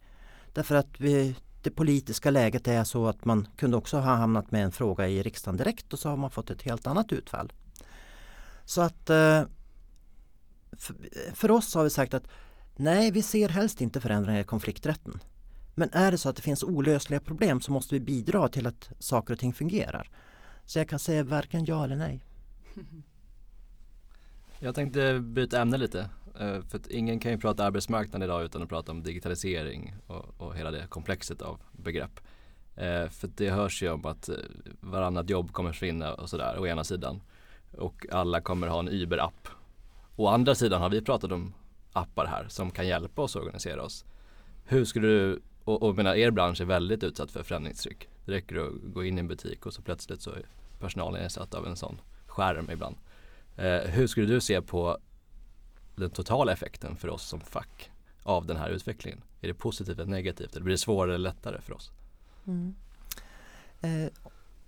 Därför 0.53 0.75
att 0.75 1.01
vi, 1.01 1.37
det 1.63 1.71
politiska 1.71 2.31
läget 2.31 2.69
är 2.69 2.85
så 2.85 3.07
att 3.07 3.25
man 3.25 3.49
kunde 3.57 3.77
också 3.77 3.97
ha 3.99 4.15
hamnat 4.15 4.51
med 4.51 4.65
en 4.65 4.73
fråga 4.73 5.09
i 5.09 5.23
riksdagen 5.23 5.57
direkt 5.57 5.93
och 5.93 5.99
så 5.99 6.09
har 6.09 6.17
man 6.17 6.31
fått 6.31 6.51
ett 6.51 6.63
helt 6.63 6.87
annat 6.87 7.13
utfall. 7.13 7.53
Så 8.65 8.81
att 8.81 9.11
eh, 9.11 9.43
för 11.35 11.51
oss 11.51 11.75
har 11.75 11.85
vi 11.85 11.91
sagt 11.91 12.15
att 12.15 12.29
nej, 12.77 13.11
vi 13.11 13.23
ser 13.23 13.49
helst 13.49 13.81
inte 13.81 14.01
förändringar 14.01 14.41
i 14.41 14.45
konflikträtten. 14.45 15.21
Men 15.79 15.91
är 15.93 16.11
det 16.11 16.19
så 16.19 16.29
att 16.29 16.37
det 16.37 16.43
finns 16.43 16.65
olösliga 16.65 17.21
problem 17.21 17.61
så 17.61 17.73
måste 17.73 17.95
vi 17.95 18.01
bidra 18.01 18.49
till 18.49 18.67
att 18.67 18.91
saker 18.99 19.33
och 19.35 19.39
ting 19.39 19.53
fungerar. 19.53 20.11
Så 20.65 20.79
jag 20.79 20.89
kan 20.89 20.99
säga 20.99 21.23
varken 21.23 21.65
ja 21.65 21.85
eller 21.85 21.97
nej. 21.97 22.25
Jag 24.59 24.75
tänkte 24.75 25.21
byta 25.21 25.61
ämne 25.61 25.77
lite. 25.77 26.11
Eh, 26.41 26.63
för 26.63 26.79
att 26.79 26.87
ingen 26.87 27.21
kan 27.21 27.33
ju 27.33 27.39
prata 27.39 27.65
arbetsmarknad 27.65 28.23
idag 28.23 28.45
utan 28.45 28.63
att 28.63 28.69
prata 28.69 28.93
om 28.93 29.03
digitalisering 29.03 29.95
och, 30.07 30.41
och 30.41 30.57
hela 30.57 30.71
det 30.71 30.87
komplexet 30.89 31.43
av 31.43 31.61
begrepp. 31.73 32.21
Eh, 32.77 33.09
för 33.09 33.31
det 33.37 33.51
hörs 33.51 33.83
ju 33.83 33.91
om 33.91 34.07
att 34.07 34.29
eh, 34.29 34.35
varannat 34.81 35.31
jobb 35.31 35.53
kommer 35.53 35.73
försvinna 35.73 36.15
och 36.15 36.31
sådär 36.31 36.59
å 36.59 36.67
ena 36.67 36.85
sidan. 36.85 37.21
Och 37.73 38.07
alla 38.13 38.41
kommer 38.41 38.69
ha 38.69 38.79
en 38.79 38.89
Uber-app. 38.89 39.49
Å 40.17 40.29
andra 40.29 40.55
sidan 40.55 40.83
har 40.83 40.91
vi 40.91 41.03
pratat 41.03 41.33
om 41.33 41.55
appar 41.93 42.27
här 42.27 42.47
som 42.49 42.71
kan 42.71 42.87
hjälpa 42.87 43.23
oss 43.23 43.37
att 43.37 43.43
organisera 43.43 43.83
oss. 43.83 44.05
Hur 44.65 44.85
skulle 44.85 45.09
du, 45.09 45.41
och, 45.69 45.83
och 45.83 45.97
menar, 45.97 46.15
er 46.15 46.31
bransch 46.31 46.61
är 46.61 46.65
väldigt 46.65 47.03
utsatt 47.03 47.31
för 47.31 47.43
förändringstryck. 47.43 48.09
Det 48.25 48.33
räcker 48.33 48.57
att 48.57 48.73
gå 48.83 49.05
in 49.05 49.19
i 49.19 49.21
en 49.21 49.29
butik 49.29 49.67
och 49.67 49.75
så 49.75 49.83
plötsligt 49.83 50.23
så 50.23 50.31
är 50.31 50.47
personalen 50.81 51.23
ersatt 51.23 51.55
av 51.55 51.67
en 51.67 51.77
sån 51.77 52.01
skärm 52.27 52.71
ibland. 52.71 52.97
Eh, 53.57 53.81
hur 53.81 54.07
skulle 54.07 54.27
du 54.27 54.41
se 54.41 54.63
på 54.63 54.99
den 55.97 56.11
totala 56.11 56.53
effekten 56.53 56.97
för 56.97 57.09
oss 57.09 57.23
som 57.23 57.41
fack 57.41 57.91
av 58.23 58.47
den 58.47 58.57
här 58.57 58.71
utvecklingen? 58.71 59.23
Är 59.41 59.49
det 59.49 59.55
positivt 59.55 59.99
eller 59.99 60.11
negativt? 60.11 60.53
Eller 60.53 60.65
blir 60.65 60.75
det 60.75 60.79
svårare 60.79 61.15
eller 61.15 61.31
lättare 61.31 61.61
för 61.61 61.73
oss? 61.73 61.91
Mm. 62.47 62.75
Eh, 63.81 64.13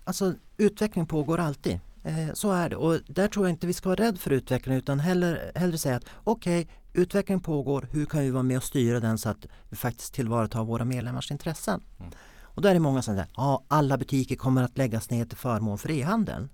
alltså 0.05 0.35
utveckling 0.57 1.07
pågår 1.07 1.39
alltid. 1.39 1.81
Eh, 2.03 2.33
så 2.33 2.53
är 2.53 2.69
det 2.69 2.77
och 2.77 2.99
där 3.07 3.29
tror 3.29 3.47
jag 3.47 3.51
inte 3.51 3.67
vi 3.67 3.73
ska 3.73 3.89
vara 3.89 4.01
rädda 4.01 4.19
för 4.19 4.31
utveckling 4.31 4.77
utan 4.77 5.01
hellre, 5.01 5.53
hellre 5.55 5.79
säga 5.79 5.97
att 5.97 6.05
okej, 6.25 6.63
okay, 6.63 7.03
utveckling 7.03 7.41
pågår, 7.41 7.89
hur 7.91 8.07
kan 8.07 8.21
vi 8.21 8.31
vara 8.31 8.43
med 8.43 8.57
och 8.57 8.63
styra 8.63 9.01
den 9.01 9.19
så 9.19 9.29
att 9.29 9.47
vi 9.69 9.77
faktiskt 9.77 10.15
tillvaratar 10.15 10.65
våra 10.65 10.85
medlemmars 10.85 11.31
intressen? 11.31 11.83
Mm. 11.99 12.11
Och 12.43 12.63
där 12.63 12.75
är 12.75 12.79
många 12.79 13.03
som 13.03 13.15
säger 13.15 13.25
att 13.25 13.33
ja, 13.37 13.65
alla 13.69 13.99
butiker 13.99 14.37
kommer 14.37 14.63
att 14.63 14.79
läggas 14.79 15.11
ner 15.11 15.25
till 15.25 15.39
förmån 15.39 15.79
för 15.79 15.91
e-handeln. 15.91 16.49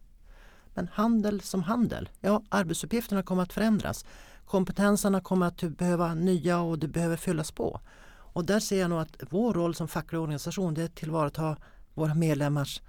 Men 0.74 0.88
handel 0.92 1.40
som 1.40 1.62
handel, 1.62 2.08
ja 2.20 2.42
arbetsuppgifterna 2.48 3.22
kommer 3.22 3.42
att 3.42 3.52
förändras. 3.52 4.04
Kompetenserna 4.44 5.20
kommer 5.20 5.46
att 5.46 5.60
behöva 5.60 6.14
nya 6.14 6.60
och 6.60 6.78
det 6.78 6.88
behöver 6.88 7.16
fyllas 7.16 7.52
på. 7.52 7.80
Och 8.08 8.44
där 8.44 8.60
ser 8.60 8.80
jag 8.80 8.90
nog 8.90 8.98
att 8.98 9.16
vår 9.30 9.54
roll 9.54 9.74
som 9.74 9.88
facklig 9.88 10.20
organisation 10.20 10.74
det 10.74 10.82
är 10.82 10.86
att 10.86 10.94
tillvarata 10.94 11.56
våra 11.94 12.14
medlemmars 12.14 12.82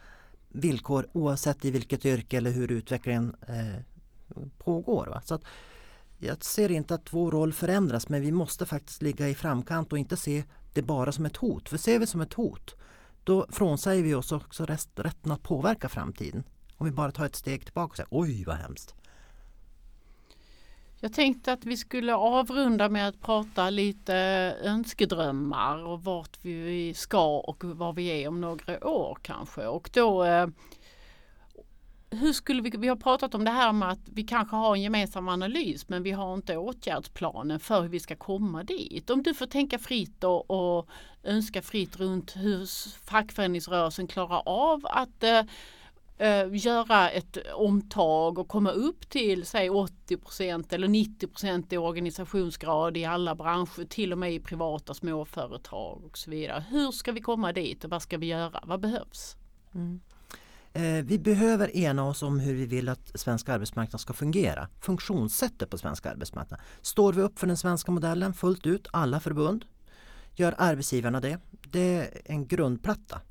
villkor 0.58 1.08
oavsett 1.14 1.66
i 1.66 1.72
vilket 1.72 2.06
yrke 2.06 2.38
eller 2.38 2.52
hur 2.52 2.72
utvecklingen 2.72 3.36
eh, 3.48 3.82
pågår. 4.58 5.08
Va? 5.08 5.22
Så 5.26 5.36
att 5.36 5.44
jag 6.18 6.44
ser 6.44 6.72
inte 6.72 6.96
att 6.96 7.14
vår 7.14 7.32
roll 7.32 7.54
förändras 7.54 8.10
men 8.10 8.22
vi 8.22 8.32
måste 8.32 8.66
faktiskt 8.66 9.02
ligga 9.02 9.30
i 9.30 9.36
framkant 9.36 9.92
och 9.92 10.00
inte 10.00 10.18
se 10.18 10.44
det 10.74 10.82
bara 10.82 11.12
som 11.12 11.26
ett 11.26 11.38
hot. 11.38 11.70
För 11.70 11.78
ser 11.78 12.00
vi 12.00 12.08
som 12.08 12.22
ett 12.22 12.34
hot 12.34 12.76
då 13.24 13.46
frånsäger 13.50 14.04
vi 14.04 14.14
oss 14.14 14.32
också 14.32 14.66
rätten 14.96 15.32
att 15.32 15.44
påverka 15.44 15.90
framtiden. 15.90 16.44
Om 16.78 16.86
vi 16.86 16.92
bara 16.92 17.12
tar 17.12 17.26
ett 17.26 17.36
steg 17.36 17.66
tillbaka 17.66 17.92
och 17.92 17.98
säger 17.98 18.08
oj 18.12 18.44
vad 18.44 18.56
hemskt. 18.56 18.96
Jag 21.00 21.14
tänkte 21.14 21.54
att 21.54 21.66
vi 21.66 21.78
skulle 21.78 22.16
avrunda 22.16 22.90
med 22.90 23.08
att 23.08 23.22
prata 23.22 23.70
lite 23.70 24.16
önskedrömmar 24.62 25.84
och 25.86 26.04
vart 26.04 26.38
vi 26.42 26.94
ska 26.94 27.38
och 27.40 27.64
var 27.64 27.94
vi 27.94 28.24
är 28.24 28.28
om 28.28 28.42
några 28.42 28.88
år 28.88 29.18
kanske. 29.22 29.68
Och 29.68 29.90
då 29.94 30.24
eh, 30.24 30.48
hur 32.10 32.34
skulle 32.34 32.62
vi, 32.62 32.70
vi 32.70 32.88
har 32.88 32.96
pratat 32.96 33.36
om 33.36 33.44
det 33.44 33.52
här 33.52 33.74
med 33.74 33.90
att 33.90 34.00
vi 34.06 34.24
kanske 34.24 34.56
har 34.56 34.76
en 34.76 34.82
gemensam 34.82 35.28
analys 35.28 35.90
men 35.90 36.04
vi 36.04 36.12
har 36.12 36.34
inte 36.34 36.58
åtgärdsplanen 36.58 37.60
för 37.60 37.82
hur 37.82 37.90
vi 37.90 38.00
ska 38.00 38.16
komma 38.16 38.64
dit. 38.64 39.10
Om 39.10 39.24
du 39.24 39.34
får 39.34 39.46
tänka 39.46 39.80
fritt 39.80 40.24
och, 40.24 40.52
och 40.52 40.90
önska 41.24 41.62
fritt 41.62 42.00
runt 42.00 42.36
hur 42.36 42.66
fackföreningsrörelsen 43.06 44.08
klarar 44.08 44.42
av 44.46 44.82
att 44.84 45.24
eh, 45.24 45.42
eh, 46.18 46.46
göra 46.52 47.10
ett 47.10 47.38
omtag 47.54 48.38
och 48.38 48.48
komma 48.48 48.72
upp 48.72 49.10
till 49.10 49.46
säg 49.46 49.70
80% 49.70 50.74
eller 50.74 50.88
90% 50.88 51.74
i 51.74 51.78
organisationsgrad 51.78 52.98
i 52.98 53.06
alla 53.06 53.36
branscher, 53.36 53.86
till 53.86 54.12
och 54.12 54.18
med 54.18 54.34
i 54.34 54.40
privata 54.40 54.94
småföretag 54.94 56.06
och 56.06 56.18
så 56.18 56.32
vidare. 56.32 56.66
Hur 56.70 56.92
ska 56.92 57.12
vi 57.12 57.22
komma 57.22 57.54
dit 57.54 57.84
och 57.84 57.90
vad 57.90 58.02
ska 58.02 58.18
vi 58.18 58.26
göra? 58.26 58.64
Vad 58.66 58.80
behövs? 58.80 59.36
Mm. 59.76 60.00
Eh, 60.74 61.06
vi 61.06 61.20
behöver 61.20 61.78
ena 61.78 62.08
oss 62.08 62.24
om 62.24 62.40
hur 62.40 62.54
vi 62.54 62.66
vill 62.66 62.90
att 62.90 63.12
svensk 63.20 63.50
arbetsmarknad 63.50 64.02
ska 64.02 64.14
fungera. 64.14 64.68
Funktionssättet 64.82 65.70
på 65.70 65.78
svensk 65.78 66.06
arbetsmarknad. 66.06 66.60
Står 66.82 67.14
vi 67.14 67.22
upp 67.22 67.40
för 67.40 67.48
den 67.48 67.58
svenska 67.58 67.92
modellen 67.92 68.34
fullt 68.34 68.66
ut, 68.66 68.88
alla 68.92 69.20
förbund? 69.20 69.66
Gör 70.36 70.56
arbetsgivarna 70.58 71.20
det? 71.20 71.40
Det 71.52 71.96
är 71.96 72.22
en 72.26 72.48
grundplatta 72.48 73.22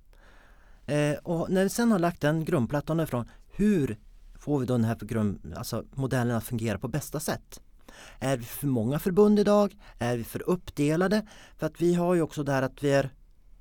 Eh, 0.86 1.16
och 1.22 1.50
när 1.50 1.62
vi 1.62 1.68
sen 1.68 1.92
har 1.92 1.98
lagt 1.98 2.20
den 2.20 2.44
grundplattan 2.44 3.00
ifrån, 3.00 3.24
hur 3.56 3.98
får 4.38 4.58
vi 4.58 4.66
då 4.66 4.74
den 4.74 4.84
här 4.84 4.96
grund, 5.00 5.54
alltså 5.56 5.84
modellen 5.94 6.36
att 6.36 6.44
fungera 6.44 6.78
på 6.78 6.88
bästa 6.88 7.20
sätt? 7.20 7.60
Är 8.18 8.36
vi 8.36 8.44
för 8.44 8.66
många 8.66 8.98
förbund 8.98 9.38
idag? 9.38 9.76
Är 9.98 10.16
vi 10.16 10.24
för 10.24 10.48
uppdelade? 10.50 11.26
För 11.56 11.66
att 11.66 11.80
vi 11.80 11.94
har 11.94 12.14
ju 12.14 12.22
också 12.22 12.42
där 12.42 12.62
att 12.62 12.82
vi 12.82 12.92
är 12.92 13.10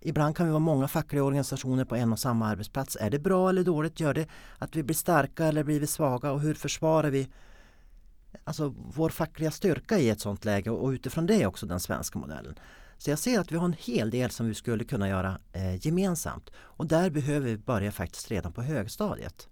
Ibland 0.07 0.35
kan 0.35 0.45
vi 0.45 0.51
vara 0.51 0.59
många 0.59 0.88
fackliga 0.88 1.23
organisationer 1.23 1.85
på 1.85 1.95
en 1.95 2.13
och 2.13 2.19
samma 2.19 2.47
arbetsplats. 2.47 2.97
Är 2.99 3.09
det 3.09 3.19
bra 3.19 3.49
eller 3.49 3.63
dåligt? 3.63 3.99
Gör 3.99 4.13
det 4.13 4.27
att 4.57 4.75
vi 4.75 4.83
blir 4.83 4.95
starka 4.95 5.45
eller 5.45 5.63
blir 5.63 5.79
vi 5.79 5.88
svaga? 5.88 6.31
Och 6.31 6.41
hur 6.41 6.53
försvarar 6.53 7.09
vi 7.09 7.29
alltså 8.43 8.73
vår 8.95 9.09
fackliga 9.09 9.51
styrka 9.51 9.99
i 9.99 10.09
ett 10.09 10.19
sådant 10.19 10.45
läge 10.45 10.69
och 10.69 10.89
utifrån 10.89 11.25
det 11.25 11.45
också 11.45 11.65
den 11.65 11.79
svenska 11.79 12.19
modellen. 12.19 12.55
Så 12.97 13.10
jag 13.10 13.19
ser 13.19 13.39
att 13.39 13.51
vi 13.51 13.58
har 13.58 13.65
en 13.65 13.75
hel 13.79 14.10
del 14.10 14.31
som 14.31 14.47
vi 14.47 14.53
skulle 14.53 14.84
kunna 14.84 15.10
göra 15.10 15.39
eh, 15.51 15.88
gemensamt. 15.88 16.49
Och 16.58 16.86
där 16.86 17.10
behöver 17.10 17.47
vi 17.47 17.58
börja 17.58 17.91
faktiskt 17.91 18.31
redan 18.31 18.53
på 18.53 18.62
högstadiet. 18.62 19.49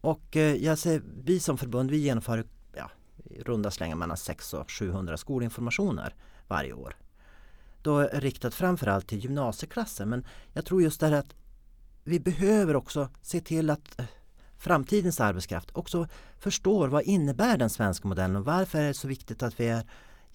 Och 0.00 0.36
eh, 0.36 0.54
jag 0.54 0.78
ser, 0.78 1.02
vi 1.24 1.40
som 1.40 1.58
förbund 1.58 1.90
vi 1.90 1.96
genomför 1.96 2.46
ja, 2.76 2.90
i 3.24 3.42
runda 3.42 3.70
slängar 3.70 3.96
mellan 3.96 4.16
600 4.16 4.64
och 4.64 4.70
700 4.70 5.16
skolinformationer 5.16 6.14
varje 6.48 6.72
år. 6.72 6.96
Då 7.82 8.02
riktat 8.02 8.54
framförallt 8.54 9.06
till 9.06 9.18
gymnasieklassen 9.18 10.08
men 10.08 10.26
jag 10.52 10.64
tror 10.64 10.82
just 10.82 11.00
det 11.00 11.06
här 11.06 11.14
att 11.14 11.34
vi 12.04 12.20
behöver 12.20 12.76
också 12.76 13.08
se 13.22 13.40
till 13.40 13.70
att 13.70 14.00
eh, 14.00 14.06
framtidens 14.58 15.20
arbetskraft 15.20 15.70
också 15.72 16.08
förstår 16.38 16.88
vad 16.88 17.02
innebär 17.02 17.58
den 17.58 17.70
svenska 17.70 18.08
modellen 18.08 18.36
och 18.36 18.44
varför 18.44 18.78
är 18.78 18.86
det 18.86 18.94
så 18.94 19.08
viktigt 19.08 19.42
att 19.42 19.60
vi 19.60 19.68
är 19.68 19.84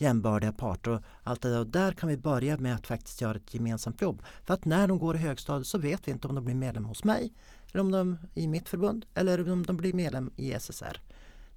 jämbördiga 0.02 0.52
parter 0.52 0.92
och 0.92 1.02
allt 1.24 1.42
det 1.42 1.50
där. 1.50 1.60
Och 1.60 1.68
där 1.68 1.92
kan 1.92 2.10
vi 2.10 2.18
börja 2.18 2.58
med 2.58 2.76
att 2.76 2.88
faktiskt 2.88 3.22
göra 3.22 3.36
ett 3.36 3.54
gemensamt 3.54 4.02
jobb. 4.02 4.24
För 4.44 4.54
att 4.54 4.66
när 4.66 4.88
de 4.88 5.00
går 5.00 5.16
i 5.16 5.20
högstadiet 5.20 5.68
så 5.68 5.78
vet 5.78 6.08
vi 6.08 6.12
inte 6.12 6.28
om 6.28 6.36
de 6.36 6.46
blir 6.46 6.56
medlem 6.56 6.86
hos 6.86 7.04
mig, 7.04 7.34
eller 7.72 7.82
om 7.82 7.92
de 7.92 8.18
i 8.34 8.48
mitt 8.48 8.70
förbund 8.70 9.06
eller 9.14 9.52
om 9.52 9.66
de 9.66 9.78
blir 9.78 9.94
medlem 9.94 10.32
i 10.36 10.54
SSR. 10.60 11.02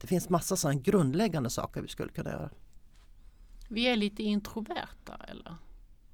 Det 0.01 0.07
finns 0.07 0.29
massa 0.29 0.57
sådana 0.57 0.81
grundläggande 0.81 1.51
saker 1.51 1.83
vi 1.83 1.89
skulle 1.89 2.13
kunna 2.13 2.31
göra. 2.31 2.51
Vi 3.69 3.87
är 3.87 3.97
lite 3.97 4.23
introverta 4.23 5.21
eller? 5.29 5.57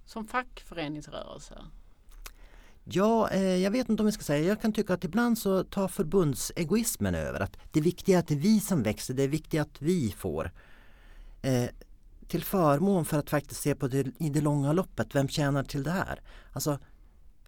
Som 0.04 0.26
fackföreningsrörelse? 0.26 1.58
Ja, 2.84 3.30
eh, 3.30 3.56
jag 3.56 3.70
vet 3.70 3.88
inte 3.88 4.02
om 4.02 4.06
vi 4.06 4.12
ska 4.12 4.22
säga. 4.22 4.48
Jag 4.48 4.62
kan 4.62 4.72
tycka 4.72 4.94
att 4.94 5.04
ibland 5.04 5.38
så 5.38 5.64
tar 5.64 5.88
förbundsegoismen 5.88 7.14
över. 7.14 7.40
Att 7.40 7.56
det 7.72 7.80
viktiga 7.80 8.16
är 8.16 8.20
att 8.20 8.28
det 8.28 8.34
är 8.34 8.38
vi 8.38 8.60
som 8.60 8.82
växer, 8.82 9.14
det 9.14 9.22
är 9.22 9.28
viktigt 9.28 9.60
att 9.60 9.82
vi 9.82 10.14
får. 10.18 10.50
Eh, 11.42 11.68
till 12.30 12.44
förmån 12.44 13.04
för 13.04 13.18
att 13.18 13.30
faktiskt 13.30 13.60
se 13.60 13.74
på 13.74 13.88
det 13.88 14.06
i 14.18 14.30
det 14.30 14.40
långa 14.40 14.72
loppet. 14.72 15.14
Vem 15.14 15.28
tjänar 15.28 15.64
till 15.64 15.82
det 15.82 15.90
här? 15.90 16.20
Alltså, 16.52 16.78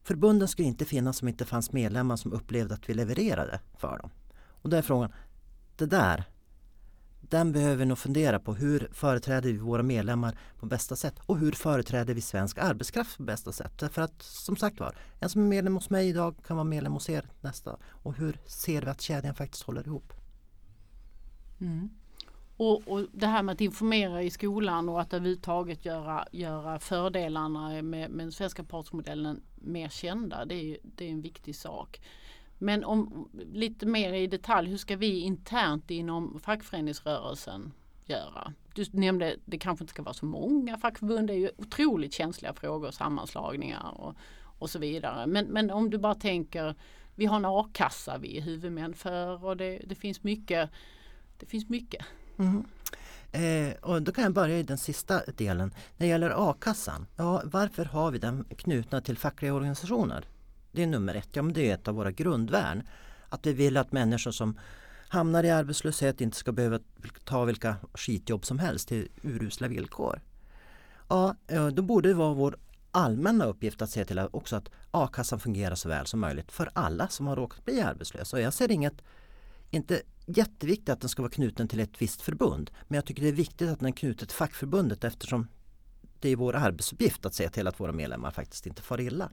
förbunden 0.02 0.48
skulle 0.48 0.68
inte 0.68 0.84
finnas 0.84 1.22
om 1.22 1.28
inte 1.28 1.44
fanns 1.44 1.72
medlemmar 1.72 2.16
som 2.16 2.32
upplevde 2.32 2.74
att 2.74 2.88
vi 2.88 2.94
levererade 2.94 3.60
för 3.78 3.98
dem. 3.98 4.10
Och 4.62 4.70
då 4.70 4.76
är 4.76 4.82
frågan, 4.82 5.12
det 5.76 5.86
där, 5.86 6.24
den 7.20 7.52
behöver 7.52 7.76
vi 7.76 7.84
nog 7.84 7.98
fundera 7.98 8.38
på. 8.38 8.54
Hur 8.54 8.88
företräder 8.92 9.52
vi 9.52 9.58
våra 9.58 9.82
medlemmar 9.82 10.38
på 10.58 10.66
bästa 10.66 10.96
sätt? 10.96 11.14
Och 11.26 11.38
hur 11.38 11.52
företräder 11.52 12.14
vi 12.14 12.20
svensk 12.20 12.58
arbetskraft 12.58 13.16
på 13.16 13.22
bästa 13.22 13.52
sätt? 13.52 13.78
Därför 13.78 14.02
att 14.02 14.22
som 14.22 14.56
sagt 14.56 14.80
var, 14.80 14.96
en 15.20 15.28
som 15.28 15.42
är 15.42 15.46
medlem 15.46 15.74
hos 15.74 15.90
mig 15.90 16.08
idag 16.08 16.34
kan 16.46 16.56
vara 16.56 16.64
medlem 16.64 16.92
hos 16.92 17.10
er 17.10 17.30
nästa. 17.40 17.76
Och 17.84 18.14
hur 18.14 18.40
ser 18.46 18.82
vi 18.82 18.88
att 18.88 19.00
kedjan 19.00 19.34
faktiskt 19.34 19.62
håller 19.62 19.86
ihop? 19.86 20.12
Mm. 21.60 21.90
Och, 22.64 22.88
och, 22.88 23.06
det 23.12 23.26
här 23.26 23.42
med 23.42 23.52
att 23.52 23.60
informera 23.60 24.22
i 24.22 24.30
skolan 24.30 24.88
och 24.88 25.00
att 25.00 25.12
överhuvudtaget 25.12 25.84
göra, 25.84 26.26
göra 26.32 26.78
fördelarna 26.78 27.82
med, 27.82 28.10
med 28.10 28.26
den 28.26 28.32
svenska 28.32 28.64
partsmodellen 28.64 29.42
mer 29.54 29.88
kända. 29.88 30.44
Det 30.44 30.54
är, 30.54 30.78
det 30.82 31.04
är 31.04 31.10
en 31.10 31.20
viktig 31.20 31.56
sak. 31.56 32.00
Men 32.58 32.84
om 32.84 33.28
lite 33.52 33.86
mer 33.86 34.12
i 34.12 34.26
detalj, 34.26 34.70
hur 34.70 34.76
ska 34.76 34.96
vi 34.96 35.20
internt 35.20 35.90
inom 35.90 36.40
fackföreningsrörelsen 36.40 37.72
göra. 38.04 38.52
Du 38.74 38.84
nämnde 38.92 39.36
det 39.44 39.58
kanske 39.58 39.82
inte 39.82 39.92
ska 39.92 40.02
vara 40.02 40.14
så 40.14 40.26
många 40.26 40.78
fackförbund. 40.78 41.26
Det 41.26 41.32
är 41.34 41.38
ju 41.38 41.50
otroligt 41.56 42.14
känsliga 42.14 42.52
frågor, 42.52 42.90
sammanslagningar 42.90 44.00
och, 44.00 44.14
och 44.58 44.70
så 44.70 44.78
vidare. 44.78 45.26
Men, 45.26 45.46
men 45.46 45.70
om 45.70 45.90
du 45.90 45.98
bara 45.98 46.14
tänker, 46.14 46.74
vi 47.14 47.26
har 47.26 47.36
en 47.36 47.44
a-kassa 47.44 48.18
vi 48.18 48.38
är 48.38 48.42
huvudmän 48.42 48.94
för 48.94 49.44
och 49.44 49.56
det, 49.56 49.82
det 49.86 49.94
finns 49.94 50.22
mycket. 50.22 50.70
Det 51.38 51.46
finns 51.46 51.68
mycket. 51.68 52.04
Mm. 52.38 52.64
Eh, 53.32 53.74
och 53.80 54.02
då 54.02 54.12
kan 54.12 54.24
jag 54.24 54.32
börja 54.32 54.58
i 54.58 54.62
den 54.62 54.78
sista 54.78 55.22
delen. 55.36 55.74
När 55.96 56.06
det 56.06 56.10
gäller 56.10 56.50
a-kassan, 56.50 57.06
ja, 57.16 57.42
varför 57.44 57.84
har 57.84 58.10
vi 58.10 58.18
den 58.18 58.44
knutna 58.56 59.00
till 59.00 59.18
fackliga 59.18 59.54
organisationer? 59.54 60.24
Det 60.72 60.82
är 60.82 60.86
nummer 60.86 61.14
ett, 61.14 61.28
ja 61.32 61.42
men 61.42 61.52
det 61.52 61.70
är 61.70 61.74
ett 61.74 61.88
av 61.88 61.94
våra 61.94 62.10
grundvärn. 62.10 62.82
Att 63.28 63.46
vi 63.46 63.52
vill 63.52 63.76
att 63.76 63.92
människor 63.92 64.30
som 64.30 64.58
hamnar 65.08 65.44
i 65.44 65.50
arbetslöshet 65.50 66.20
inte 66.20 66.36
ska 66.36 66.52
behöva 66.52 66.78
ta 67.24 67.44
vilka 67.44 67.76
skitjobb 67.94 68.44
som 68.44 68.58
helst 68.58 68.88
till 68.88 69.08
urusla 69.22 69.68
villkor. 69.68 70.20
Ja, 71.08 71.36
eh, 71.46 71.66
då 71.66 71.82
borde 71.82 72.08
det 72.08 72.14
vara 72.14 72.34
vår 72.34 72.56
allmänna 72.90 73.44
uppgift 73.44 73.82
att 73.82 73.90
se 73.90 74.04
till 74.04 74.18
att 74.18 74.34
också 74.34 74.56
att 74.56 74.70
a-kassan 74.90 75.40
fungerar 75.40 75.74
så 75.74 75.88
väl 75.88 76.06
som 76.06 76.20
möjligt 76.20 76.52
för 76.52 76.70
alla 76.72 77.08
som 77.08 77.26
har 77.26 77.36
råkat 77.36 77.64
bli 77.64 77.80
arbetslösa. 77.80 78.36
Och 78.36 78.42
jag 78.42 78.52
ser 78.52 78.70
inget, 78.70 79.02
inte 79.72 80.02
jätteviktigt 80.26 80.88
att 80.88 81.00
den 81.00 81.08
ska 81.08 81.22
vara 81.22 81.32
knuten 81.32 81.68
till 81.68 81.80
ett 81.80 82.02
visst 82.02 82.22
förbund. 82.22 82.70
Men 82.88 82.96
jag 82.96 83.04
tycker 83.04 83.22
det 83.22 83.28
är 83.28 83.32
viktigt 83.32 83.68
att 83.68 83.78
den 83.78 83.88
är 83.88 83.92
knuten 83.92 84.28
till 84.28 84.36
fackförbundet 84.36 85.04
eftersom 85.04 85.48
det 86.20 86.28
är 86.28 86.36
vår 86.36 86.56
arbetsuppgift 86.56 87.26
att 87.26 87.34
se 87.34 87.48
till 87.48 87.66
att 87.66 87.80
våra 87.80 87.92
medlemmar 87.92 88.30
faktiskt 88.30 88.66
inte 88.66 88.82
far 88.82 89.00
illa. 89.00 89.30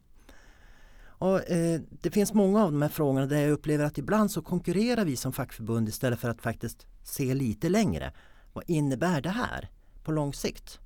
Och, 1.07 1.49
eh, 1.49 1.81
det 2.01 2.11
finns 2.11 2.33
många 2.33 2.63
av 2.63 2.71
de 2.71 2.81
här 2.81 2.89
frågorna 2.89 3.25
där 3.25 3.41
jag 3.41 3.51
upplever 3.51 3.85
att 3.85 3.97
ibland 3.97 4.31
så 4.31 4.41
konkurrerar 4.41 5.05
vi 5.05 5.15
som 5.15 5.33
fackförbund 5.33 5.89
istället 5.89 6.19
för 6.19 6.29
att 6.29 6.41
faktiskt 6.41 6.87
se 7.03 7.33
lite 7.33 7.69
längre. 7.69 8.13
Vad 8.53 8.63
innebär 8.67 9.21
det 9.21 9.29
här 9.29 9.69
på 10.03 10.11
lång 10.11 10.33
sikt? 10.33 10.79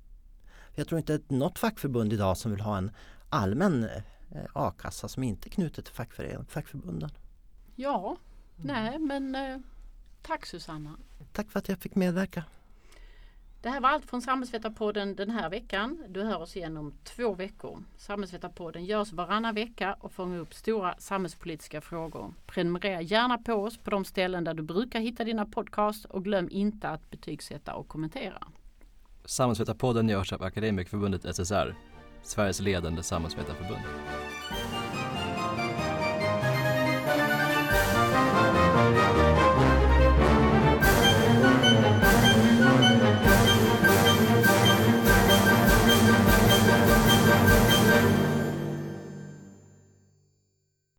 Jag 0.74 0.88
tror 0.88 0.98
inte 0.98 1.14
att 1.14 1.30
något 1.30 1.58
fackförbund 1.58 2.12
idag 2.12 2.36
som 2.36 2.50
vill 2.50 2.60
ha 2.60 2.78
en 2.78 2.90
allmän 3.28 3.84
eh, 3.84 4.42
a-kassa 4.52 5.08
som 5.08 5.22
inte 5.22 5.48
är 5.48 5.50
knutet 5.50 5.84
till 5.84 5.94
fackförbunden. 6.48 7.10
Ja, 7.74 8.16
nej 8.56 8.98
men 8.98 9.34
eh, 9.34 9.58
tack 10.22 10.46
Susanna. 10.46 10.96
Tack 11.32 11.50
för 11.50 11.58
att 11.58 11.68
jag 11.68 11.78
fick 11.78 11.94
medverka. 11.94 12.44
Det 13.64 13.70
här 13.70 13.80
var 13.80 13.88
allt 13.88 14.10
från 14.10 14.22
Samhällsvetarpodden 14.22 15.16
den 15.16 15.30
här 15.30 15.50
veckan. 15.50 16.04
Du 16.08 16.22
hör 16.22 16.40
oss 16.40 16.56
igen 16.56 16.76
om 16.76 16.92
två 17.04 17.34
veckor. 17.34 17.84
Samhällsvetarpodden 17.96 18.84
görs 18.84 19.12
varannan 19.12 19.54
vecka 19.54 19.96
och 20.00 20.12
fångar 20.12 20.38
upp 20.38 20.54
stora 20.54 20.94
samhällspolitiska 20.98 21.80
frågor. 21.80 22.34
Prenumerera 22.46 23.00
gärna 23.00 23.38
på 23.38 23.52
oss 23.52 23.78
på 23.78 23.90
de 23.90 24.04
ställen 24.04 24.44
där 24.44 24.54
du 24.54 24.62
brukar 24.62 25.00
hitta 25.00 25.24
dina 25.24 25.46
podcasts 25.46 26.04
och 26.04 26.24
glöm 26.24 26.48
inte 26.50 26.88
att 26.88 27.10
betygsätta 27.10 27.74
och 27.74 27.88
kommentera. 27.88 28.46
Samhällsvetarpodden 29.24 30.08
görs 30.08 30.32
av 30.32 30.42
Akademikerförbundet 30.42 31.36
SSR, 31.36 31.74
Sveriges 32.22 32.60
ledande 32.60 33.02
samhällsvetarförbund. 33.02 33.82